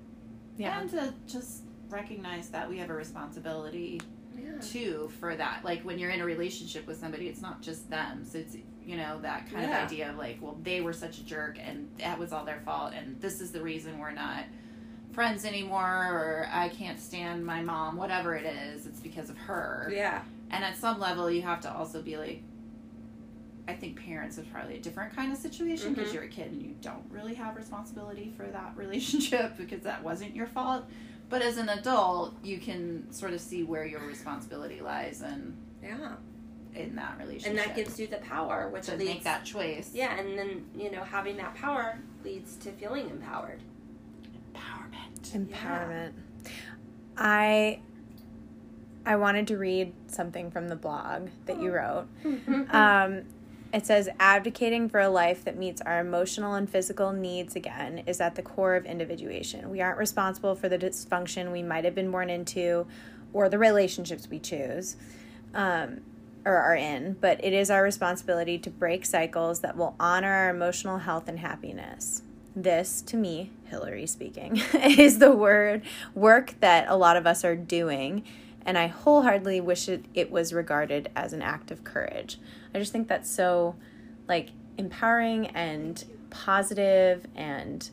Yeah. 0.57 0.81
And 0.81 0.91
to 0.91 1.15
just 1.27 1.63
recognize 1.89 2.49
that 2.51 2.69
we 2.69 2.79
have 2.79 2.91
a 2.91 2.95
responsibility 2.95 4.01
Yeah. 4.37 4.59
too 4.61 5.11
for 5.19 5.35
that. 5.37 5.65
Like 5.65 5.83
when 5.85 5.99
you're 5.99 6.11
in 6.11 6.21
a 6.21 6.25
relationship 6.25 6.87
with 6.87 6.99
somebody, 6.99 7.29
it's 7.29 7.41
not 7.43 7.61
just 7.63 7.91
them. 7.91 8.25
So 8.25 8.39
it's 8.39 8.57
you 8.85 8.97
know 8.97 9.21
that 9.21 9.51
kind 9.51 9.63
Yeah. 9.67 9.83
of 9.83 9.87
idea 9.87 10.11
of 10.11 10.17
like, 10.17 10.39
well, 10.41 10.57
they 10.63 10.81
were 10.81 10.93
such 10.93 11.19
a 11.19 11.25
jerk, 11.25 11.59
and 11.61 11.89
that 11.99 12.19
was 12.19 12.33
all 12.33 12.45
their 12.45 12.61
fault, 12.65 12.93
and 12.95 13.21
this 13.21 13.41
is 13.41 13.53
the 13.53 13.61
reason 13.63 13.99
we're 13.99 14.11
not 14.13 14.45
friends 15.13 15.45
anymore, 15.45 15.83
or 16.13 16.49
I 16.53 16.69
can't 16.69 16.99
stand 17.01 17.45
my 17.45 17.61
mom. 17.63 17.97
Whatever 17.97 18.35
it 18.37 18.47
is, 18.47 18.87
it's 18.87 19.01
because 19.01 19.29
of 19.29 19.37
her. 19.39 19.91
Yeah. 19.93 20.23
And 20.51 20.65
at 20.65 20.77
some 20.77 20.99
level, 21.01 21.31
you 21.31 21.43
have 21.43 21.61
to 21.63 21.73
also 21.73 22.01
be 22.03 22.17
like. 22.17 22.43
I 23.69 23.75
think 23.75 24.03
parents 24.05 24.37
is 24.37 24.47
probably 24.47 24.77
a 24.77 24.81
different 24.81 25.15
kind 25.15 25.31
of 25.31 25.39
situation 25.39 25.95
because 25.95 26.11
Mhm. 26.11 26.15
you're 26.15 26.23
a 26.25 26.29
kid 26.29 26.51
and 26.51 26.61
you 26.61 26.75
don't 26.81 27.05
really 27.09 27.35
have 27.35 27.55
responsibility 27.55 28.33
for 28.37 28.47
that 28.47 28.73
relationship 28.77 29.57
because 29.57 29.83
that 29.83 30.03
wasn't 30.03 30.35
your 30.35 30.49
fault. 30.49 30.87
But 31.29 31.43
as 31.43 31.57
an 31.57 31.69
adult, 31.69 32.35
you 32.43 32.59
can 32.59 33.13
sort 33.13 33.33
of 33.33 33.41
see 33.41 33.63
where 33.63 33.87
your 33.87 34.01
responsibility 34.01 34.81
lies 34.81 35.23
and 35.23 35.57
Yeah. 35.81 36.15
In 36.75 36.97
that 36.97 37.17
relationship. 37.19 37.51
And 37.51 37.59
that 37.59 37.75
gives 37.77 37.99
you 37.99 38.07
the 38.07 38.19
power, 38.19 38.69
which 38.69 38.87
to 38.87 38.93
leads 38.93 39.05
make 39.05 39.25
that 39.25 39.45
choice. 39.45 39.91
Yeah, 39.95 40.19
and 40.19 40.39
then, 40.39 40.67
you 40.75 40.91
know, 40.91 41.03
having 41.03 41.37
that 41.39 41.55
power 41.55 41.99
leads 42.25 42.57
to 42.57 42.73
feeling 42.73 43.11
empowered. 43.11 43.61
Empowerment. 44.55 45.49
Empowerment. 45.49 46.13
I 47.17 47.81
I 49.05 49.17
wanted 49.17 49.47
to 49.49 49.57
read 49.57 49.93
something 50.09 50.51
from 50.51 50.69
the 50.69 50.77
blog 50.77 51.29
that 51.47 51.61
you 51.61 51.73
wrote. 51.73 52.07
Um, 52.71 53.25
it 53.73 53.87
says 53.87 54.09
advocating 54.19 54.89
for 54.89 54.99
a 54.99 55.09
life 55.09 55.45
that 55.45 55.57
meets 55.57 55.81
our 55.83 56.01
emotional 56.01 56.55
and 56.55 56.69
physical 56.69 57.13
needs 57.13 57.55
again 57.55 58.03
is 58.07 58.21
at 58.21 58.35
the 58.35 58.43
core 58.43 58.75
of 58.75 58.85
individuation. 58.85 59.71
We 59.71 59.81
aren't 59.81 59.99
responsible 59.99 60.57
for 60.57 60.69
the 60.69 60.77
dysfunction 60.77 61.53
we 61.53 61.63
might 61.63 61.85
have 61.85 61.95
been 61.95 62.11
born 62.11 62.31
into 62.31 62.87
or 63.33 63.49
the 63.49 63.59
relationships 63.59 64.29
we 64.29 64.41
choose 64.41 64.97
um, 65.55 66.01
or 66.45 66.57
are 66.57 66.75
in, 66.75 67.17
but 67.21 67.43
it 67.45 67.53
is 67.53 67.71
our 67.71 67.83
responsibility 67.83 68.59
to 68.59 68.71
break 68.71 69.05
cycles 69.05 69.61
that 69.61 69.77
will 69.77 69.95
honor 70.01 70.33
our 70.33 70.51
emotional 70.51 70.99
health 70.99 71.29
and 71.29 71.39
happiness. 71.41 72.23
This, 72.57 73.01
to 73.03 73.17
me, 73.17 73.51
Hillary 73.67 74.07
speaking, 74.07 74.57
is 74.75 75.19
the 75.19 75.31
word 75.33 75.83
work 76.15 76.55
that 76.61 76.87
a 76.89 76.97
lot 76.97 77.17
of 77.17 77.27
us 77.27 77.45
are 77.45 77.57
doing, 77.57 78.25
and 78.67 78.77
I 78.77 78.89
wholeheartedly 78.89 79.61
wish 79.61 79.89
it, 79.89 80.05
it 80.15 80.31
was 80.31 80.53
regarded 80.53 81.11
as 81.15 81.33
an 81.33 81.43
act 81.43 81.71
of 81.71 81.85
courage. 81.85 82.39
I 82.75 82.79
just 82.79 82.93
think 82.93 83.09
that's 83.09 83.31
so 83.31 83.77
like 84.29 84.51
empowering 84.79 85.49
and 85.49 86.03
positive 86.31 87.27
and 87.35 87.91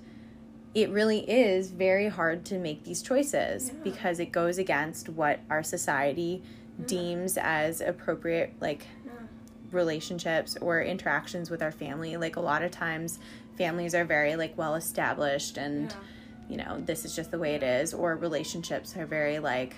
it 0.76 0.90
really 0.92 1.20
is 1.30 1.72
very 1.72 2.08
hard 2.08 2.46
to 2.46 2.60
make 2.60 2.84
these 2.84 3.02
choices 3.02 3.70
Yeah. 3.74 3.84
because 3.84 4.20
it 4.20 4.32
goes 4.32 4.58
against 4.60 5.10
what 5.10 5.40
our 5.50 5.64
society 5.64 6.44
deems 6.86 7.38
as 7.38 7.82
appropriate 7.82 8.54
like 8.60 8.86
relationships 9.72 10.56
or 10.62 10.82
interactions 10.82 11.50
with 11.50 11.62
our 11.62 11.72
family 11.72 12.16
like 12.18 12.36
a 12.38 12.40
lot 12.40 12.64
of 12.64 12.72
times 12.72 13.20
families 13.58 13.94
are 13.94 14.06
very 14.06 14.36
like 14.36 14.58
well 14.58 14.76
established 14.76 15.58
and 15.58 15.94
you 16.50 16.56
know 16.56 16.80
this 16.86 17.04
is 17.04 17.14
just 17.16 17.32
the 17.32 17.40
way 17.40 17.56
it 17.56 17.64
is 17.64 17.94
or 17.94 18.16
relationships 18.16 18.96
are 18.96 19.06
very 19.06 19.40
like 19.40 19.76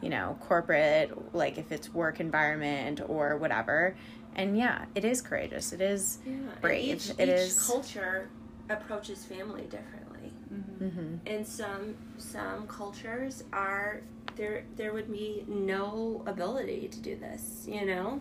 you 0.00 0.08
know 0.08 0.38
corporate 0.42 1.10
like 1.34 1.58
if 1.58 1.72
it's 1.72 1.92
work 1.92 2.20
environment 2.20 3.00
or 3.08 3.36
whatever 3.36 3.96
and 4.36 4.56
yeah 4.56 4.84
it 4.94 5.04
is 5.04 5.20
courageous 5.20 5.72
it 5.72 5.80
is 5.80 6.18
Yeah. 6.24 6.34
brave. 6.60 6.84
Each, 6.96 7.10
It 7.10 7.22
each 7.22 7.28
is- 7.28 7.66
culture 7.66 8.28
approaches 8.70 9.24
family 9.24 9.62
differently. 9.62 10.30
mm-hmm. 10.80 11.26
In 11.26 11.44
some 11.44 11.96
some 12.18 12.68
cultures 12.68 13.42
are 13.52 14.02
there 14.38 14.64
there 14.76 14.92
would 14.94 15.12
be 15.12 15.44
no 15.48 16.22
ability 16.26 16.88
to 16.88 17.00
do 17.00 17.16
this, 17.16 17.66
you 17.68 17.84
know? 17.84 18.20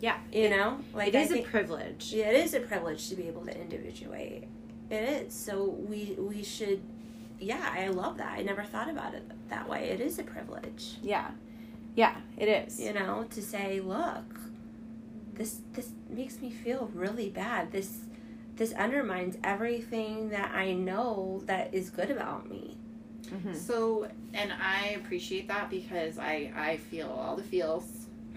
Yeah. 0.00 0.18
You 0.32 0.50
know? 0.50 0.78
Like 0.94 1.08
it 1.08 1.16
is 1.16 1.30
I 1.30 1.34
a 1.34 1.36
think, 1.38 1.46
privilege 1.48 2.12
Yeah, 2.12 2.30
it 2.30 2.36
is 2.44 2.54
a 2.54 2.60
privilege 2.60 3.08
to 3.08 3.16
be 3.16 3.26
able 3.28 3.44
to 3.46 3.60
individuate. 3.60 4.46
It 4.90 5.02
is. 5.26 5.34
So 5.34 5.64
we 5.64 6.14
we 6.18 6.42
should 6.44 6.82
yeah, 7.40 7.74
I 7.76 7.88
love 7.88 8.18
that. 8.18 8.38
I 8.38 8.42
never 8.42 8.62
thought 8.62 8.88
about 8.88 9.14
it 9.14 9.24
that 9.48 9.68
way. 9.68 9.88
It 9.90 10.00
is 10.00 10.18
a 10.20 10.24
privilege. 10.24 10.98
yeah 11.02 11.30
yeah 11.96 12.16
it 12.36 12.48
is 12.48 12.80
You 12.80 12.92
know, 12.92 13.26
to 13.30 13.40
say, 13.42 13.80
look, 13.80 14.28
this 15.34 15.60
this 15.72 15.90
makes 16.10 16.40
me 16.40 16.50
feel 16.50 16.90
really 16.94 17.28
bad. 17.30 17.72
This 17.72 17.90
this 18.56 18.72
undermines 18.74 19.36
everything 19.42 20.30
that 20.30 20.52
I 20.54 20.72
know 20.74 21.42
that 21.46 21.74
is 21.74 21.90
good 21.90 22.10
about 22.10 22.48
me. 22.48 22.76
Mhm. 23.30 23.54
So, 23.54 24.08
and 24.32 24.52
I 24.52 24.90
appreciate 24.90 25.48
that 25.48 25.70
because 25.70 26.18
I 26.18 26.52
I 26.56 26.76
feel 26.76 27.08
all 27.08 27.36
the 27.36 27.42
feels 27.42 27.84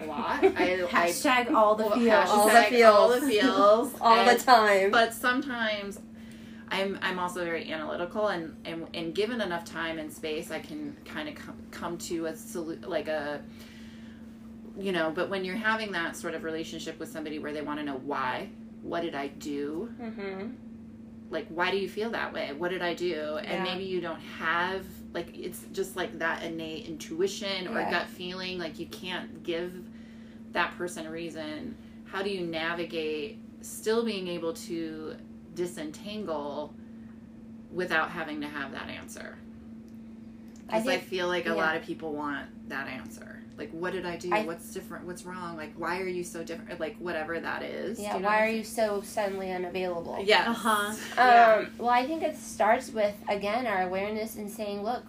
a 0.02 0.06
lot. 0.06 0.44
I, 0.44 0.48
hashtag 0.90 1.54
all 1.54 1.76
the 1.76 1.86
well, 1.86 2.00
feels 2.00 2.30
All 2.30 2.48
the 2.50 2.64
feels. 2.64 2.96
all 2.96 3.10
the 3.20 3.28
feels, 3.28 3.94
All 4.02 4.26
the 4.26 4.36
time. 4.38 4.92
But 4.92 5.14
sometimes 5.14 6.00
I'm 6.70 7.00
I'm 7.02 7.20
also 7.20 7.44
very 7.44 7.72
analytical 7.72 8.28
and 8.28 8.56
and, 8.66 8.88
and 8.94 9.16
given 9.16 9.42
enough 9.42 9.66
time 9.66 10.00
and 10.00 10.12
space, 10.12 10.52
I 10.52 10.60
can 10.60 10.96
kind 11.06 11.30
of 11.30 11.36
come, 11.36 11.56
come 11.72 11.98
to 12.00 12.28
a 12.28 12.34
solu- 12.34 12.88
like 12.88 13.08
a 13.08 13.42
you 14.78 14.92
know. 14.92 15.12
But 15.12 15.30
when 15.30 15.46
you're 15.46 15.56
having 15.56 15.92
that 15.94 16.16
sort 16.16 16.34
of 16.34 16.44
relationship 16.44 17.00
with 17.00 17.10
somebody 17.10 17.40
where 17.40 17.54
they 17.54 17.62
want 17.62 17.80
to 17.80 17.86
know 17.86 17.98
why, 18.04 18.50
what 18.82 19.02
did 19.02 19.16
I 19.16 19.28
do? 19.28 19.94
mm-hmm. 20.02 20.48
Like 21.30 21.48
why 21.50 21.72
do 21.72 21.78
you 21.78 21.90
feel 21.90 22.10
that 22.12 22.32
way 22.34 22.52
what 22.54 22.70
did 22.70 22.82
i 22.82 22.94
do 22.94 23.38
and 23.38 23.48
Yeah. 23.48 23.64
maybe 23.64 23.84
you 23.84 24.00
don't 24.02 24.20
have 24.40 24.86
like 25.14 25.36
it's 25.38 25.64
just 25.74 25.96
like 25.96 26.18
that 26.20 26.44
innate 26.44 26.86
intuition 26.88 27.68
or 27.68 27.80
Yeah. 27.80 27.92
gut 27.92 28.08
feeling 28.08 28.58
like 28.60 28.80
you 28.80 28.86
can't 28.88 29.44
give 29.44 29.74
that 30.54 30.76
person 30.78 31.06
a 31.06 31.12
reason 31.12 31.76
how 32.06 32.22
do 32.22 32.30
you 32.30 32.46
navigate 32.46 33.40
still 33.62 34.06
being 34.06 34.28
able 34.28 34.54
to 34.54 35.16
disentangle 35.56 36.74
without 37.72 38.10
having 38.10 38.40
to 38.42 38.48
have 38.48 38.72
that 38.72 38.90
answer 38.90 39.38
because 40.68 40.84
I, 40.88 40.98
think- 40.98 41.04
feel 41.04 41.28
like 41.28 41.46
a 41.46 41.50
yeah. 41.50 41.56
lot 41.56 41.76
of 41.76 41.84
people 41.84 42.14
want 42.14 42.46
that 42.70 42.88
answer 42.88 43.34
like 43.58 43.72
what 43.72 43.92
did 43.94 44.06
i 44.06 44.16
do 44.18 44.30
I- 44.32 44.44
what's 44.46 44.72
different 44.72 45.06
what's 45.08 45.26
wrong 45.26 45.58
like 45.58 45.74
why 45.78 46.00
are 46.02 46.08
you 46.08 46.24
so 46.24 46.44
different 46.44 46.80
like 46.80 46.96
whatever 47.00 47.40
that 47.40 47.64
is 47.64 48.00
Yeah, 48.00 48.16
you 48.16 48.20
know 48.22 48.28
why 48.28 48.44
are 48.46 48.50
you 48.50 48.64
so 48.64 49.02
suddenly 49.02 49.52
unavailable? 49.52 50.20
Yeah. 50.24 50.52
Uh-huh. 50.52 50.94
Yeah. 51.16 51.56
Um, 51.66 51.72
well, 51.80 51.90
I 51.90 52.06
think 52.06 52.22
it 52.22 52.38
starts 52.38 52.92
with 52.92 53.16
again 53.28 53.66
our 53.66 53.82
awareness 53.84 54.36
and 54.36 54.50
saying, 54.52 54.84
look, 54.84 55.04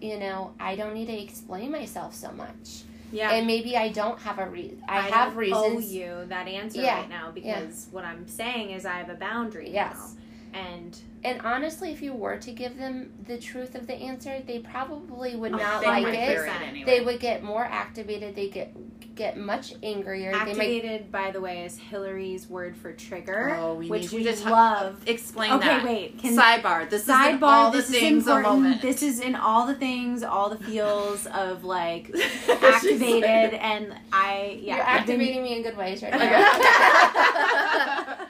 you 0.00 0.18
know, 0.18 0.54
I 0.58 0.76
don't 0.76 0.94
need 0.94 1.06
to 1.08 1.22
explain 1.22 1.70
myself 1.72 2.14
so 2.14 2.32
much, 2.32 2.84
yeah 3.12 3.32
and 3.32 3.46
maybe 3.46 3.76
I 3.76 3.88
don't 3.90 4.18
have 4.20 4.38
a 4.38 4.46
reason. 4.48 4.82
I, 4.88 4.98
I 4.98 5.00
have 5.02 5.28
don't 5.32 5.36
reasons. 5.36 5.62
owe 5.66 5.78
you 5.80 6.24
that 6.28 6.48
answer 6.48 6.80
Yeah, 6.80 7.00
right 7.00 7.08
now 7.10 7.30
because 7.32 7.88
what 7.90 8.04
I'm 8.06 8.26
saying 8.26 8.70
is 8.70 8.86
I 8.86 8.94
have 8.94 9.10
a 9.10 9.14
boundary 9.14 9.70
Yes. 9.70 9.92
now. 9.94 10.22
And 10.54 10.98
And 11.22 11.40
honestly, 11.42 11.90
if 11.92 12.00
you 12.02 12.12
were 12.14 12.36
to 12.38 12.50
give 12.52 12.76
them 12.78 13.12
the 13.26 13.36
truth 13.38 13.74
of 13.74 13.86
the 13.86 13.94
answer, 13.94 14.40
they 14.46 14.58
probably 14.60 15.36
would 15.36 15.52
oh, 15.52 15.56
not 15.56 15.80
they 15.82 15.86
like 15.86 16.06
it. 16.06 16.14
it 16.38 16.48
anyway. 16.62 16.84
They 16.86 17.00
would 17.04 17.20
get 17.20 17.42
more 17.42 17.64
activated. 17.64 18.34
They 18.34 18.48
get 18.48 18.74
get 19.16 19.36
much 19.36 19.74
angrier. 19.82 20.30
They 20.32 20.38
might 20.38 20.48
activated 20.48 21.12
by 21.12 21.30
the 21.30 21.40
way 21.42 21.64
is 21.66 21.76
Hillary's 21.76 22.46
word 22.48 22.74
for 22.74 22.92
trigger 22.94 23.54
Oh, 23.58 23.74
we 23.74 23.88
which 23.90 24.02
need 24.04 24.12
we 24.12 24.18
you 24.28 24.34
to 24.34 24.42
ta- 24.42 24.50
love 24.50 25.02
Explain 25.06 25.52
Okay, 25.54 25.66
that. 25.66 25.84
wait, 25.84 26.18
can- 26.18 26.34
Sidebar. 26.36 26.88
This 26.88 27.02
is 27.02 27.08
in 27.10 27.42
all 27.42 27.70
this 27.70 27.88
the 27.88 27.94
is 27.96 28.00
things 28.00 28.26
a 28.26 28.36
important 28.36 28.62
moment. 28.62 28.80
this 28.82 29.02
is 29.02 29.20
in 29.20 29.34
all 29.34 29.66
the 29.66 29.74
things 29.74 30.22
all 30.22 30.48
the 30.48 30.56
feels 30.64 31.26
of 31.26 31.64
like 31.64 32.10
activated 32.48 33.52
like- 33.52 33.62
and 33.62 33.94
i 34.12 34.58
yeah 34.62 34.76
You're 34.76 34.84
I've 34.86 35.06
been- 35.06 35.20
activating 35.20 35.42
me 35.42 35.56
in 35.56 35.62
good 35.64 35.76
ways 35.76 36.02
right 36.02 36.14
Okay. 36.14 36.30
now. 36.30 38.16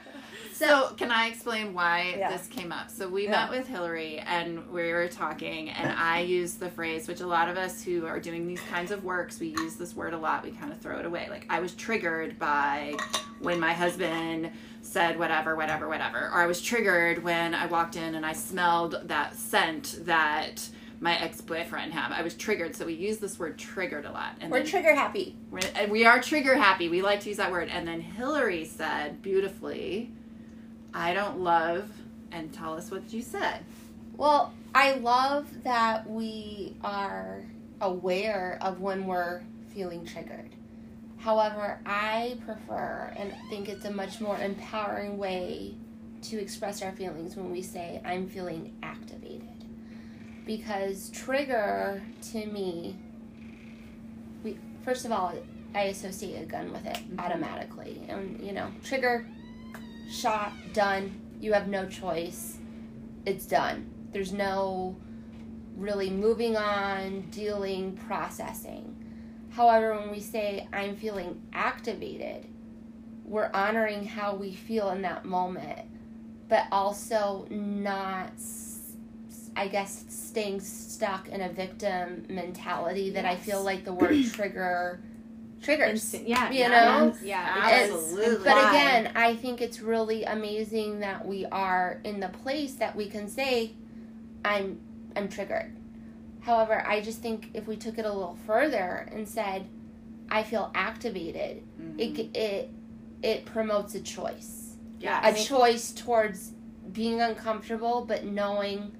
so, 0.61 0.93
can 0.95 1.11
I 1.11 1.27
explain 1.27 1.73
why 1.73 2.15
Yeah. 2.17 2.29
this 2.31 2.47
came 2.47 2.71
up? 2.71 2.89
So, 2.89 3.07
we 3.07 3.23
Yeah. 3.25 3.31
met 3.31 3.49
with 3.49 3.67
Hillary 3.67 4.19
and 4.19 4.69
we 4.71 4.91
were 4.93 5.07
talking, 5.07 5.69
and 5.69 5.91
I 5.91 6.19
used 6.21 6.59
the 6.59 6.69
phrase, 6.69 7.07
which 7.07 7.21
a 7.21 7.27
lot 7.27 7.49
of 7.49 7.57
us 7.57 7.83
who 7.83 8.05
are 8.05 8.19
doing 8.19 8.47
these 8.47 8.61
kinds 8.61 8.91
of 8.91 9.03
works, 9.03 9.39
we 9.39 9.47
use 9.47 9.75
this 9.75 9.95
word 9.95 10.13
a 10.13 10.17
lot, 10.17 10.43
we 10.43 10.51
kind 10.51 10.71
of 10.71 10.79
throw 10.79 10.99
it 10.99 11.05
away. 11.05 11.27
Like, 11.29 11.45
I 11.49 11.59
was 11.59 11.73
triggered 11.75 12.37
by 12.39 12.95
when 13.39 13.59
my 13.59 13.73
husband 13.73 14.51
said 14.81 15.17
whatever, 15.19 15.55
whatever, 15.55 15.87
whatever. 15.87 16.19
Or 16.33 16.41
I 16.41 16.45
was 16.47 16.61
triggered 16.61 17.23
when 17.23 17.53
I 17.53 17.65
walked 17.67 17.95
in 17.95 18.15
and 18.15 18.25
I 18.25 18.33
smelled 18.33 18.99
that 19.05 19.35
scent 19.35 19.99
that 20.05 20.67
my 20.99 21.17
ex 21.19 21.41
boyfriend 21.41 21.93
had. 21.93 22.11
I 22.11 22.21
was 22.21 22.35
triggered, 22.35 22.75
so 22.75 22.85
we 22.85 22.93
use 22.93 23.17
this 23.17 23.39
word 23.39 23.57
triggered 23.57 24.05
a 24.05 24.11
lot. 24.11 24.35
And 24.39 24.51
We're 24.51 24.59
then- 24.59 24.67
trigger 24.67 24.93
happy. 24.93 25.35
We're- 25.49 25.67
and 25.75 25.91
we 25.91 26.05
are 26.05 26.21
trigger 26.21 26.55
happy. 26.55 26.89
We 26.89 27.01
like 27.01 27.21
to 27.21 27.29
use 27.29 27.37
that 27.37 27.51
word. 27.51 27.69
And 27.69 27.87
then 27.87 28.01
Hillary 28.01 28.65
said 28.65 29.21
beautifully, 29.23 30.11
I 30.93 31.13
don't 31.13 31.39
love, 31.39 31.89
and 32.31 32.53
tell 32.53 32.75
us 32.75 32.91
what 32.91 33.11
you 33.13 33.21
said. 33.21 33.63
Well, 34.17 34.53
I 34.73 34.93
love 34.95 35.63
that 35.63 36.09
we 36.09 36.75
are 36.83 37.43
aware 37.81 38.57
of 38.61 38.79
when 38.79 39.05
we're 39.05 39.41
feeling 39.73 40.05
triggered. 40.05 40.49
However, 41.17 41.79
I 41.85 42.37
prefer 42.45 43.13
and 43.15 43.33
think 43.49 43.69
it's 43.69 43.85
a 43.85 43.91
much 43.91 44.21
more 44.21 44.37
empowering 44.37 45.17
way 45.17 45.75
to 46.23 46.39
express 46.39 46.81
our 46.81 46.91
feelings 46.91 47.35
when 47.35 47.51
we 47.51 47.61
say, 47.61 48.01
I'm 48.03 48.27
feeling 48.27 48.75
activated. 48.83 49.47
Because 50.45 51.09
trigger 51.11 52.01
to 52.31 52.45
me, 52.47 52.95
we 54.43 54.57
first 54.83 55.05
of 55.05 55.11
all, 55.11 55.33
I 55.73 55.83
associate 55.83 56.41
a 56.41 56.45
gun 56.45 56.71
with 56.71 56.85
it 56.85 56.97
mm-hmm. 56.97 57.19
automatically. 57.19 58.03
And, 58.09 58.41
you 58.41 58.51
know, 58.51 58.69
trigger, 58.83 59.25
shot, 60.11 60.53
done. 60.73 61.19
You 61.39 61.53
have 61.53 61.67
no 61.67 61.87
choice. 61.87 62.57
It's 63.25 63.45
done. 63.45 63.89
There's 64.11 64.33
no 64.33 64.95
really 65.75 66.09
moving 66.09 66.57
on, 66.57 67.21
dealing, 67.31 67.95
processing. 67.95 68.97
However, 69.51 69.97
when 69.97 70.11
we 70.11 70.19
say, 70.19 70.67
I'm 70.71 70.95
feeling 70.95 71.41
activated, 71.53 72.45
we're 73.25 73.49
honoring 73.53 74.05
how 74.05 74.35
we 74.35 74.53
feel 74.53 74.89
in 74.89 75.01
that 75.03 75.25
moment, 75.25 75.87
but 76.47 76.65
also 76.71 77.47
not, 77.49 78.33
I 79.55 79.67
guess, 79.67 80.05
staying 80.09 80.59
stuck 80.59 81.29
in 81.29 81.41
a 81.41 81.49
victim 81.49 82.25
mentality 82.29 83.09
that 83.11 83.25
I 83.25 83.35
feel 83.35 83.63
like 83.63 83.85
the 83.85 83.93
word 83.93 84.25
trigger 84.31 85.01
triggers. 85.61 85.91
Instant, 85.91 86.27
yeah 86.27 86.51
You 86.51 86.59
yeah, 86.59 86.67
know? 86.69 87.15
yeah 87.23 87.55
Absolutely. 87.57 88.43
But 88.43 88.69
again, 88.69 89.11
I 89.15 89.35
think 89.35 89.61
it's 89.61 89.81
really 89.81 90.23
amazing 90.23 90.99
that 90.99 91.25
we 91.25 91.45
are 91.45 92.01
in 92.03 92.19
the 92.19 92.29
place 92.29 92.73
that 92.75 92.95
we 92.95 93.07
can 93.09 93.27
say, 93.27 93.73
"I'm 94.43 94.79
I'm 95.15 95.29
triggered." 95.29 95.75
However, 96.41 96.83
I 96.87 97.01
just 97.01 97.21
think 97.21 97.49
if 97.53 97.67
we 97.67 97.75
took 97.77 97.97
it 97.97 98.05
a 98.05 98.11
little 98.11 98.37
further 98.47 99.07
and 99.11 99.27
said, 99.27 99.67
"I 100.29 100.43
feel 100.43 100.71
activated," 100.73 101.63
it 101.97 102.13
mm-hmm. 102.13 102.35
it 102.35 102.69
it 103.21 103.45
promotes 103.45 103.93
a 103.95 104.01
choice, 104.01 104.75
yeah. 104.99 105.27
a 105.27 105.33
choice 105.33 105.91
towards 105.91 106.53
being 106.91 107.21
uncomfortable, 107.21 108.05
but 108.05 108.25
knowing 108.25 108.91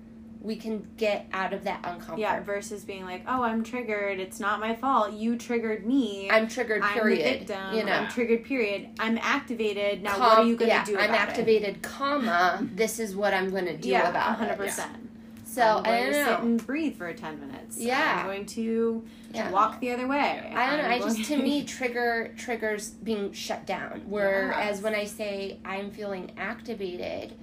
we 0.41 0.55
can 0.55 0.87
get 0.97 1.27
out 1.33 1.53
of 1.53 1.63
that 1.65 1.81
uncomfort. 1.83 2.17
yeah 2.17 2.39
versus 2.41 2.83
being 2.83 3.05
like 3.05 3.23
oh 3.27 3.43
i'm 3.43 3.63
triggered 3.63 4.19
it's 4.19 4.39
not 4.39 4.59
my 4.59 4.73
fault 4.75 5.13
you 5.13 5.37
triggered 5.37 5.85
me 5.85 6.29
I'm 6.31 6.47
triggered. 6.47 6.81
I'm 6.81 6.93
Period. 6.93 7.39
victim. 7.39 7.73
You 7.75 7.83
know. 7.83 7.91
I'm 7.91 8.07
triggered. 8.09 8.43
Period. 8.45 8.89
I'm 8.99 9.17
activated. 9.21 10.01
Now, 10.01 10.11
Com- 10.13 10.19
what 10.21 10.37
are 10.39 10.45
you 10.45 10.55
going 10.55 10.71
to 10.71 10.85
do? 10.85 10.91
yeah, 10.93 10.97
do? 10.99 11.09
I'm 11.09 11.11
activated, 11.13 11.81
comma. 11.81 12.65
This 12.73 12.99
is 12.99 13.15
what 13.15 13.33
I'm 13.33 13.49
going 13.49 13.65
to 13.65 13.75
do 13.77 13.89
Yeah, 13.89 14.09
about 14.09 14.37
hundred 14.37 14.53
it. 14.53 14.57
percent. 14.57 15.09
So 15.45 15.61
I'm 15.61 15.83
going 15.83 15.95
I 15.95 15.99
don't 16.03 16.13
to 16.13 16.25
sit 16.25 16.39
and 16.39 16.65
breathe 16.67 16.97
for 16.97 17.11
ten 17.13 17.39
minutes. 17.39 17.77
Yeah. 17.77 18.19
I'm 18.19 18.25
going 18.25 18.45
to 18.47 19.03
Yeah. 19.33 19.51
walk 19.51 19.79
the 19.81 19.91
other 19.91 20.07
way. 20.07 20.51
I 20.55 20.69
don't 20.69 20.77
know. 20.79 20.85
I'm 20.85 20.91
I 20.91 20.99
just 20.99 21.25
to 21.25 21.37
me 21.37 21.63
trigger 21.77 22.33
triggers 22.37 22.91
being 22.91 23.33
shut 23.33 23.65
down. 23.65 24.03
Whereas 24.07 24.81
when 24.81 24.95
I 24.95 25.03
say 25.05 25.59
I'm 25.65 25.91
feeling 25.91 26.31
activated, 26.37 27.33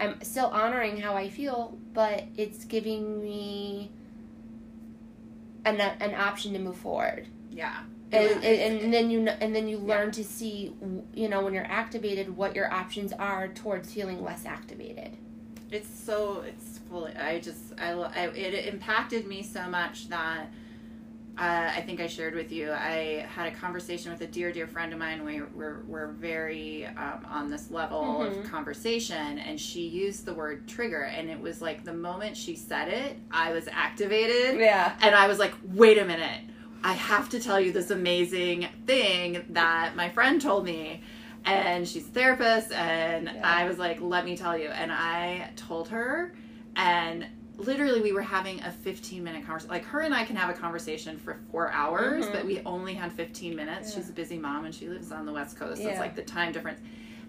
I'm 0.00 0.20
still 0.22 0.46
honoring 0.46 0.96
how 0.98 1.14
I 1.14 1.28
feel, 1.28 1.78
but 1.92 2.24
it's 2.36 2.64
giving 2.64 3.22
me 3.22 3.90
an 5.64 5.80
an 5.80 6.14
option 6.14 6.52
to 6.54 6.58
move 6.58 6.76
forward. 6.76 7.28
yeah. 7.50 7.82
And, 8.14 8.44
and, 8.44 8.80
and 8.82 8.92
then 8.92 9.10
you 9.10 9.26
and 9.26 9.56
then 9.56 9.68
you 9.68 9.78
learn 9.78 10.10
to 10.12 10.22
see 10.22 10.74
you 11.14 11.28
know 11.30 11.42
when 11.42 11.54
you're 11.54 11.64
activated 11.64 12.36
what 12.36 12.54
your 12.54 12.70
options 12.70 13.12
are 13.14 13.48
towards 13.48 13.92
feeling 13.92 14.22
less 14.22 14.44
activated. 14.44 15.16
It's 15.70 15.88
so 15.88 16.42
it's 16.46 16.78
fully. 16.90 17.16
I 17.16 17.40
just 17.40 17.72
I, 17.78 17.92
I 17.92 18.26
it 18.34 18.66
impacted 18.74 19.26
me 19.26 19.42
so 19.42 19.66
much 19.66 20.10
that 20.10 20.48
uh, 21.38 21.70
I 21.74 21.80
think 21.80 21.98
I 22.00 22.06
shared 22.06 22.34
with 22.34 22.52
you. 22.52 22.70
I 22.72 23.26
had 23.34 23.46
a 23.46 23.54
conversation 23.56 24.12
with 24.12 24.20
a 24.20 24.26
dear 24.26 24.52
dear 24.52 24.66
friend 24.66 24.92
of 24.92 24.98
mine. 24.98 25.24
We 25.24 25.40
we're, 25.40 25.82
we're 25.86 26.08
very 26.08 26.84
um, 26.86 27.26
on 27.28 27.50
this 27.50 27.70
level 27.70 28.02
Mhm. 28.20 28.44
of 28.44 28.50
conversation, 28.50 29.38
and 29.38 29.58
she 29.58 29.80
used 29.88 30.26
the 30.26 30.34
word 30.34 30.68
trigger, 30.68 31.02
and 31.04 31.30
it 31.30 31.40
was 31.40 31.62
like 31.62 31.84
the 31.84 31.92
moment 31.94 32.36
she 32.36 32.54
said 32.54 32.88
it, 32.88 33.16
I 33.30 33.52
was 33.52 33.66
activated. 33.72 34.60
Yeah. 34.60 34.94
And 35.00 35.14
I 35.14 35.26
was 35.26 35.38
like, 35.38 35.54
wait 35.64 35.96
a 35.98 36.04
minute. 36.04 36.40
I 36.84 36.92
have 36.94 37.28
to 37.30 37.40
tell 37.40 37.58
you 37.60 37.72
this 37.72 37.90
amazing 37.90 38.68
thing 38.86 39.42
that 39.50 39.96
my 39.96 40.10
friend 40.10 40.40
told 40.40 40.64
me. 40.64 41.02
And 41.44 41.88
she's 41.88 42.06
a 42.06 42.10
therapist. 42.10 42.72
And 42.72 43.24
Yeah. 43.34 43.40
I 43.42 43.66
was 43.66 43.78
like, 43.78 44.00
let 44.00 44.24
me 44.24 44.36
tell 44.36 44.56
you. 44.58 44.68
And 44.68 44.92
I 44.92 45.50
told 45.56 45.88
her. 45.88 46.34
And 46.76 47.26
literally, 47.58 48.00
we 48.00 48.12
were 48.12 48.22
having 48.22 48.60
a 48.62 48.70
15 48.72 49.22
minute 49.22 49.44
conversation. 49.46 49.70
Like, 49.70 49.84
her 49.84 50.00
and 50.00 50.14
I 50.14 50.24
can 50.24 50.36
have 50.36 50.50
a 50.50 50.58
conversation 50.58 51.18
for 51.18 51.38
four 51.50 51.70
hours, 51.72 52.26
Mhm. 52.26 52.32
but 52.32 52.44
we 52.44 52.60
only 52.66 52.94
had 52.94 53.12
15 53.12 53.54
minutes. 53.54 53.90
Yeah. 53.90 53.96
She's 53.96 54.10
a 54.10 54.12
busy 54.12 54.38
mom 54.38 54.64
and 54.64 54.74
she 54.74 54.88
lives 54.88 55.12
on 55.12 55.26
the 55.26 55.32
West 55.32 55.56
Coast. 55.58 55.76
So 55.78 55.84
Yeah. 55.84 55.90
it's 55.90 56.00
like 56.00 56.14
the 56.16 56.22
time 56.22 56.52
difference. 56.52 56.80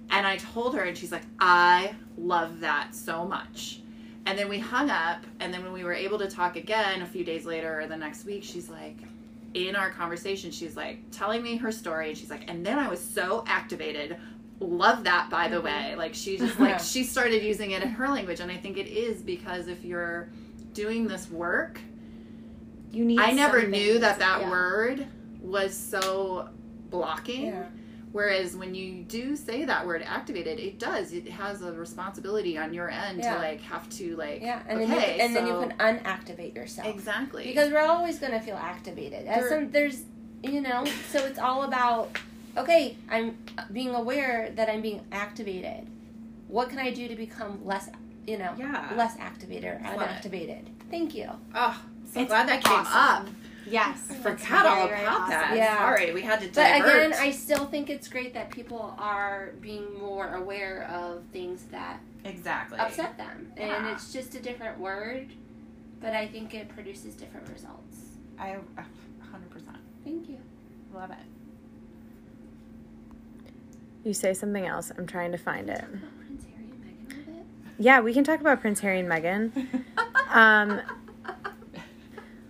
And 0.09 0.25
I 0.27 0.37
told 0.37 0.75
her, 0.75 0.83
and 0.83 0.97
she's 0.97 1.11
like, 1.11 1.23
I 1.39 1.95
love 2.17 2.59
that 2.61 2.93
so 2.93 3.25
much. 3.25 3.79
And 4.25 4.37
then 4.39 4.47
we 4.49 4.59
hung 4.59 4.89
up, 4.89 5.25
and 5.39 5.53
then 5.53 5.63
when 5.63 5.73
we 5.73 5.83
were 5.83 5.93
able 5.93 6.17
to 6.19 6.27
talk 6.29 6.55
again 6.55 7.01
a 7.01 7.05
few 7.05 7.23
days 7.25 7.45
later 7.45 7.81
or 7.81 7.87
the 7.87 7.97
next 7.97 8.25
week, 8.25 8.43
she's 8.43 8.69
like, 8.69 8.97
in 9.53 9.75
our 9.75 9.91
conversation, 9.91 10.49
she's 10.51 10.75
like 10.75 10.99
telling 11.11 11.43
me 11.43 11.57
her 11.57 11.71
story, 11.71 12.09
and 12.09 12.17
she's 12.17 12.29
like, 12.29 12.49
and 12.49 12.65
then 12.65 12.79
I 12.79 12.87
was 12.87 12.99
so 13.01 13.43
activated. 13.47 14.17
Love 14.63 15.03
that, 15.03 15.29
by 15.29 15.47
the 15.49 15.57
Mhm. 15.57 15.63
way. 15.63 15.95
Like, 15.97 16.13
she 16.13 16.37
just, 16.37 16.59
like, 16.59 16.79
she 16.93 17.03
started 17.03 17.43
using 17.43 17.71
it 17.71 17.81
in 17.83 17.89
her 17.89 18.07
language, 18.07 18.39
and 18.39 18.51
I 18.51 18.57
think 18.57 18.77
it 18.77 18.87
is 18.87 19.21
because 19.21 19.67
if 19.67 19.83
you're 19.83 20.29
doing 20.73 21.07
this 21.07 21.29
work, 21.29 21.79
you 22.91 23.03
need. 23.05 23.19
I 23.19 23.31
never 23.31 23.67
knew 23.67 23.99
that 23.99 24.19
that 24.19 24.41
yeah. 24.41 24.49
word 24.49 25.07
was 25.41 25.75
so 25.75 26.49
blocking. 26.89 27.53
Whereas 28.11 28.55
when 28.55 28.75
you 28.75 29.01
do 29.03 29.35
say 29.35 29.65
that 29.65 29.87
word 29.87 30.03
activated, 30.03 30.59
it 30.59 30.77
does. 30.77 31.13
It 31.13 31.27
has 31.29 31.63
a 31.63 31.71
responsibility 31.73 32.59
on 32.59 32.71
your 32.71 32.87
end 32.91 33.17
Yeah. 33.17 33.33
to 33.33 33.39
like 33.39 33.59
have 33.61 33.89
to 33.97 34.15
like 34.15 34.41
Yeah, 34.43 34.61
and 34.67 34.79
okay, 34.81 34.87
then 34.87 34.99
you 34.99 35.05
can, 35.07 35.19
and 35.21 35.35
then 35.35 35.47
you 35.47 35.53
can 35.53 35.73
unactivate 35.79 36.55
yourself. 36.55 36.87
exactly 36.87 37.45
because 37.47 37.71
we're 37.71 37.79
always 37.79 38.19
going 38.19 38.33
to 38.33 38.39
feel 38.39 38.55
activated. 38.55 39.25
As 39.25 39.41
There- 39.41 39.49
some, 39.49 39.71
there's, 39.71 40.03
you 40.43 40.61
know, 40.61 40.85
so 41.09 41.25
it's 41.25 41.39
all 41.39 41.63
about 41.63 42.15
okay. 42.57 42.97
I'm 43.09 43.37
being 43.71 43.95
aware 43.95 44.51
that 44.55 44.69
I'm 44.69 44.81
being 44.81 45.05
activated. 45.11 45.87
What 46.47 46.69
can 46.69 46.79
I 46.79 46.91
do 46.91 47.07
to 47.07 47.15
become 47.15 47.65
less, 47.65 47.89
you 48.27 48.37
know, 48.37 48.53
yeah. 48.57 48.93
less 48.95 49.17
activated 49.19 49.65
or 49.65 49.81
unactivated? 49.85 50.65
Thank 50.89 51.15
you. 51.15 51.29
Oh, 51.55 51.81
so 52.11 52.21
It's 52.21 52.29
glad 52.29 52.47
that 52.49 52.63
came 52.63 52.73
awesome. 52.73 53.27
up. 53.27 53.33
Yes, 53.65 54.07
I 54.09 54.13
it's 54.13 54.21
forgot 54.23 54.65
all 54.65 54.75
very, 54.75 54.89
very 54.89 55.01
about 55.03 55.21
awesome. 55.21 55.29
that. 55.29 55.57
Yeah. 55.57 55.77
Sorry, 55.77 56.13
we 56.13 56.21
had 56.21 56.41
to 56.41 56.47
But 56.47 56.81
again, 56.81 57.13
I 57.13 57.31
still 57.31 57.65
think 57.65 57.89
it's 57.89 58.07
great 58.07 58.33
that 58.33 58.51
people 58.51 58.93
are 58.97 59.53
being 59.61 59.97
more 59.97 60.35
aware 60.35 60.83
of 60.91 61.23
things 61.31 61.63
that 61.71 61.99
exactly 62.25 62.77
upset 62.77 63.17
them, 63.17 63.51
and 63.57 63.87
it's 63.87 64.11
just 64.11 64.35
a 64.35 64.39
different 64.41 64.79
word, 64.79 65.29
but 66.01 66.13
I 66.13 66.27
think 66.27 66.53
it 66.53 66.69
produces 66.69 67.15
different 67.15 67.49
results. 67.49 67.97
I 68.37 68.55
uh, 68.77 68.83
hundred 69.31 69.49
percent 69.49 69.77
Thank 70.03 70.27
you. 70.29 70.37
love 70.93 71.11
it. 71.11 71.17
You 74.03 74.13
say 74.13 74.33
something 74.33 74.65
else. 74.65 74.91
I'm 74.97 75.07
trying 75.07 75.31
to 75.31 75.37
find 75.37 75.69
it. 75.69 75.79
About 75.83 75.99
Prince 76.19 76.45
Harry 76.45 76.65
and 76.69 76.83
Meghan 76.83 77.17
with 77.17 77.27
it. 77.37 77.45
Yeah, 77.79 77.99
we 78.01 78.13
can 78.13 78.23
talk 78.23 78.39
about 78.41 78.59
Prince 78.61 78.79
Harry 78.81 78.99
and 78.99 79.09
Meghan. 79.09 79.67
Um, 80.33 80.69
That's 80.69 80.89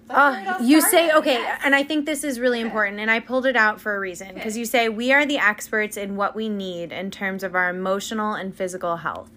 where 0.10 0.42
it 0.44 0.48
Oh, 0.48 0.54
all 0.60 0.62
you 0.66 0.80
say 0.80 1.12
okay, 1.12 1.34
yes. 1.34 1.62
and 1.66 1.76
I 1.76 1.84
think 1.84 2.06
this 2.06 2.24
is 2.24 2.40
really 2.40 2.62
important, 2.62 3.00
and 3.02 3.12
I 3.12 3.20
pulled 3.20 3.46
it 3.46 3.58
out 3.58 3.82
for 3.82 3.94
a 3.96 4.00
reason 4.00 4.34
because 4.36 4.54
Okay. 4.54 4.60
you 4.60 4.66
say 4.66 4.88
we 4.90 5.12
are 5.12 5.26
the 5.26 5.38
experts 5.38 5.98
in 5.98 6.16
what 6.16 6.34
we 6.34 6.48
need 6.48 6.94
in 6.94 7.12
terms 7.12 7.44
of 7.44 7.56
our 7.56 7.70
emotional 7.70 8.34
and 8.36 8.56
physical 8.56 8.98
health. 8.98 9.32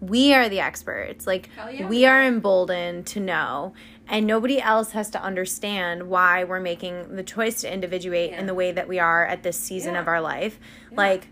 We 0.00 0.32
are 0.32 0.48
the 0.48 0.60
experts. 0.60 1.26
Like 1.26 1.50
yeah, 1.56 1.80
we 1.80 1.84
we 1.84 2.06
are 2.06 2.22
are. 2.22 2.24
emboldened 2.26 3.06
to 3.08 3.20
know, 3.20 3.74
and 4.08 4.26
nobody 4.26 4.60
else 4.62 4.92
has 4.92 5.10
to 5.10 5.22
understand 5.22 6.04
why 6.08 6.44
we're 6.44 6.60
making 6.60 7.16
the 7.16 7.22
choice 7.22 7.60
to 7.62 7.70
individuate 7.72 8.32
in 8.32 8.46
the 8.46 8.54
way 8.54 8.72
that 8.72 8.88
we 8.88 8.98
are 8.98 9.26
at 9.26 9.42
this 9.42 9.58
season 9.58 9.92
Yeah. 9.94 10.00
of 10.00 10.08
our 10.08 10.20
life. 10.22 10.58
Like, 10.90 11.28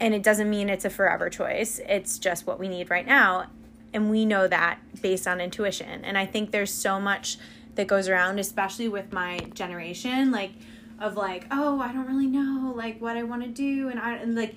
and 0.00 0.14
it 0.14 0.22
doesn't 0.22 0.48
mean 0.48 0.68
it's 0.70 0.86
a 0.86 0.90
forever 0.90 1.28
choice. 1.28 1.80
It's 1.86 2.18
just 2.18 2.46
what 2.46 2.58
we 2.58 2.68
need 2.68 2.90
right 2.90 3.06
now, 3.06 3.46
and 3.92 4.10
we 4.10 4.24
know 4.24 4.48
that 4.48 4.80
based 5.02 5.28
on 5.28 5.40
intuition. 5.40 6.04
And 6.04 6.16
I 6.16 6.24
think 6.26 6.50
there's 6.50 6.72
so 6.72 6.98
much 6.98 7.36
that 7.74 7.86
goes 7.86 8.08
around, 8.08 8.40
especially 8.40 8.88
with 8.88 9.12
my 9.12 9.38
generation, 9.54 10.30
like 10.30 10.52
of 10.98 11.16
like, 11.16 11.46
oh, 11.50 11.80
I 11.80 11.92
don't 11.92 12.06
really 12.06 12.26
know 12.26 12.72
like 12.74 13.00
what 13.00 13.16
I 13.16 13.22
want 13.22 13.42
to 13.42 13.48
do, 13.48 13.90
and 13.90 14.00
I 14.00 14.16
and 14.16 14.34
like, 14.34 14.56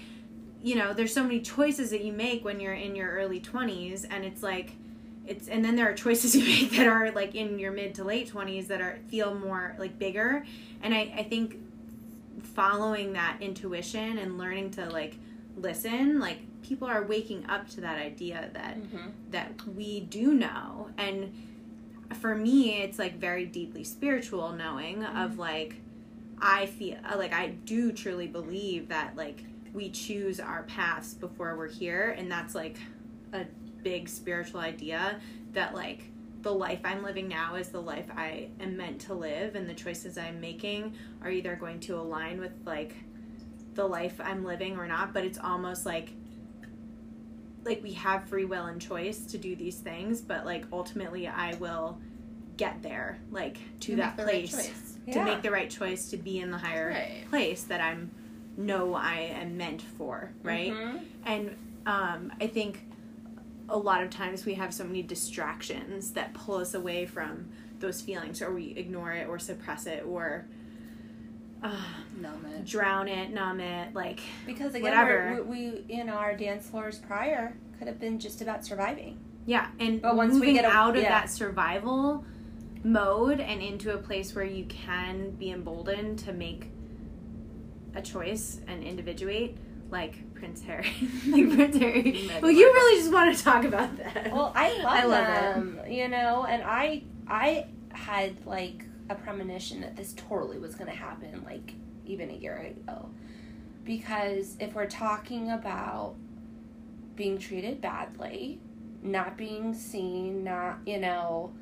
you 0.64 0.76
know, 0.76 0.94
there's 0.94 1.14
so 1.14 1.24
many 1.24 1.42
choices 1.42 1.90
that 1.90 2.04
you 2.04 2.14
make 2.14 2.46
when 2.46 2.62
you're 2.62 2.74
in 2.74 2.96
your 2.96 3.12
early 3.12 3.40
20s, 3.40 4.06
and 4.10 4.24
it's 4.24 4.42
like. 4.42 4.72
It's 5.26 5.48
and 5.48 5.64
then 5.64 5.78
there 5.78 5.90
are 5.90 5.94
choices 5.94 6.36
you 6.36 6.44
make 6.44 6.72
that 6.72 6.86
are 6.86 7.10
like 7.12 7.34
in 7.34 7.58
your 7.58 7.72
mid 7.72 7.96
to 7.96 8.04
late 8.04 8.30
20s 8.30 8.68
that 8.68 8.82
are 8.82 9.00
feel 9.08 9.34
more 9.34 9.74
like 9.80 9.98
bigger 9.98 10.46
and 10.82 10.94
I, 10.94 11.14
I 11.18 11.24
think 11.24 11.56
following 12.44 13.14
that 13.14 13.38
intuition 13.40 14.18
and 14.18 14.38
learning 14.38 14.72
to 14.72 14.90
like 14.90 15.16
listen 15.56 16.20
like 16.20 16.40
people 16.62 16.88
are 16.88 17.04
waking 17.04 17.46
up 17.48 17.70
to 17.70 17.82
that 17.82 17.98
idea 17.98 18.50
that 18.54 18.78
Mm-hmm. 18.78 19.08
that 19.32 19.52
we 19.76 20.00
do 20.02 20.34
know. 20.34 20.90
And 20.98 21.34
for 22.20 22.36
me 22.36 22.82
it's 22.82 23.00
like 23.00 23.18
very 23.18 23.46
deeply 23.46 23.84
spiritual 23.84 24.52
knowing 24.52 25.04
of 25.04 25.40
like 25.40 25.76
i 26.40 26.66
feel 26.68 26.98
like 27.18 27.34
i 27.34 27.48
do 27.66 27.92
truly 27.92 28.28
believe 28.28 28.90
that 28.90 29.16
like 29.16 29.44
we 29.74 29.90
choose 29.90 30.40
our 30.40 30.64
paths 30.64 31.14
before 31.16 31.58
we're 31.58 31.68
here. 31.70 32.12
And 32.18 32.32
that's 32.32 32.54
like 32.54 32.78
a 33.34 33.46
big 33.82 34.08
spiritual 34.08 34.60
idea 34.60 35.20
that 35.54 35.74
like 35.74 36.04
the 36.44 36.52
life 36.54 36.80
i'm 36.84 37.02
living 37.04 37.28
now 37.28 37.56
is 37.56 37.70
the 37.70 37.82
life 37.82 38.06
i 38.16 38.50
am 38.60 38.78
meant 38.78 39.02
to 39.02 39.14
live. 39.14 39.56
And 39.56 39.68
the 39.68 39.74
choices 39.74 40.18
i'm 40.18 40.40
making 40.40 40.94
are 41.24 41.30
either 41.32 41.56
going 41.56 41.80
to 41.82 41.96
align 41.96 42.40
with 42.40 42.52
like 42.66 42.96
the 43.76 43.86
life 43.86 44.20
i'm 44.24 44.44
living 44.44 44.78
or 44.78 44.88
not 44.88 45.14
but 45.14 45.24
it's 45.24 45.38
almost 45.40 45.86
like 45.86 46.12
like 47.66 47.82
we 47.82 47.94
have 47.94 48.28
free 48.28 48.46
will 48.46 48.66
and 48.66 48.82
choice 48.82 49.26
to 49.26 49.38
do 49.38 49.56
these 49.56 49.78
things 49.78 50.22
but 50.22 50.46
like 50.46 50.66
ultimately 50.72 51.28
i 51.28 51.54
will 51.56 51.98
get 52.58 52.82
there 52.84 53.18
like 53.32 53.58
to 53.80 53.96
that 53.96 54.18
the 54.18 54.26
right 54.26 54.50
place 54.50 54.98
to 55.12 55.20
Yeah. 55.20 55.26
make 55.26 55.42
the 55.42 55.52
right 55.52 55.70
choice 55.70 56.10
to 56.12 56.18
be 56.18 56.40
in 56.40 56.52
the 56.52 56.58
higher 56.58 56.90
Right. 56.90 57.30
place 57.30 57.64
that 57.64 57.82
i'm 57.82 58.12
know 58.58 58.94
i 58.94 59.16
am 59.34 59.58
meant 59.58 59.82
for 59.82 60.32
right 60.44 60.72
Mhm. 60.74 61.02
and 61.26 61.56
um, 61.86 62.32
i 62.40 62.48
think 62.48 62.86
a 63.70 63.78
lot 63.78 64.04
of 64.04 64.10
times 64.10 64.46
we 64.46 64.54
have 64.56 64.74
so 64.74 64.84
many 64.84 65.02
distractions 65.02 66.12
that 66.12 66.34
pull 66.34 66.56
us 66.56 66.74
away 66.74 67.06
from 67.06 67.50
those 67.80 68.02
feelings 68.02 68.42
or 68.42 68.54
we 68.54 68.68
ignore 68.78 69.14
it 69.14 69.28
or 69.28 69.40
suppress 69.40 69.88
it 69.88 70.04
or 70.06 70.46
uh, 71.64 71.76
Numb 72.20 72.46
it. 72.46 72.66
drown 72.66 73.08
it 73.08 73.32
numb 73.32 73.60
it 73.60 73.94
like 73.96 74.20
Because 74.46 74.76
again, 74.76 75.48
we, 75.48 75.72
we 75.72 75.84
you 75.90 76.04
our 76.14 76.36
dance 76.36 76.70
floors 76.70 77.00
prior 77.00 77.56
could 77.80 77.88
have 77.88 78.00
been 78.00 78.20
just 78.20 78.42
about 78.42 78.66
surviving. 78.66 79.20
Yeah, 79.46 79.68
and 79.80 80.02
But 80.02 80.16
once 80.16 80.40
we 80.40 80.54
get 80.54 80.66
a- 80.66 80.70
out 80.70 80.96
of 80.96 81.04
yeah. 81.04 81.10
that 81.10 81.30
survival 81.30 82.24
mode 82.84 83.40
and 83.40 83.62
into 83.62 83.94
a 83.94 83.98
place 83.98 84.36
where 84.36 84.46
you 84.46 84.66
can 84.66 85.32
be 85.32 85.52
emboldened 85.52 86.20
to 86.20 86.34
make 86.34 86.70
a 87.96 88.02
choice 88.02 88.60
and 88.68 88.84
individuate, 88.84 89.58
like 89.92 90.34
Prince 90.34 90.62
Harry, 90.64 90.92
like 91.28 91.50
Prince 91.56 91.78
Harry. 91.78 92.30
Well, 92.42 92.52
you 92.52 92.66
really 92.66 93.00
just 93.02 93.12
want 93.14 93.36
to 93.36 93.44
talk 93.44 93.64
about 93.66 93.96
that. 93.98 94.32
Well, 94.34 94.52
I 94.56 94.78
love, 94.78 94.86
I 94.88 95.04
love 95.06 95.28
them, 95.56 95.80
you 95.90 96.08
know, 96.08 96.46
and 96.48 96.64
I 96.64 97.04
I 97.28 97.68
had 97.92 98.46
like 98.46 98.86
a 99.14 99.22
premonition 99.22 99.82
that 99.82 99.96
this 99.96 100.14
totally 100.14 100.58
was 100.58 100.76
going 100.76 100.90
to 100.90 100.96
happen, 100.96 101.44
like 101.46 101.74
even 102.06 102.30
a 102.30 102.34
year 102.34 102.58
ago, 102.58 103.10
because 103.86 104.58
if 104.60 104.74
we're 104.74 104.86
talking 104.86 105.52
about 105.52 106.16
being 107.16 107.38
treated 107.38 107.80
badly, 107.80 108.60
not 109.02 109.38
being 109.38 109.74
seen, 109.74 110.44
not 110.44 110.80
you 110.86 111.00
know, 111.00 111.54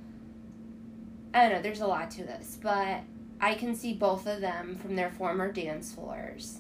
I 1.34 1.43
don't 1.43 1.54
know. 1.54 1.62
There's 1.62 1.82
a 1.82 1.88
lot 1.88 2.12
to 2.12 2.24
this, 2.24 2.58
but 2.62 3.02
I 3.39 3.56
can 3.56 3.76
see 3.76 3.93
both 3.93 4.28
of 4.28 4.41
them 4.41 4.76
from 4.76 4.95
their 4.95 5.10
former 5.12 5.52
dance 5.52 5.93
floors. 5.93 6.60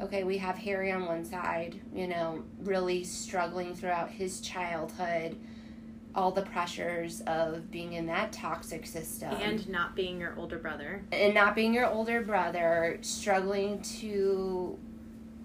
Okay, 0.00 0.24
we 0.24 0.38
have 0.38 0.58
Harry 0.58 0.90
on 0.90 1.06
one 1.06 1.24
side, 1.24 1.80
you 1.94 2.08
know, 2.08 2.42
really 2.64 3.04
struggling 3.04 3.74
throughout 3.74 4.10
his 4.10 4.40
childhood, 4.40 5.36
all 6.16 6.30
the 6.30 6.42
pressures 6.42 7.20
of 7.26 7.70
being 7.70 7.94
in 7.94 8.06
that 8.06 8.32
toxic 8.32 8.86
system 8.86 9.30
and 9.42 9.68
not 9.68 9.96
being 9.96 10.20
your 10.20 10.34
older 10.38 10.58
brother. 10.58 11.02
and 11.12 11.34
not 11.34 11.54
being 11.54 11.74
your 11.74 11.86
older 11.86 12.20
brother, 12.22 12.98
struggling 13.02 13.80
to 13.82 14.78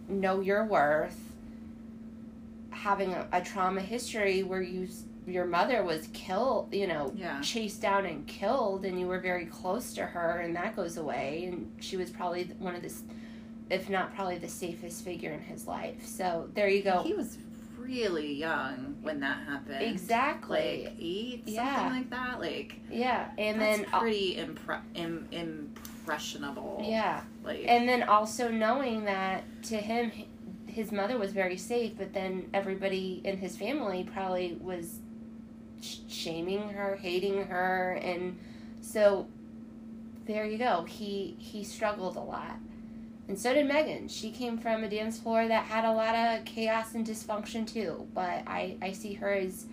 know 0.07 0.39
your 0.41 0.65
worth, 0.65 1.19
having 2.71 3.13
a, 3.13 3.27
a 3.31 3.41
trauma 3.41 3.81
history 3.81 4.43
where 4.43 4.61
you 4.61 4.87
your 5.27 5.45
mother 5.45 5.83
was 5.83 6.07
killed, 6.13 6.73
you 6.73 6.87
know, 6.87 7.13
Yeah. 7.15 7.39
chased 7.41 7.81
down 7.83 8.07
and 8.07 8.25
killed, 8.25 8.83
and 8.83 8.99
you 8.99 9.05
were 9.05 9.19
very 9.19 9.45
close 9.45 9.93
to 9.93 10.03
her, 10.03 10.39
and 10.39 10.55
that 10.55 10.75
goes 10.75 10.97
away, 10.97 11.45
and 11.45 11.71
she 11.79 11.97
was 11.97 12.09
probably 12.09 12.45
one 12.57 12.73
of 12.73 12.81
the, 12.81 12.91
if 13.69 13.91
not 13.91 14.15
probably 14.15 14.39
the 14.39 14.47
safest 14.47 15.03
figure 15.05 15.31
in 15.31 15.39
his 15.41 15.67
life. 15.67 16.03
So 16.03 16.49
there 16.55 16.67
you 16.67 16.81
go. 16.81 17.03
He 17.03 17.13
was 17.13 17.37
really 17.89 18.33
young 18.33 18.95
when 19.01 19.19
that 19.21 19.37
happened. 19.47 19.81
Exactly. 19.81 20.83
Like 20.85 20.95
eight, 20.99 21.43
something 21.45 21.53
Yeah. 21.55 21.89
like 21.89 22.09
that. 22.11 22.39
Like 22.39 22.75
yeah, 22.91 23.29
and 23.37 23.59
then 23.59 23.85
uh, 23.91 23.99
pretty 23.99 24.35
impre- 24.37 24.81
Im- 24.95 25.27
impressionable. 25.31 26.81
yeah. 26.85 27.21
Like 27.43 27.65
And 27.67 27.89
then 27.89 28.03
also 28.03 28.49
knowing 28.49 29.05
that 29.05 29.43
to 29.63 29.77
him, 29.77 30.11
his 30.67 30.91
mother 30.91 31.17
was 31.17 31.31
very 31.33 31.57
safe, 31.57 31.93
but 31.97 32.13
then 32.13 32.49
everybody 32.53 33.21
in 33.23 33.37
his 33.37 33.57
family 33.57 34.07
probably 34.13 34.57
was 34.61 34.99
shaming 35.81 36.69
her, 36.69 36.95
hating 37.01 37.45
her, 37.45 37.93
and 38.03 38.37
so 38.81 39.27
there 40.25 40.45
you 40.45 40.57
go. 40.57 40.83
He 40.83 41.35
he 41.39 41.63
struggled 41.63 42.15
a 42.17 42.21
lot, 42.21 42.57
and 43.29 43.37
so 43.37 43.53
did 43.53 43.69
Meghan. 43.69 44.09
She 44.09 44.31
came 44.31 44.57
from 44.57 44.83
a 44.83 44.89
dance 44.89 45.19
floor 45.19 45.47
that 45.47 45.65
had 45.65 45.85
a 45.85 45.93
lot 45.93 46.15
of 46.15 46.45
chaos 46.45 46.95
and 46.95 47.05
dysfunction 47.05 47.71
too. 47.71 48.07
But 48.15 48.43
I 48.47 48.75
I 48.81 48.91
see 48.91 49.13
her 49.13 49.31
as 49.31 49.67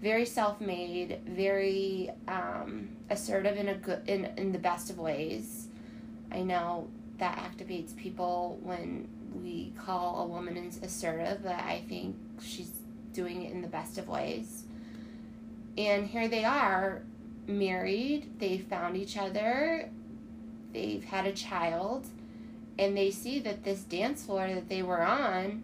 very 0.00 0.24
self-made, 0.24 1.18
very 1.26 2.10
um, 2.28 2.88
assertive 3.10 3.56
in 3.56 3.68
a 3.68 3.74
good 3.74 4.08
in 4.08 4.26
in 4.36 4.52
the 4.52 4.58
best 4.58 4.88
of 4.88 4.98
ways. 4.98 5.66
I 6.30 6.42
know 6.42 6.86
that 7.18 7.36
activates 7.38 7.96
people 7.96 8.60
when 8.62 9.08
we 9.42 9.72
call 9.76 10.22
a 10.22 10.26
woman 10.26 10.56
as 10.56 10.80
assertive, 10.80 11.42
but 11.42 11.56
I 11.56 11.82
think 11.88 12.14
she's 12.40 12.70
doing 13.12 13.42
it 13.42 13.52
in 13.52 13.62
the 13.62 13.68
best 13.68 13.98
of 13.98 14.06
ways. 14.06 14.64
And 15.76 16.06
here 16.06 16.28
they 16.28 16.44
are, 16.44 17.02
married, 17.46 18.38
they 18.38 18.58
found 18.58 18.96
each 18.96 19.16
other, 19.16 19.90
they've 20.72 21.04
had 21.04 21.26
a 21.26 21.32
child, 21.32 22.06
and 22.78 22.96
they 22.96 23.10
see 23.10 23.38
that 23.40 23.64
this 23.64 23.80
dance 23.82 24.24
floor 24.24 24.46
that 24.48 24.68
they 24.68 24.82
were 24.82 25.02
on 25.02 25.62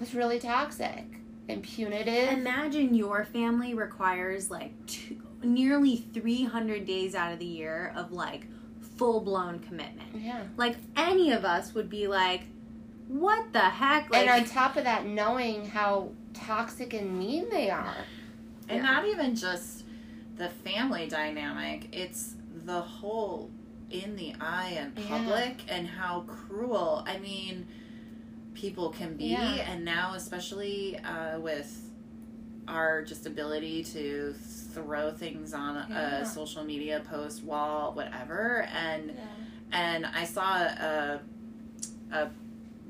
was 0.00 0.14
really 0.14 0.38
toxic 0.38 1.04
and 1.48 1.62
punitive. 1.62 2.30
Imagine 2.32 2.94
your 2.94 3.24
family 3.24 3.74
requires 3.74 4.50
like 4.50 4.72
two, 4.86 5.20
nearly 5.42 5.96
300 5.96 6.84
days 6.86 7.14
out 7.14 7.32
of 7.32 7.38
the 7.38 7.44
year 7.46 7.92
of 7.96 8.12
like 8.12 8.46
full 8.96 9.20
blown 9.20 9.58
commitment. 9.60 10.08
yeah. 10.14 10.42
Like 10.56 10.76
any 10.96 11.32
of 11.32 11.44
us 11.44 11.74
would 11.74 11.88
be 11.88 12.06
like, 12.08 12.42
what 13.08 13.52
the 13.52 13.60
heck? 13.60 14.10
Like, 14.10 14.26
and 14.28 14.42
on 14.42 14.48
top 14.48 14.76
of 14.76 14.84
that, 14.84 15.06
knowing 15.06 15.66
how 15.66 16.10
toxic 16.34 16.92
and 16.94 17.18
mean 17.18 17.48
they 17.50 17.70
are. 17.70 17.94
And 18.68 18.78
Yeah. 18.78 18.90
not 18.90 19.06
even 19.06 19.34
just 19.34 19.84
the 20.36 20.48
family 20.48 21.08
dynamic, 21.08 21.88
it's 21.92 22.34
the 22.64 22.80
whole 22.80 23.50
in 23.90 24.16
the 24.16 24.34
eye 24.40 24.76
and 24.78 24.92
Yeah. 24.98 25.08
public 25.08 25.62
and 25.68 25.86
how 25.86 26.20
cruel, 26.26 27.04
I 27.06 27.18
mean, 27.18 27.66
people 28.54 28.90
can 28.90 29.16
be. 29.16 29.26
Yeah. 29.26 29.70
And 29.70 29.84
now, 29.84 30.14
especially 30.14 30.98
uh, 30.98 31.38
with 31.40 31.84
our 32.66 33.02
just 33.02 33.24
ability 33.26 33.82
to 33.82 34.34
throw 34.34 35.10
things 35.10 35.54
on 35.54 35.86
Yeah. 35.90 36.18
a 36.20 36.26
social 36.26 36.64
media 36.64 37.00
post, 37.08 37.42
wall, 37.42 37.92
whatever. 37.94 38.62
And 38.74 39.16
and 39.72 40.06
I 40.06 40.24
saw 40.24 40.56
a, 40.62 41.20
a 42.10 42.30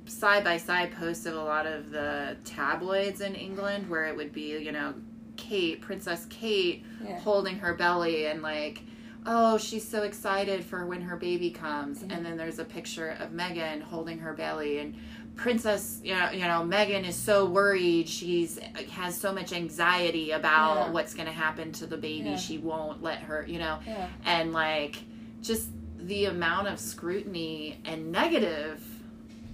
side 0.06 0.44
by 0.44 0.56
side 0.56 0.92
posts 0.92 1.26
of 1.26 1.34
a 1.34 1.42
lot 1.42 1.66
of 1.66 1.90
the 1.90 2.36
tabloids 2.44 3.20
in 3.20 3.34
England 3.34 3.90
where 3.90 4.04
it 4.06 4.16
would 4.16 4.32
be, 4.32 4.56
you 4.58 4.70
know, 4.72 4.94
Kate, 5.36 5.80
Princess 5.80 6.26
Kate, 6.30 6.84
Yeah. 7.04 7.18
holding 7.20 7.58
her 7.58 7.74
belly 7.74 8.26
and 8.26 8.42
like, 8.42 8.82
oh, 9.26 9.58
she's 9.58 9.86
so 9.86 10.02
excited 10.02 10.64
for 10.64 10.86
when 10.86 11.00
her 11.02 11.16
baby 11.16 11.50
comes. 11.50 11.98
Mm-hmm. 11.98 12.10
And 12.10 12.24
then 12.24 12.36
there's 12.36 12.58
a 12.58 12.64
picture 12.64 13.10
of 13.20 13.30
Meghan 13.30 13.82
holding 13.82 14.18
her 14.18 14.32
belly 14.32 14.78
and 14.78 14.96
Princess, 15.36 16.00
you 16.02 16.14
know, 16.16 16.30
you 16.32 16.40
know, 16.40 16.62
Meghan 16.66 17.06
is 17.06 17.14
so 17.14 17.44
worried. 17.44 18.08
She's 18.08 18.58
has 18.90 19.16
so 19.18 19.32
much 19.32 19.52
anxiety 19.52 20.32
about 20.32 20.74
Yeah. 20.86 20.90
what's 20.90 21.14
going 21.14 21.26
to 21.26 21.32
happen 21.32 21.70
to 21.72 21.86
the 21.86 21.96
baby. 21.96 22.30
Yeah. 22.30 22.36
She 22.36 22.58
won't 22.58 23.02
let 23.04 23.18
her, 23.20 23.44
you 23.46 23.60
know, 23.60 23.78
Yeah. 23.86 24.08
and 24.24 24.52
like 24.52 24.96
just 25.42 25.68
the 26.00 26.24
amount 26.24 26.66
of 26.68 26.80
scrutiny 26.80 27.78
and 27.84 28.10
negative 28.10 28.82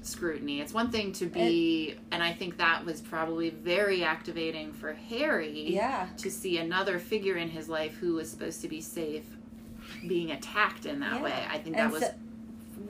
scrutiny. 0.01 0.61
It's 0.61 0.73
one 0.73 0.91
thing 0.91 1.13
to 1.15 1.27
be, 1.27 1.97
and 2.13 2.23
I 2.23 2.33
think 2.33 2.59
that 2.59 2.85
was 2.85 3.01
probably 3.01 3.51
very 3.51 4.05
activating 4.05 4.73
for 4.73 4.93
Harry 4.93 5.75
Yeah. 5.75 6.09
to 6.19 6.31
see 6.31 6.59
another 6.59 6.99
figure 6.99 7.37
in 7.37 7.49
his 7.49 7.69
life 7.69 7.97
who 7.97 8.15
was 8.15 8.31
supposed 8.31 8.61
to 8.63 8.69
be 8.69 8.81
safe 8.81 9.25
being 10.09 10.31
attacked 10.33 10.87
in 10.87 11.01
that 11.01 11.15
Yeah. 11.17 11.23
way. 11.23 11.47
I 11.49 11.59
think 11.59 11.77
And 11.77 11.87
that 11.87 11.91
was 11.93 12.03
so- 12.03 12.15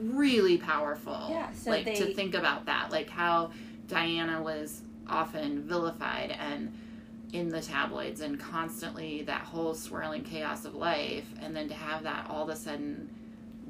really 0.01 0.59
powerful. 0.59 1.29
Yeah, 1.31 1.51
so 1.53 1.71
like 1.71 1.85
to 1.87 2.15
think 2.15 2.35
about 2.35 2.67
that, 2.67 2.91
like 2.91 3.09
how 3.11 3.51
Diana 3.89 4.43
was 4.43 4.83
often 5.09 5.63
vilified 5.63 6.31
and 6.39 6.73
in 7.33 7.49
the 7.49 7.61
tabloids 7.61 8.21
and 8.21 8.39
constantly 8.39 9.23
that 9.23 9.41
whole 9.43 9.75
swirling 9.75 10.23
chaos 10.23 10.65
of 10.65 10.75
life 10.75 11.27
and 11.43 11.55
then 11.55 11.69
to 11.69 11.75
have 11.75 12.05
that 12.05 12.29
all 12.31 12.45
of 12.45 12.49
a 12.49 12.57
sudden 12.57 13.11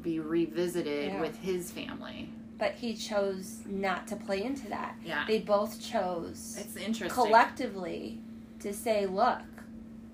be 0.03 0.21
revisited 0.21 1.09
Yeah. 1.13 1.21
with 1.21 1.37
his 1.41 1.71
family. 1.71 2.29
But 2.59 2.75
he 2.75 2.95
chose 2.95 3.63
not 3.67 4.07
to 4.09 4.17
play 4.17 4.45
into 4.45 4.69
that. 4.69 4.97
Yeah. 5.05 5.25
They 5.27 5.39
both 5.41 5.81
chose 5.83 6.57
It's 6.61 6.77
interesting. 6.77 7.09
collectively 7.11 8.21
to 8.61 8.73
say, 8.73 9.07
look, 9.07 9.41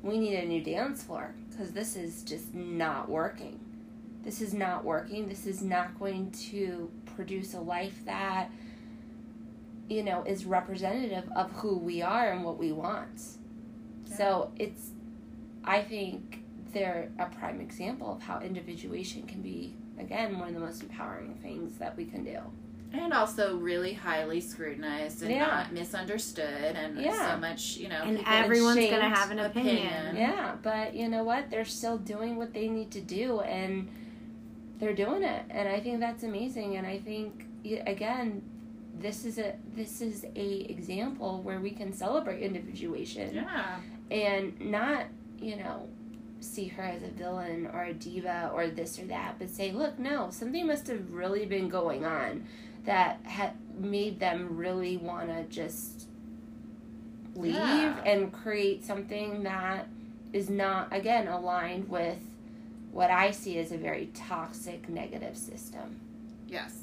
we 0.03 0.16
need 0.18 0.37
a 0.37 0.47
new 0.47 0.62
dance 0.62 1.03
floor 1.03 1.35
because 1.61 1.74
this 1.74 1.94
is 1.94 2.22
just 2.22 2.54
not 2.54 3.06
working. 3.11 3.61
This 4.24 4.40
is 4.40 4.54
not 4.54 4.82
working. 4.82 5.28
This 5.28 5.46
is 5.46 5.61
not 5.61 5.98
going 5.98 6.30
to 6.50 6.90
produce 7.14 7.52
a 7.52 7.61
life 7.61 8.02
that, 8.06 8.50
you 9.86 10.02
know, 10.02 10.22
is 10.22 10.46
representative 10.46 11.28
of 11.36 11.52
who 11.52 11.76
we 11.76 12.00
are 12.00 12.32
and 12.32 12.44
what 12.44 12.56
we 12.56 12.72
want. 12.72 13.20
So 14.16 14.52
it's, 14.56 14.92
I 15.62 15.82
think 15.82 16.44
they're 16.72 17.11
a 17.18 17.26
prime 17.26 17.61
example 17.61 18.14
of 18.14 18.22
how 18.22 18.40
individuation 18.40 19.26
can 19.26 19.42
be, 19.42 19.76
again, 19.98 20.38
one 20.38 20.48
of 20.48 20.54
the 20.54 20.61
most 20.61 20.82
empowering 20.82 21.34
things 21.42 21.76
that 21.76 21.94
we 21.94 22.06
can 22.06 22.24
do. 22.24 22.38
And 22.93 23.12
also 23.12 23.57
really 23.57 23.93
highly 23.93 24.41
scrutinized 24.41 25.22
and 25.22 25.30
Yeah. 25.30 25.47
not 25.47 25.72
misunderstood 25.72 26.74
and 26.76 26.99
Yeah. 27.01 27.34
so 27.34 27.41
much, 27.41 27.76
you 27.76 27.88
know, 27.88 28.03
And 28.05 28.18
everyone's 28.26 28.91
gonna 28.91 29.09
have 29.09 29.30
an 29.30 29.38
opinion. 29.38 29.76
opinion. 29.86 30.16
Yeah, 30.16 30.57
but 30.62 30.95
you 30.95 31.09
know 31.09 31.22
what? 31.22 31.51
They're 31.51 31.64
still 31.64 31.99
doing 31.99 32.36
what 32.36 32.53
they 32.53 32.68
need 32.68 32.91
to 32.93 33.01
do, 33.01 33.41
and 33.41 33.88
they're 34.78 34.95
doing 34.95 35.22
it, 35.22 35.45
and 35.51 35.68
I 35.68 35.78
think 35.80 36.01
that's 36.01 36.22
amazing. 36.24 36.76
And 36.76 36.86
I 36.86 36.99
think 36.99 37.47
again, 37.86 38.43
this 38.99 39.24
is 39.24 39.38
a 39.38 39.55
this 39.74 40.01
is 40.01 40.24
a 40.34 40.70
example 40.70 41.43
where 41.43 41.61
we 41.61 41.70
can 41.70 41.93
celebrate 41.93 42.43
individuation 42.43 43.34
Yeah. 43.34 43.80
and 44.11 44.59
not 44.61 45.07
you 45.41 45.57
know 45.57 45.88
see 46.41 46.68
her 46.68 46.82
as 46.82 47.03
a 47.03 47.09
villain 47.09 47.66
or 47.72 47.82
a 47.84 47.93
diva 47.93 48.51
or 48.55 48.66
this 48.68 48.99
or 48.99 49.05
that, 49.05 49.34
but 49.38 49.51
say, 49.51 49.72
look, 49.72 49.99
no, 49.99 50.28
something 50.30 50.66
must 50.66 50.86
have 50.86 51.12
really 51.12 51.45
been 51.45 51.68
going 51.68 52.05
on 52.07 52.47
that 52.85 53.20
had 53.24 53.53
made 53.78 54.20
them 54.20 54.57
really 54.57 54.97
want 54.97 55.28
to 55.28 55.45
just 55.45 56.07
leave 57.35 57.55
Yeah. 57.55 58.03
and 58.05 58.33
create 58.33 58.85
something 58.85 59.43
that 59.45 59.87
is 60.33 60.49
not 60.51 60.89
again 60.93 61.28
aligned 61.28 61.89
with 61.89 62.18
what 62.93 63.11
I 63.11 63.31
see 63.31 63.59
as 63.59 63.72
a 63.72 63.76
very 63.78 64.07
toxic 64.14 64.89
negative 64.89 65.37
system. 65.37 66.01
Yes. 66.49 66.76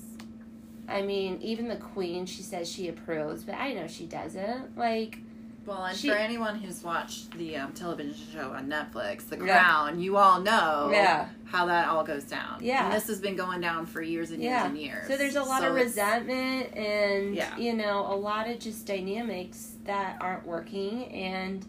I 0.87 1.01
mean, 1.01 1.39
even 1.41 1.67
the 1.67 1.75
queen, 1.75 2.25
she 2.25 2.41
says 2.41 2.71
she 2.71 2.87
approves, 2.87 3.43
but 3.43 3.55
I 3.55 3.73
know 3.73 3.87
she 3.87 4.05
doesn't. 4.05 4.77
Like, 4.77 5.19
Well, 5.67 5.83
and 5.83 5.97
She- 5.97 6.07
for 6.09 6.15
anyone 6.15 6.55
who's 6.59 6.81
watched 6.81 7.31
the 7.37 7.57
um, 7.57 7.73
television 7.73 8.15
show 8.33 8.51
on 8.53 8.67
Netflix, 8.69 9.27
The 9.27 9.35
Yeah. 9.37 9.59
Crown, 9.59 9.99
you 9.99 10.15
all 10.15 10.39
know 10.39 10.89
Yeah. 10.93 11.27
how 11.43 11.65
that 11.65 11.89
all 11.89 12.05
goes 12.05 12.23
down. 12.23 12.59
Yeah. 12.61 12.85
And 12.85 12.93
this 12.93 13.07
has 13.07 13.19
been 13.19 13.35
going 13.35 13.59
down 13.59 13.85
for 13.85 14.01
years 14.01 14.31
and 14.31 14.41
years 14.41 14.51
Yeah. 14.51 14.65
and 14.65 14.77
years. 14.77 15.07
So 15.07 15.17
there's 15.17 15.35
a 15.35 15.43
lot 15.43 15.61
So 15.61 15.67
of 15.69 15.75
resentment 15.75 16.73
and 16.75 17.35
Yeah. 17.35 17.55
you 17.57 17.73
know 17.73 17.99
a 18.09 18.15
lot 18.15 18.47
of 18.49 18.59
just 18.59 18.85
dynamics 18.87 19.73
that 19.83 20.17
aren't 20.21 20.47
working 20.47 21.05
and 21.13 21.65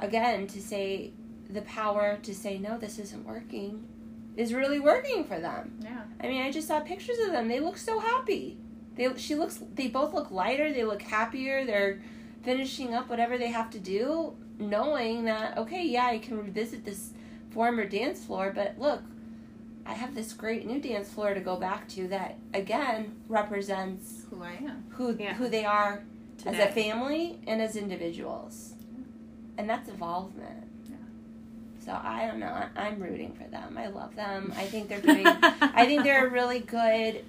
again 0.00 0.46
to 0.46 0.60
say 0.62 1.12
the 1.50 1.62
power 1.62 2.18
to 2.22 2.34
say 2.34 2.56
no 2.58 2.78
this 2.78 2.98
isn't 2.98 3.26
working 3.26 3.86
is 4.38 4.54
really 4.54 4.80
working 4.80 5.22
for 5.24 5.38
them. 5.38 5.78
Yeah. 5.82 6.00
I 6.18 6.28
mean 6.28 6.42
I 6.42 6.50
just 6.50 6.66
saw 6.66 6.80
pictures 6.80 7.18
of 7.26 7.32
them. 7.32 7.48
They 7.48 7.60
look 7.60 7.76
so 7.76 7.98
happy. 8.00 8.56
They 8.96 9.14
she 9.18 9.34
looks 9.34 9.60
they 9.74 9.88
both 9.88 10.14
look 10.14 10.30
lighter, 10.30 10.72
they 10.72 10.84
look 10.84 11.02
happier. 11.02 11.66
They're 11.66 12.00
finishing 12.44 12.94
up 12.94 13.08
whatever 13.08 13.38
they 13.38 13.48
have 13.48 13.70
to 13.70 13.78
do 13.78 14.36
knowing 14.58 15.24
that 15.24 15.58
okay, 15.58 15.84
yeah, 15.84 16.06
I 16.06 16.18
can 16.18 16.38
revisit 16.38 16.84
this 16.84 17.10
former 17.50 17.84
dance 17.84 18.24
floor, 18.24 18.52
but 18.54 18.76
look, 18.78 19.02
I 19.86 19.92
have 19.94 20.14
this 20.14 20.32
great 20.32 20.66
new 20.66 20.80
dance 20.80 21.08
floor 21.12 21.34
to 21.34 21.40
go 21.40 21.56
back 21.56 21.88
to 21.90 22.08
that 22.08 22.38
again 22.54 23.16
represents 23.28 24.24
Who 24.30 24.42
I 24.42 24.52
am. 24.52 24.84
who 24.90 25.16
Yeah. 25.18 25.34
who 25.34 25.48
they 25.48 25.64
are 25.64 26.02
as 26.46 26.58
a 26.58 26.66
family 26.72 27.38
and 27.46 27.60
as 27.62 27.76
individuals, 27.76 28.74
and 29.58 29.68
that's 29.68 29.88
involvement. 29.88 30.64
Yeah. 30.88 30.96
So 31.84 31.92
I 32.02 32.26
don't 32.26 32.38
know. 32.40 32.46
I, 32.46 32.68
I'm 32.76 33.00
rooting 33.00 33.32
for 33.34 33.44
them. 33.44 33.76
I 33.78 33.86
love 33.88 34.14
them. 34.16 34.52
I 34.56 34.64
think 34.66 34.88
they're 34.88 35.00
doing. 35.12 35.26
I 35.26 35.84
think 35.86 36.02
they're 36.04 36.26
a 36.26 36.30
really 36.30 36.60
good 36.60 37.24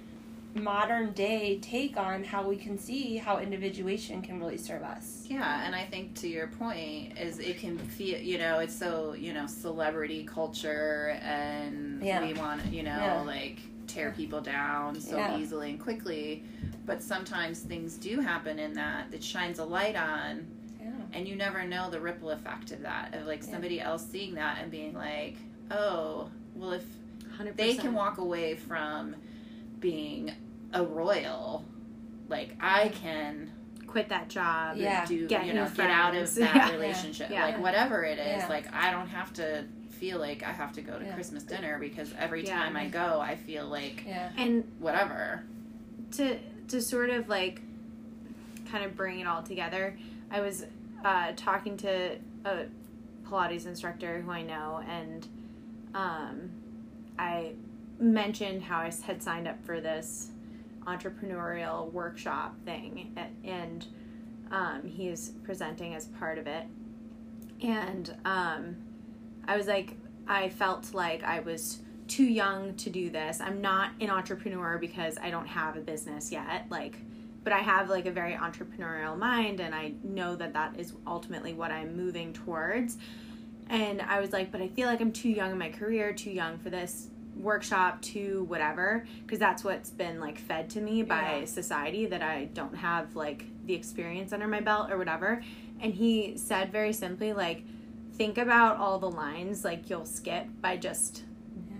modern 0.62 1.12
day 1.12 1.58
take 1.60 1.96
on 1.96 2.24
how 2.24 2.46
we 2.46 2.56
can 2.56 2.78
see 2.78 3.16
how 3.16 3.38
individuation 3.38 4.22
can 4.22 4.38
really 4.40 4.56
serve 4.56 4.82
us. 4.82 5.24
Yeah, 5.28 5.64
and 5.64 5.74
I 5.74 5.84
think 5.84 6.14
to 6.16 6.28
your 6.28 6.46
point 6.48 7.18
is 7.18 7.38
it 7.38 7.58
can 7.58 7.78
feel 7.78 8.18
you 8.18 8.38
know 8.38 8.58
it's 8.60 8.74
so 8.76 9.14
you 9.14 9.32
know 9.32 9.46
celebrity 9.46 10.24
culture 10.24 11.18
and 11.22 12.02
Yeah. 12.02 12.20
we 12.24 12.34
want 12.34 12.64
you 12.72 12.82
know 12.82 12.96
Yeah. 12.96 13.20
like 13.22 13.58
tear 13.86 14.12
people 14.12 14.40
down 14.40 15.00
so 15.00 15.16
Yeah. 15.16 15.38
easily 15.38 15.70
and 15.70 15.80
quickly, 15.80 16.42
but 16.86 17.02
sometimes 17.02 17.60
things 17.60 17.96
do 17.96 18.20
happen 18.20 18.58
in 18.58 18.72
that 18.74 19.10
that 19.10 19.22
shines 19.22 19.58
a 19.58 19.64
light 19.64 19.96
on, 19.96 20.46
Yeah. 20.80 20.90
and 21.12 21.26
you 21.28 21.36
never 21.36 21.64
know 21.64 21.88
the 21.90 22.00
ripple 22.00 22.30
effect 22.30 22.72
of 22.72 22.82
that 22.82 23.14
of 23.14 23.26
like 23.26 23.42
Yeah. 23.44 23.50
somebody 23.52 23.80
else 23.80 24.04
seeing 24.10 24.34
that 24.34 24.58
and 24.60 24.70
being 24.70 24.94
like, 24.94 25.36
oh, 25.70 26.28
well 26.54 26.72
if 26.72 26.84
100%. 27.38 27.56
they 27.56 27.74
can 27.76 27.92
walk 27.94 28.18
away 28.18 28.54
from 28.56 29.14
being 29.80 30.32
a 30.80 30.84
royal, 30.84 31.64
like 32.28 32.56
I 32.60 32.88
can 32.88 33.50
quit 33.86 34.08
that 34.10 34.28
job. 34.28 34.76
Yeah. 34.76 35.04
do 35.06 35.26
Get 35.26 35.46
you 35.46 35.54
know 35.54 35.68
get 35.74 35.90
out 35.90 36.14
of 36.14 36.34
that 36.36 36.54
Yeah. 36.54 36.72
relationship 36.72 37.30
Yeah. 37.30 37.44
like 37.44 37.60
whatever 37.60 38.04
it 38.04 38.18
is 38.18 38.42
Yeah. 38.42 38.48
like 38.48 38.66
i 38.74 38.90
don't 38.90 39.08
have 39.08 39.32
to 39.34 39.64
feel 39.90 40.18
like 40.18 40.42
i 40.42 40.50
have 40.52 40.72
to 40.72 40.82
go 40.82 40.98
to 40.98 41.04
Yeah. 41.04 41.14
christmas 41.14 41.44
dinner 41.44 41.78
because 41.78 42.12
every 42.18 42.44
Yeah. 42.44 42.56
time 42.58 42.76
i 42.76 42.86
go 42.88 43.20
i 43.20 43.36
feel 43.36 43.64
like 43.66 44.04
Yeah. 44.06 44.30
And 44.36 44.64
whatever 44.80 45.44
to 46.16 46.36
to 46.68 46.82
sort 46.82 47.08
of 47.10 47.28
like 47.30 47.62
kind 48.70 48.84
of 48.84 48.94
bring 48.96 49.20
it 49.20 49.26
all 49.26 49.42
together 49.42 49.96
i 50.30 50.40
was 50.40 50.66
uh, 51.04 51.32
talking 51.36 51.76
to 51.78 52.18
a 52.44 52.64
pilates 53.26 53.64
instructor 53.66 54.20
who 54.20 54.30
i 54.32 54.42
know 54.42 54.82
and 54.88 55.26
um, 55.94 56.50
i 57.18 57.52
mentioned 57.98 58.62
how 58.64 58.80
i 58.80 58.92
had 59.06 59.22
signed 59.22 59.46
up 59.48 59.64
for 59.64 59.80
this 59.80 60.30
entrepreneurial 60.86 61.90
workshop 61.92 62.54
thing 62.64 63.14
a- 63.16 63.48
and 63.48 63.86
um, 64.50 64.82
he's 64.86 65.32
presenting 65.42 65.94
as 65.94 66.06
part 66.06 66.38
of 66.38 66.46
it 66.46 66.66
and 67.62 68.16
um, 68.24 68.76
i 69.48 69.56
was 69.56 69.66
like 69.66 69.96
i 70.28 70.48
felt 70.48 70.94
like 70.94 71.22
i 71.24 71.40
was 71.40 71.80
too 72.08 72.24
young 72.24 72.74
to 72.76 72.90
do 72.90 73.10
this. 73.10 73.40
I'm 73.40 73.60
not 73.60 73.90
an 74.00 74.10
entrepreneur 74.10 74.78
because 74.78 75.18
I 75.18 75.30
don't 75.30 75.46
have 75.46 75.76
a 75.76 75.80
business 75.80 76.30
yet. 76.30 76.66
Like, 76.70 76.98
but 77.44 77.52
I 77.52 77.58
have 77.58 77.90
like 77.90 78.06
a 78.06 78.10
very 78.10 78.34
entrepreneurial 78.34 79.16
mind 79.16 79.60
and 79.60 79.74
I 79.74 79.92
know 80.02 80.36
that 80.36 80.52
that 80.54 80.78
is 80.78 80.92
ultimately 81.06 81.52
what 81.52 81.70
I'm 81.70 81.96
moving 81.96 82.32
towards. 82.32 82.96
And 83.68 84.02
I 84.02 84.20
was 84.20 84.32
like, 84.32 84.52
but 84.52 84.60
I 84.60 84.68
feel 84.68 84.86
like 84.86 85.00
I'm 85.00 85.12
too 85.12 85.28
young 85.28 85.52
in 85.52 85.58
my 85.58 85.70
career, 85.70 86.12
too 86.12 86.30
young 86.30 86.58
for 86.58 86.70
this 86.70 87.08
workshop, 87.36 88.00
to 88.02 88.44
whatever, 88.44 89.06
because 89.22 89.38
that's 89.38 89.62
what's 89.62 89.90
been 89.90 90.20
like 90.20 90.38
fed 90.38 90.70
to 90.70 90.80
me 90.80 91.02
by 91.02 91.38
Yeah. 91.40 91.44
society 91.44 92.06
that 92.06 92.22
I 92.22 92.46
don't 92.46 92.76
have 92.76 93.14
like 93.14 93.44
the 93.66 93.74
experience 93.74 94.32
under 94.32 94.48
my 94.48 94.60
belt 94.60 94.90
or 94.90 94.98
whatever. 94.98 95.42
And 95.80 95.92
he 95.94 96.36
said 96.36 96.72
very 96.72 96.92
simply, 96.92 97.32
like, 97.32 97.62
think 98.14 98.38
about 98.38 98.78
all 98.78 98.98
the 98.98 99.10
lines 99.10 99.64
like 99.64 99.90
you'll 99.90 100.06
skip 100.06 100.46
by 100.62 100.78
just 100.78 101.24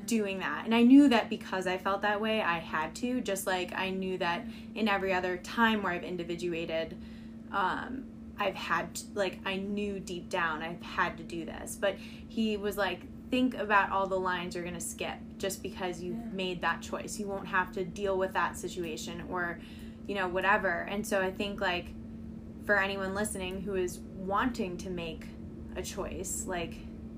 doing 0.05 0.39
that. 0.39 0.65
And 0.65 0.75
I 0.75 0.83
knew 0.83 1.09
that 1.09 1.31
because 1.31 1.67
I 1.67 1.79
felt 1.79 2.03
that 2.03 2.21
way, 2.21 2.41
I 2.41 2.59
had 2.59 2.95
to. 2.97 3.21
Just 3.21 3.47
like 3.47 3.73
I 3.77 3.91
knew 3.91 4.19
that 4.19 4.45
in 4.75 4.87
every 4.89 5.13
other 5.13 5.37
time 5.39 5.83
where 5.83 5.93
I've 5.93 6.05
individuated, 6.05 6.97
um, 7.51 8.05
I've 8.39 8.55
had 8.55 8.95
to, 8.97 9.05
like 9.15 9.41
I 9.47 9.57
knew 9.57 9.99
deep 9.99 10.29
down 10.29 10.63
I've 10.63 10.83
had 10.83 11.17
to 11.17 11.25
do 11.25 11.45
this. 11.45 11.77
But 11.81 11.97
he 12.29 12.57
was 12.57 12.77
like, 12.77 13.01
think 13.31 13.55
about 13.57 13.91
all 13.91 14.07
the 14.07 14.19
lines 14.19 14.55
you're 14.55 14.65
gonna 14.65 14.81
skip 14.81 15.17
just 15.39 15.63
because 15.63 16.01
you've 16.01 16.17
Yeah. 16.17 16.33
made 16.33 16.61
that 16.63 16.81
choice. 16.81 17.19
You 17.19 17.27
won't 17.27 17.49
have 17.49 17.73
to 17.73 17.85
deal 17.85 18.17
with 18.17 18.33
that 18.35 18.57
situation 18.57 19.25
or, 19.29 19.59
you 20.07 20.15
know, 20.15 20.29
whatever. 20.29 20.87
And 20.89 21.07
so 21.07 21.21
I 21.21 21.31
think 21.31 21.61
like 21.61 21.93
for 22.65 22.79
anyone 22.79 23.15
listening 23.15 23.63
who 23.63 23.75
is 23.75 24.01
wanting 24.17 24.77
to 24.79 24.91
make 24.91 25.27
a 25.77 25.83
choice, 25.83 26.47
like 26.47 26.75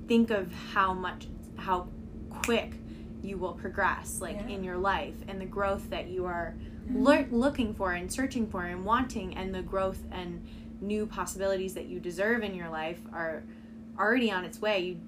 think 0.06 0.30
of 0.30 0.52
how 0.72 0.94
much 0.94 1.28
how 1.56 1.88
quick 2.30 2.74
you 3.22 3.36
will 3.36 3.52
progress 3.52 4.20
like 4.20 4.36
Yeah. 4.36 4.54
in 4.54 4.64
your 4.64 4.78
life 4.78 5.16
and 5.26 5.40
the 5.40 5.46
growth 5.46 5.90
that 5.90 6.08
you 6.08 6.24
are 6.24 6.54
mm-hmm. 6.86 7.04
lear- 7.04 7.28
looking 7.30 7.74
for 7.74 7.92
and 7.92 8.10
searching 8.10 8.46
for 8.46 8.64
and 8.64 8.84
wanting 8.84 9.36
and 9.36 9.54
the 9.54 9.62
growth 9.62 10.06
and 10.12 10.46
new 10.80 11.04
possibilities 11.06 11.74
that 11.74 11.86
you 11.86 11.98
deserve 11.98 12.42
in 12.44 12.54
your 12.54 12.68
life 12.68 13.00
are 13.12 13.42
already 13.98 14.30
on 14.30 14.44
its 14.44 14.60
way 14.60 14.78
you 14.78 15.00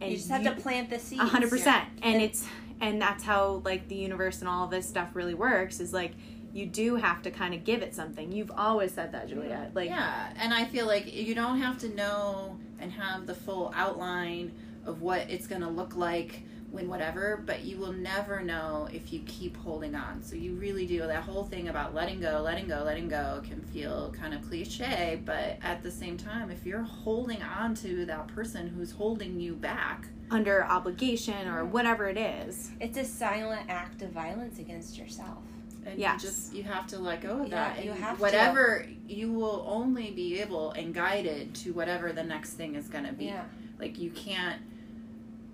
and 0.00 0.10
you 0.10 0.16
just 0.16 0.28
have 0.28 0.44
to 0.44 0.52
plant 0.52 0.90
the 0.90 0.98
seeds. 0.98 1.22
a 1.22 1.26
hundred 1.26 1.50
percent. 1.50 1.88
And 2.02 2.22
it's 2.22 2.46
and 2.80 3.00
that's 3.00 3.24
how 3.24 3.62
like 3.64 3.88
the 3.88 3.94
universe 3.94 4.40
and 4.40 4.48
all 4.48 4.66
this 4.66 4.88
stuff 4.88 5.10
really 5.14 5.34
works 5.34 5.80
is 5.80 5.92
like 5.92 6.12
you 6.52 6.66
do 6.66 6.96
have 6.96 7.22
to 7.22 7.30
kind 7.30 7.54
of 7.54 7.64
give 7.64 7.82
it 7.82 7.94
something. 7.94 8.32
You've 8.32 8.50
always 8.50 8.92
said 8.92 9.12
that 9.12 9.28
juliet. 9.28 9.74
Like 9.74 9.90
yeah, 9.90 10.32
and 10.38 10.54
I 10.54 10.64
feel 10.64 10.86
like 10.86 11.12
you 11.12 11.34
don't 11.34 11.60
have 11.60 11.78
to 11.78 11.88
know 11.94 12.58
and 12.78 12.92
have 12.92 13.26
the 13.26 13.34
full 13.34 13.72
outline 13.74 14.52
of 14.84 15.02
what 15.02 15.28
it's 15.30 15.46
going 15.46 15.62
to 15.62 15.68
look 15.68 15.96
like 15.96 16.42
when 16.70 16.88
whatever, 16.88 17.42
but 17.46 17.62
you 17.64 17.76
will 17.78 17.92
never 17.92 18.42
know 18.42 18.88
if 18.92 19.12
you 19.12 19.20
keep 19.26 19.56
holding 19.56 19.94
on. 19.94 20.22
So 20.22 20.36
you 20.36 20.54
really 20.54 20.86
do. 20.86 20.98
That 21.06 21.22
whole 21.22 21.44
thing 21.44 21.68
about 21.68 21.94
letting 21.94 22.20
go, 22.20 22.40
letting 22.42 22.68
go, 22.68 22.82
letting 22.84 23.08
go 23.08 23.40
can 23.48 23.62
feel 23.62 24.12
kind 24.18 24.34
of 24.34 24.42
cliche, 24.46 25.20
but 25.24 25.58
at 25.62 25.82
the 25.82 25.90
same 25.90 26.16
time, 26.16 26.50
if 26.50 26.66
you're 26.66 26.82
holding 26.82 27.42
on 27.42 27.74
to 27.76 28.04
that 28.06 28.28
person 28.28 28.68
who's 28.68 28.90
holding 28.92 29.40
you 29.40 29.54
back, 29.54 30.06
under 30.30 30.64
obligation 30.64 31.46
or 31.46 31.62
mm-hmm. 31.62 31.70
whatever 31.72 32.08
it 32.08 32.18
is 32.18 32.72
It's 32.80 32.98
a 32.98 33.04
silent 33.04 33.66
act 33.68 34.02
of 34.02 34.10
violence 34.10 34.58
against 34.58 34.98
yourself. 34.98 35.38
and 35.86 35.96
Yes. 36.00 36.20
you 36.20 36.28
just 36.28 36.52
you 36.54 36.62
have 36.64 36.86
to 36.88 36.98
let 36.98 37.20
go 37.20 37.42
of 37.42 37.48
Yeah, 37.48 37.74
that 37.74 37.84
you 37.84 37.92
and 37.92 38.00
have 38.02 38.16
to. 38.16 38.22
whatever 38.22 38.86
you 39.06 39.30
will 39.32 39.64
only 39.68 40.10
be 40.10 40.40
able 40.40 40.72
and 40.72 40.92
guided 40.92 41.54
to 41.62 41.72
whatever 41.72 42.12
the 42.12 42.24
next 42.24 42.54
thing 42.54 42.74
is 42.74 42.88
going 42.88 43.04
to 43.06 43.12
be 43.12 43.26
Yeah. 43.26 43.44
like 43.78 44.00
you 44.00 44.10
can't 44.10 44.60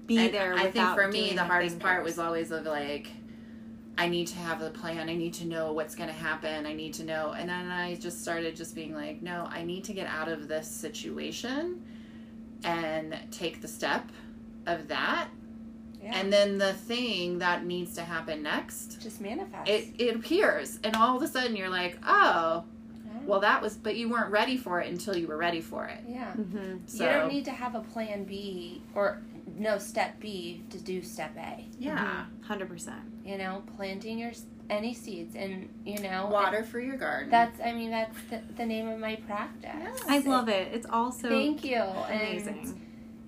be 0.06 0.18
and 0.18 0.34
there 0.34 0.54
i 0.54 0.70
think 0.70 0.88
for 0.94 1.08
me 1.08 1.32
the 1.34 1.44
hardest 1.44 1.78
part 1.78 1.98
first. 1.98 2.04
was 2.04 2.18
always 2.18 2.50
of 2.50 2.64
like 2.66 3.08
i 3.98 4.08
need 4.08 4.26
to 4.26 4.36
have 4.36 4.60
a 4.62 4.70
plan 4.70 5.08
i 5.08 5.14
need 5.14 5.32
to 5.34 5.44
know 5.46 5.72
what's 5.72 5.94
going 5.94 6.08
to 6.08 6.14
happen 6.14 6.66
i 6.66 6.72
need 6.72 6.92
to 6.94 7.04
know 7.04 7.32
and 7.32 7.48
then 7.48 7.70
i 7.70 7.94
just 7.96 8.20
started 8.22 8.56
just 8.56 8.74
being 8.74 8.94
like 8.94 9.22
no 9.22 9.46
i 9.50 9.62
need 9.62 9.84
to 9.84 9.92
get 9.92 10.06
out 10.06 10.28
of 10.28 10.48
this 10.48 10.66
situation 10.66 11.82
and 12.64 13.16
take 13.30 13.60
the 13.60 13.68
step 13.68 14.10
of 14.66 14.88
that 14.88 15.28
Yeah. 16.02 16.12
and 16.18 16.32
then 16.32 16.58
the 16.58 16.72
thing 16.72 17.38
that 17.38 17.64
needs 17.64 17.94
to 17.96 18.02
happen 18.02 18.42
next 18.42 19.00
just 19.02 19.20
manifest. 19.20 19.68
it, 19.68 19.88
it 19.98 20.16
appears 20.16 20.78
and 20.84 20.96
all 20.96 21.16
of 21.16 21.22
a 21.22 21.28
sudden 21.28 21.54
you're 21.56 21.68
like 21.68 21.98
oh 22.06 22.64
Yeah. 23.04 23.12
well 23.26 23.40
that 23.40 23.60
was 23.62 23.76
but 23.76 23.96
you 23.96 24.08
weren't 24.08 24.30
ready 24.30 24.56
for 24.56 24.80
it 24.80 24.90
until 24.90 25.16
you 25.16 25.26
were 25.26 25.36
ready 25.36 25.60
for 25.60 25.86
it 25.86 26.00
yeah. 26.08 26.32
Mhm. 26.36 26.80
so 26.86 27.04
You 27.04 27.10
don't 27.10 27.28
need 27.32 27.44
to 27.46 27.50
have 27.52 27.74
a 27.74 27.80
plan 27.80 28.24
B 28.24 28.82
or 28.94 29.20
no 29.58 29.78
step 29.78 30.18
B 30.20 30.62
to 30.70 30.78
do 30.78 31.02
step 31.02 31.36
A. 31.36 31.66
yeah 31.78 32.24
Mhm. 32.40 32.48
100% 32.48 32.92
You 33.24 33.38
know, 33.38 33.62
planting 33.76 34.18
your 34.18 34.32
any 34.70 34.94
seeds 34.94 35.34
and 35.36 35.68
you 35.84 35.98
know 36.00 36.28
water 36.30 36.62
for 36.64 36.80
your 36.80 36.96
garden 36.96 37.30
That's 37.30 37.60
I 37.60 37.72
mean 37.72 37.90
that's 37.90 38.16
the, 38.30 38.40
the 38.56 38.64
name 38.64 38.88
of 38.88 38.98
my 38.98 39.16
practice. 39.16 40.00
i 40.08 40.18
love 40.20 40.48
it 40.48 40.68
it's 40.72 40.86
also 40.88 41.28
Thank 41.28 41.64
you. 41.64 41.76
amazing 41.82 42.58
And 42.60 42.80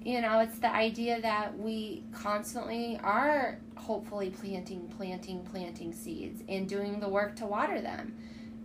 you 0.06 0.20
know, 0.20 0.40
it's 0.40 0.58
the 0.58 0.70
idea 0.70 1.18
that 1.22 1.58
we 1.58 2.02
constantly 2.12 3.00
are 3.02 3.58
hopefully 3.74 4.28
planting, 4.28 4.86
planting, 4.98 5.42
planting 5.50 5.94
seeds 5.94 6.42
and 6.46 6.68
doing 6.68 7.00
the 7.00 7.08
work 7.08 7.34
to 7.36 7.46
water 7.46 7.80
them. 7.80 8.14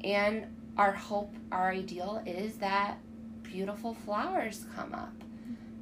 And 0.04 0.48
our 0.76 0.92
hope, 0.92 1.34
our 1.50 1.70
ideal 1.72 2.22
is 2.26 2.58
that 2.58 2.98
beautiful 3.42 3.94
flowers 3.94 4.66
come 4.76 4.94
up. 4.94 5.14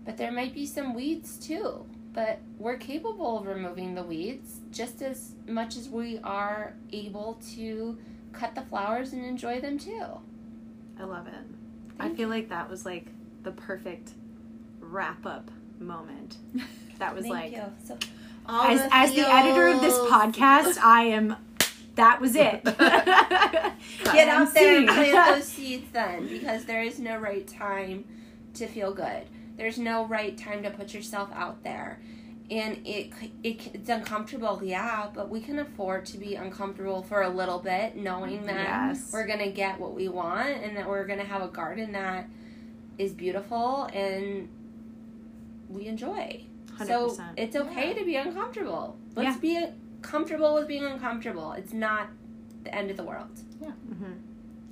But 0.08 0.18
there 0.18 0.32
might 0.32 0.54
be 0.56 0.66
some 0.66 0.96
weeds 0.96 1.38
too. 1.38 1.86
But 2.14 2.40
we're 2.58 2.78
capable 2.78 3.38
of 3.38 3.46
removing 3.46 3.94
the 3.94 4.02
weeds 4.02 4.62
just 4.72 5.04
as 5.04 5.34
much 5.46 5.76
as 5.78 5.88
we 5.90 6.18
are 6.24 6.74
able 6.92 7.40
to 7.56 7.96
cut 8.34 8.56
the 8.56 8.62
flowers 8.62 9.14
and 9.14 9.24
enjoy 9.24 9.60
them 9.62 9.78
too. 9.78 10.04
i 11.00 11.04
love 11.04 11.28
it 11.28 11.34
i 12.00 12.04
Thank 12.04 12.18
feel 12.18 12.30
like 12.30 12.50
that 12.50 12.70
was 12.70 12.86
like 12.86 13.08
the 13.44 13.52
perfect 13.52 14.12
wrap 14.80 15.26
up 15.26 15.50
moment 15.80 16.38
that 17.00 17.16
was 17.16 17.24
Thank 17.24 17.34
like 17.34 17.52
you. 17.52 17.64
So 17.86 17.98
as, 18.48 18.88
as 18.92 19.14
the 19.14 19.28
editor 19.28 19.68
of 19.68 19.82
this 19.82 19.98
podcast 19.98 20.78
i 20.84 21.04
am 21.04 21.36
that 21.96 22.20
was 22.22 22.36
it 22.36 22.64
Get 24.04 24.28
out 24.28 24.54
there 24.54 24.78
and 24.78 24.88
plant 24.88 25.36
those 25.36 25.48
seeds 25.48 25.92
then, 25.92 26.28
because 26.28 26.66
there 26.66 26.82
is 26.84 27.00
no 27.00 27.18
right 27.18 27.48
time 27.48 28.06
to 28.56 28.68
feel 28.68 28.94
good. 28.94 29.24
There's 29.58 29.78
no 29.78 30.06
right 30.06 30.38
time 30.38 30.64
to 30.64 30.70
put 30.70 30.94
yourself 30.94 31.30
out 31.34 31.64
there, 31.64 32.00
and 32.52 32.78
it, 32.86 33.12
it 33.44 33.72
it's 33.74 33.90
uncomfortable, 33.90 34.62
yeah. 34.64 35.08
But 35.14 35.30
we 35.30 35.42
can 35.42 35.60
afford 35.60 36.06
to 36.08 36.18
be 36.18 36.36
uncomfortable 36.36 37.02
for 37.04 37.24
a 37.24 37.30
little 37.30 37.60
bit, 37.60 37.96
knowing 37.96 38.46
that 38.46 38.68
Yes. 38.96 39.10
we're 39.12 39.26
gonna 39.28 39.50
get 39.52 39.80
what 39.80 39.94
we 39.94 40.08
want, 40.10 40.50
and 40.50 40.78
that 40.78 40.88
we're 40.88 41.06
gonna 41.08 41.26
have 41.26 41.42
a 41.42 41.48
garden 41.48 41.92
that 41.94 42.30
is 42.98 43.14
beautiful 43.14 43.84
and 43.94 44.48
we 45.70 45.86
enjoy. 45.88 46.44
So 46.86 47.10
100%. 47.10 47.34
it's 47.38 47.56
okay 47.56 47.90
Yeah. 47.90 48.00
to 48.00 48.06
be 48.06 48.16
uncomfortable. 48.16 48.98
Let's 49.16 49.38
be 49.38 49.66
comfortable 50.02 50.54
with 50.56 50.68
being 50.68 50.84
uncomfortable. 50.84 51.52
It's 51.54 51.74
not 51.74 52.08
the 52.64 52.74
end 52.74 52.90
of 52.92 52.98
the 52.98 53.04
world. 53.04 53.30
Yeah. 53.62 53.72
Mhm. 53.90 54.20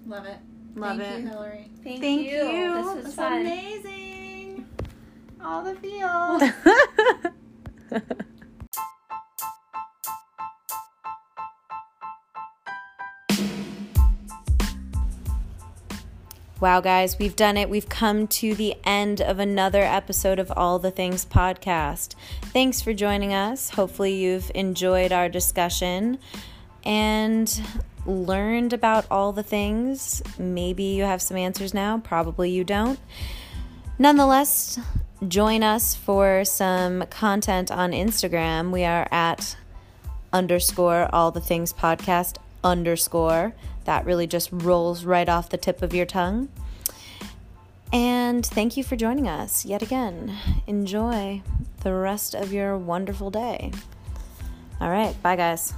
Love 0.07 0.25
it. 0.25 0.38
love 0.75 0.97
Thank 0.97 1.01
it 1.13 1.21
you, 1.21 1.27
Hillary. 1.29 1.69
Thank, 1.83 2.01
Thank 2.01 2.21
you. 2.21 2.45
you. 2.45 2.73
This 2.75 2.86
was 2.95 3.03
That's 3.03 3.15
fun. 3.15 3.41
amazing. 3.41 4.14
All 5.45 5.63
the 5.63 5.75
feels. 5.81 6.41
Wow, 16.59 16.81
guys, 16.81 17.19
we've 17.19 17.35
done 17.35 17.57
it. 17.57 17.69
We've 17.69 17.87
come 17.87 18.25
to 18.27 18.55
the 18.55 18.73
end 18.85 19.21
of 19.21 19.37
another 19.37 19.83
episode 19.83 20.39
of 20.39 20.51
All 20.55 20.79
the 20.79 20.89
Things 20.89 21.23
podcast. 21.25 22.15
Thanks 22.45 22.81
for 22.81 22.91
joining 22.91 23.31
us. 23.31 23.69
Hopefully, 23.69 24.15
you've 24.15 24.51
enjoyed 24.55 25.11
our 25.11 25.29
discussion 25.29 26.17
and 26.83 27.61
learned 28.07 28.73
about 28.73 29.05
all 29.11 29.31
the 29.31 29.43
things. 29.43 30.23
Maybe 30.39 30.85
you 30.85 31.03
have 31.03 31.21
some 31.21 31.37
answers 31.37 31.71
now, 31.71 31.99
probably 31.99 32.49
you 32.49 32.63
don't. 32.63 32.97
Nonetheless, 33.99 34.79
join 35.28 35.63
us 35.63 35.95
for 35.95 36.45
some 36.45 37.05
content 37.09 37.72
on 37.72 37.91
Instagram. 37.91 38.72
We 38.72 38.84
are 38.84 39.07
at 39.11 39.55
underscore 40.34 41.09
all 41.13 41.32
the 41.32 41.41
things 41.41 41.74
podcast 41.74 42.38
underscore. 42.63 43.53
That 43.86 44.05
really 44.05 44.28
just 44.28 44.49
rolls 44.51 45.05
right 45.05 45.30
off 45.30 45.49
the 45.49 45.57
tip 45.57 45.82
of 45.82 45.93
your 45.93 46.05
tongue. 46.05 46.49
And 47.93 48.45
thank 48.45 48.76
you 48.76 48.84
for 48.84 48.95
joining 48.95 49.28
us 49.28 49.66
yet 49.66 49.82
again. 49.82 50.36
Enjoy 50.68 51.41
the 51.82 51.93
rest 51.93 52.34
of 52.34 52.51
your 52.51 52.78
wonderful 52.78 53.30
day. 53.30 53.72
All 54.82 54.89
right. 54.89 55.16
Bye, 55.24 55.36
guys. 55.38 55.74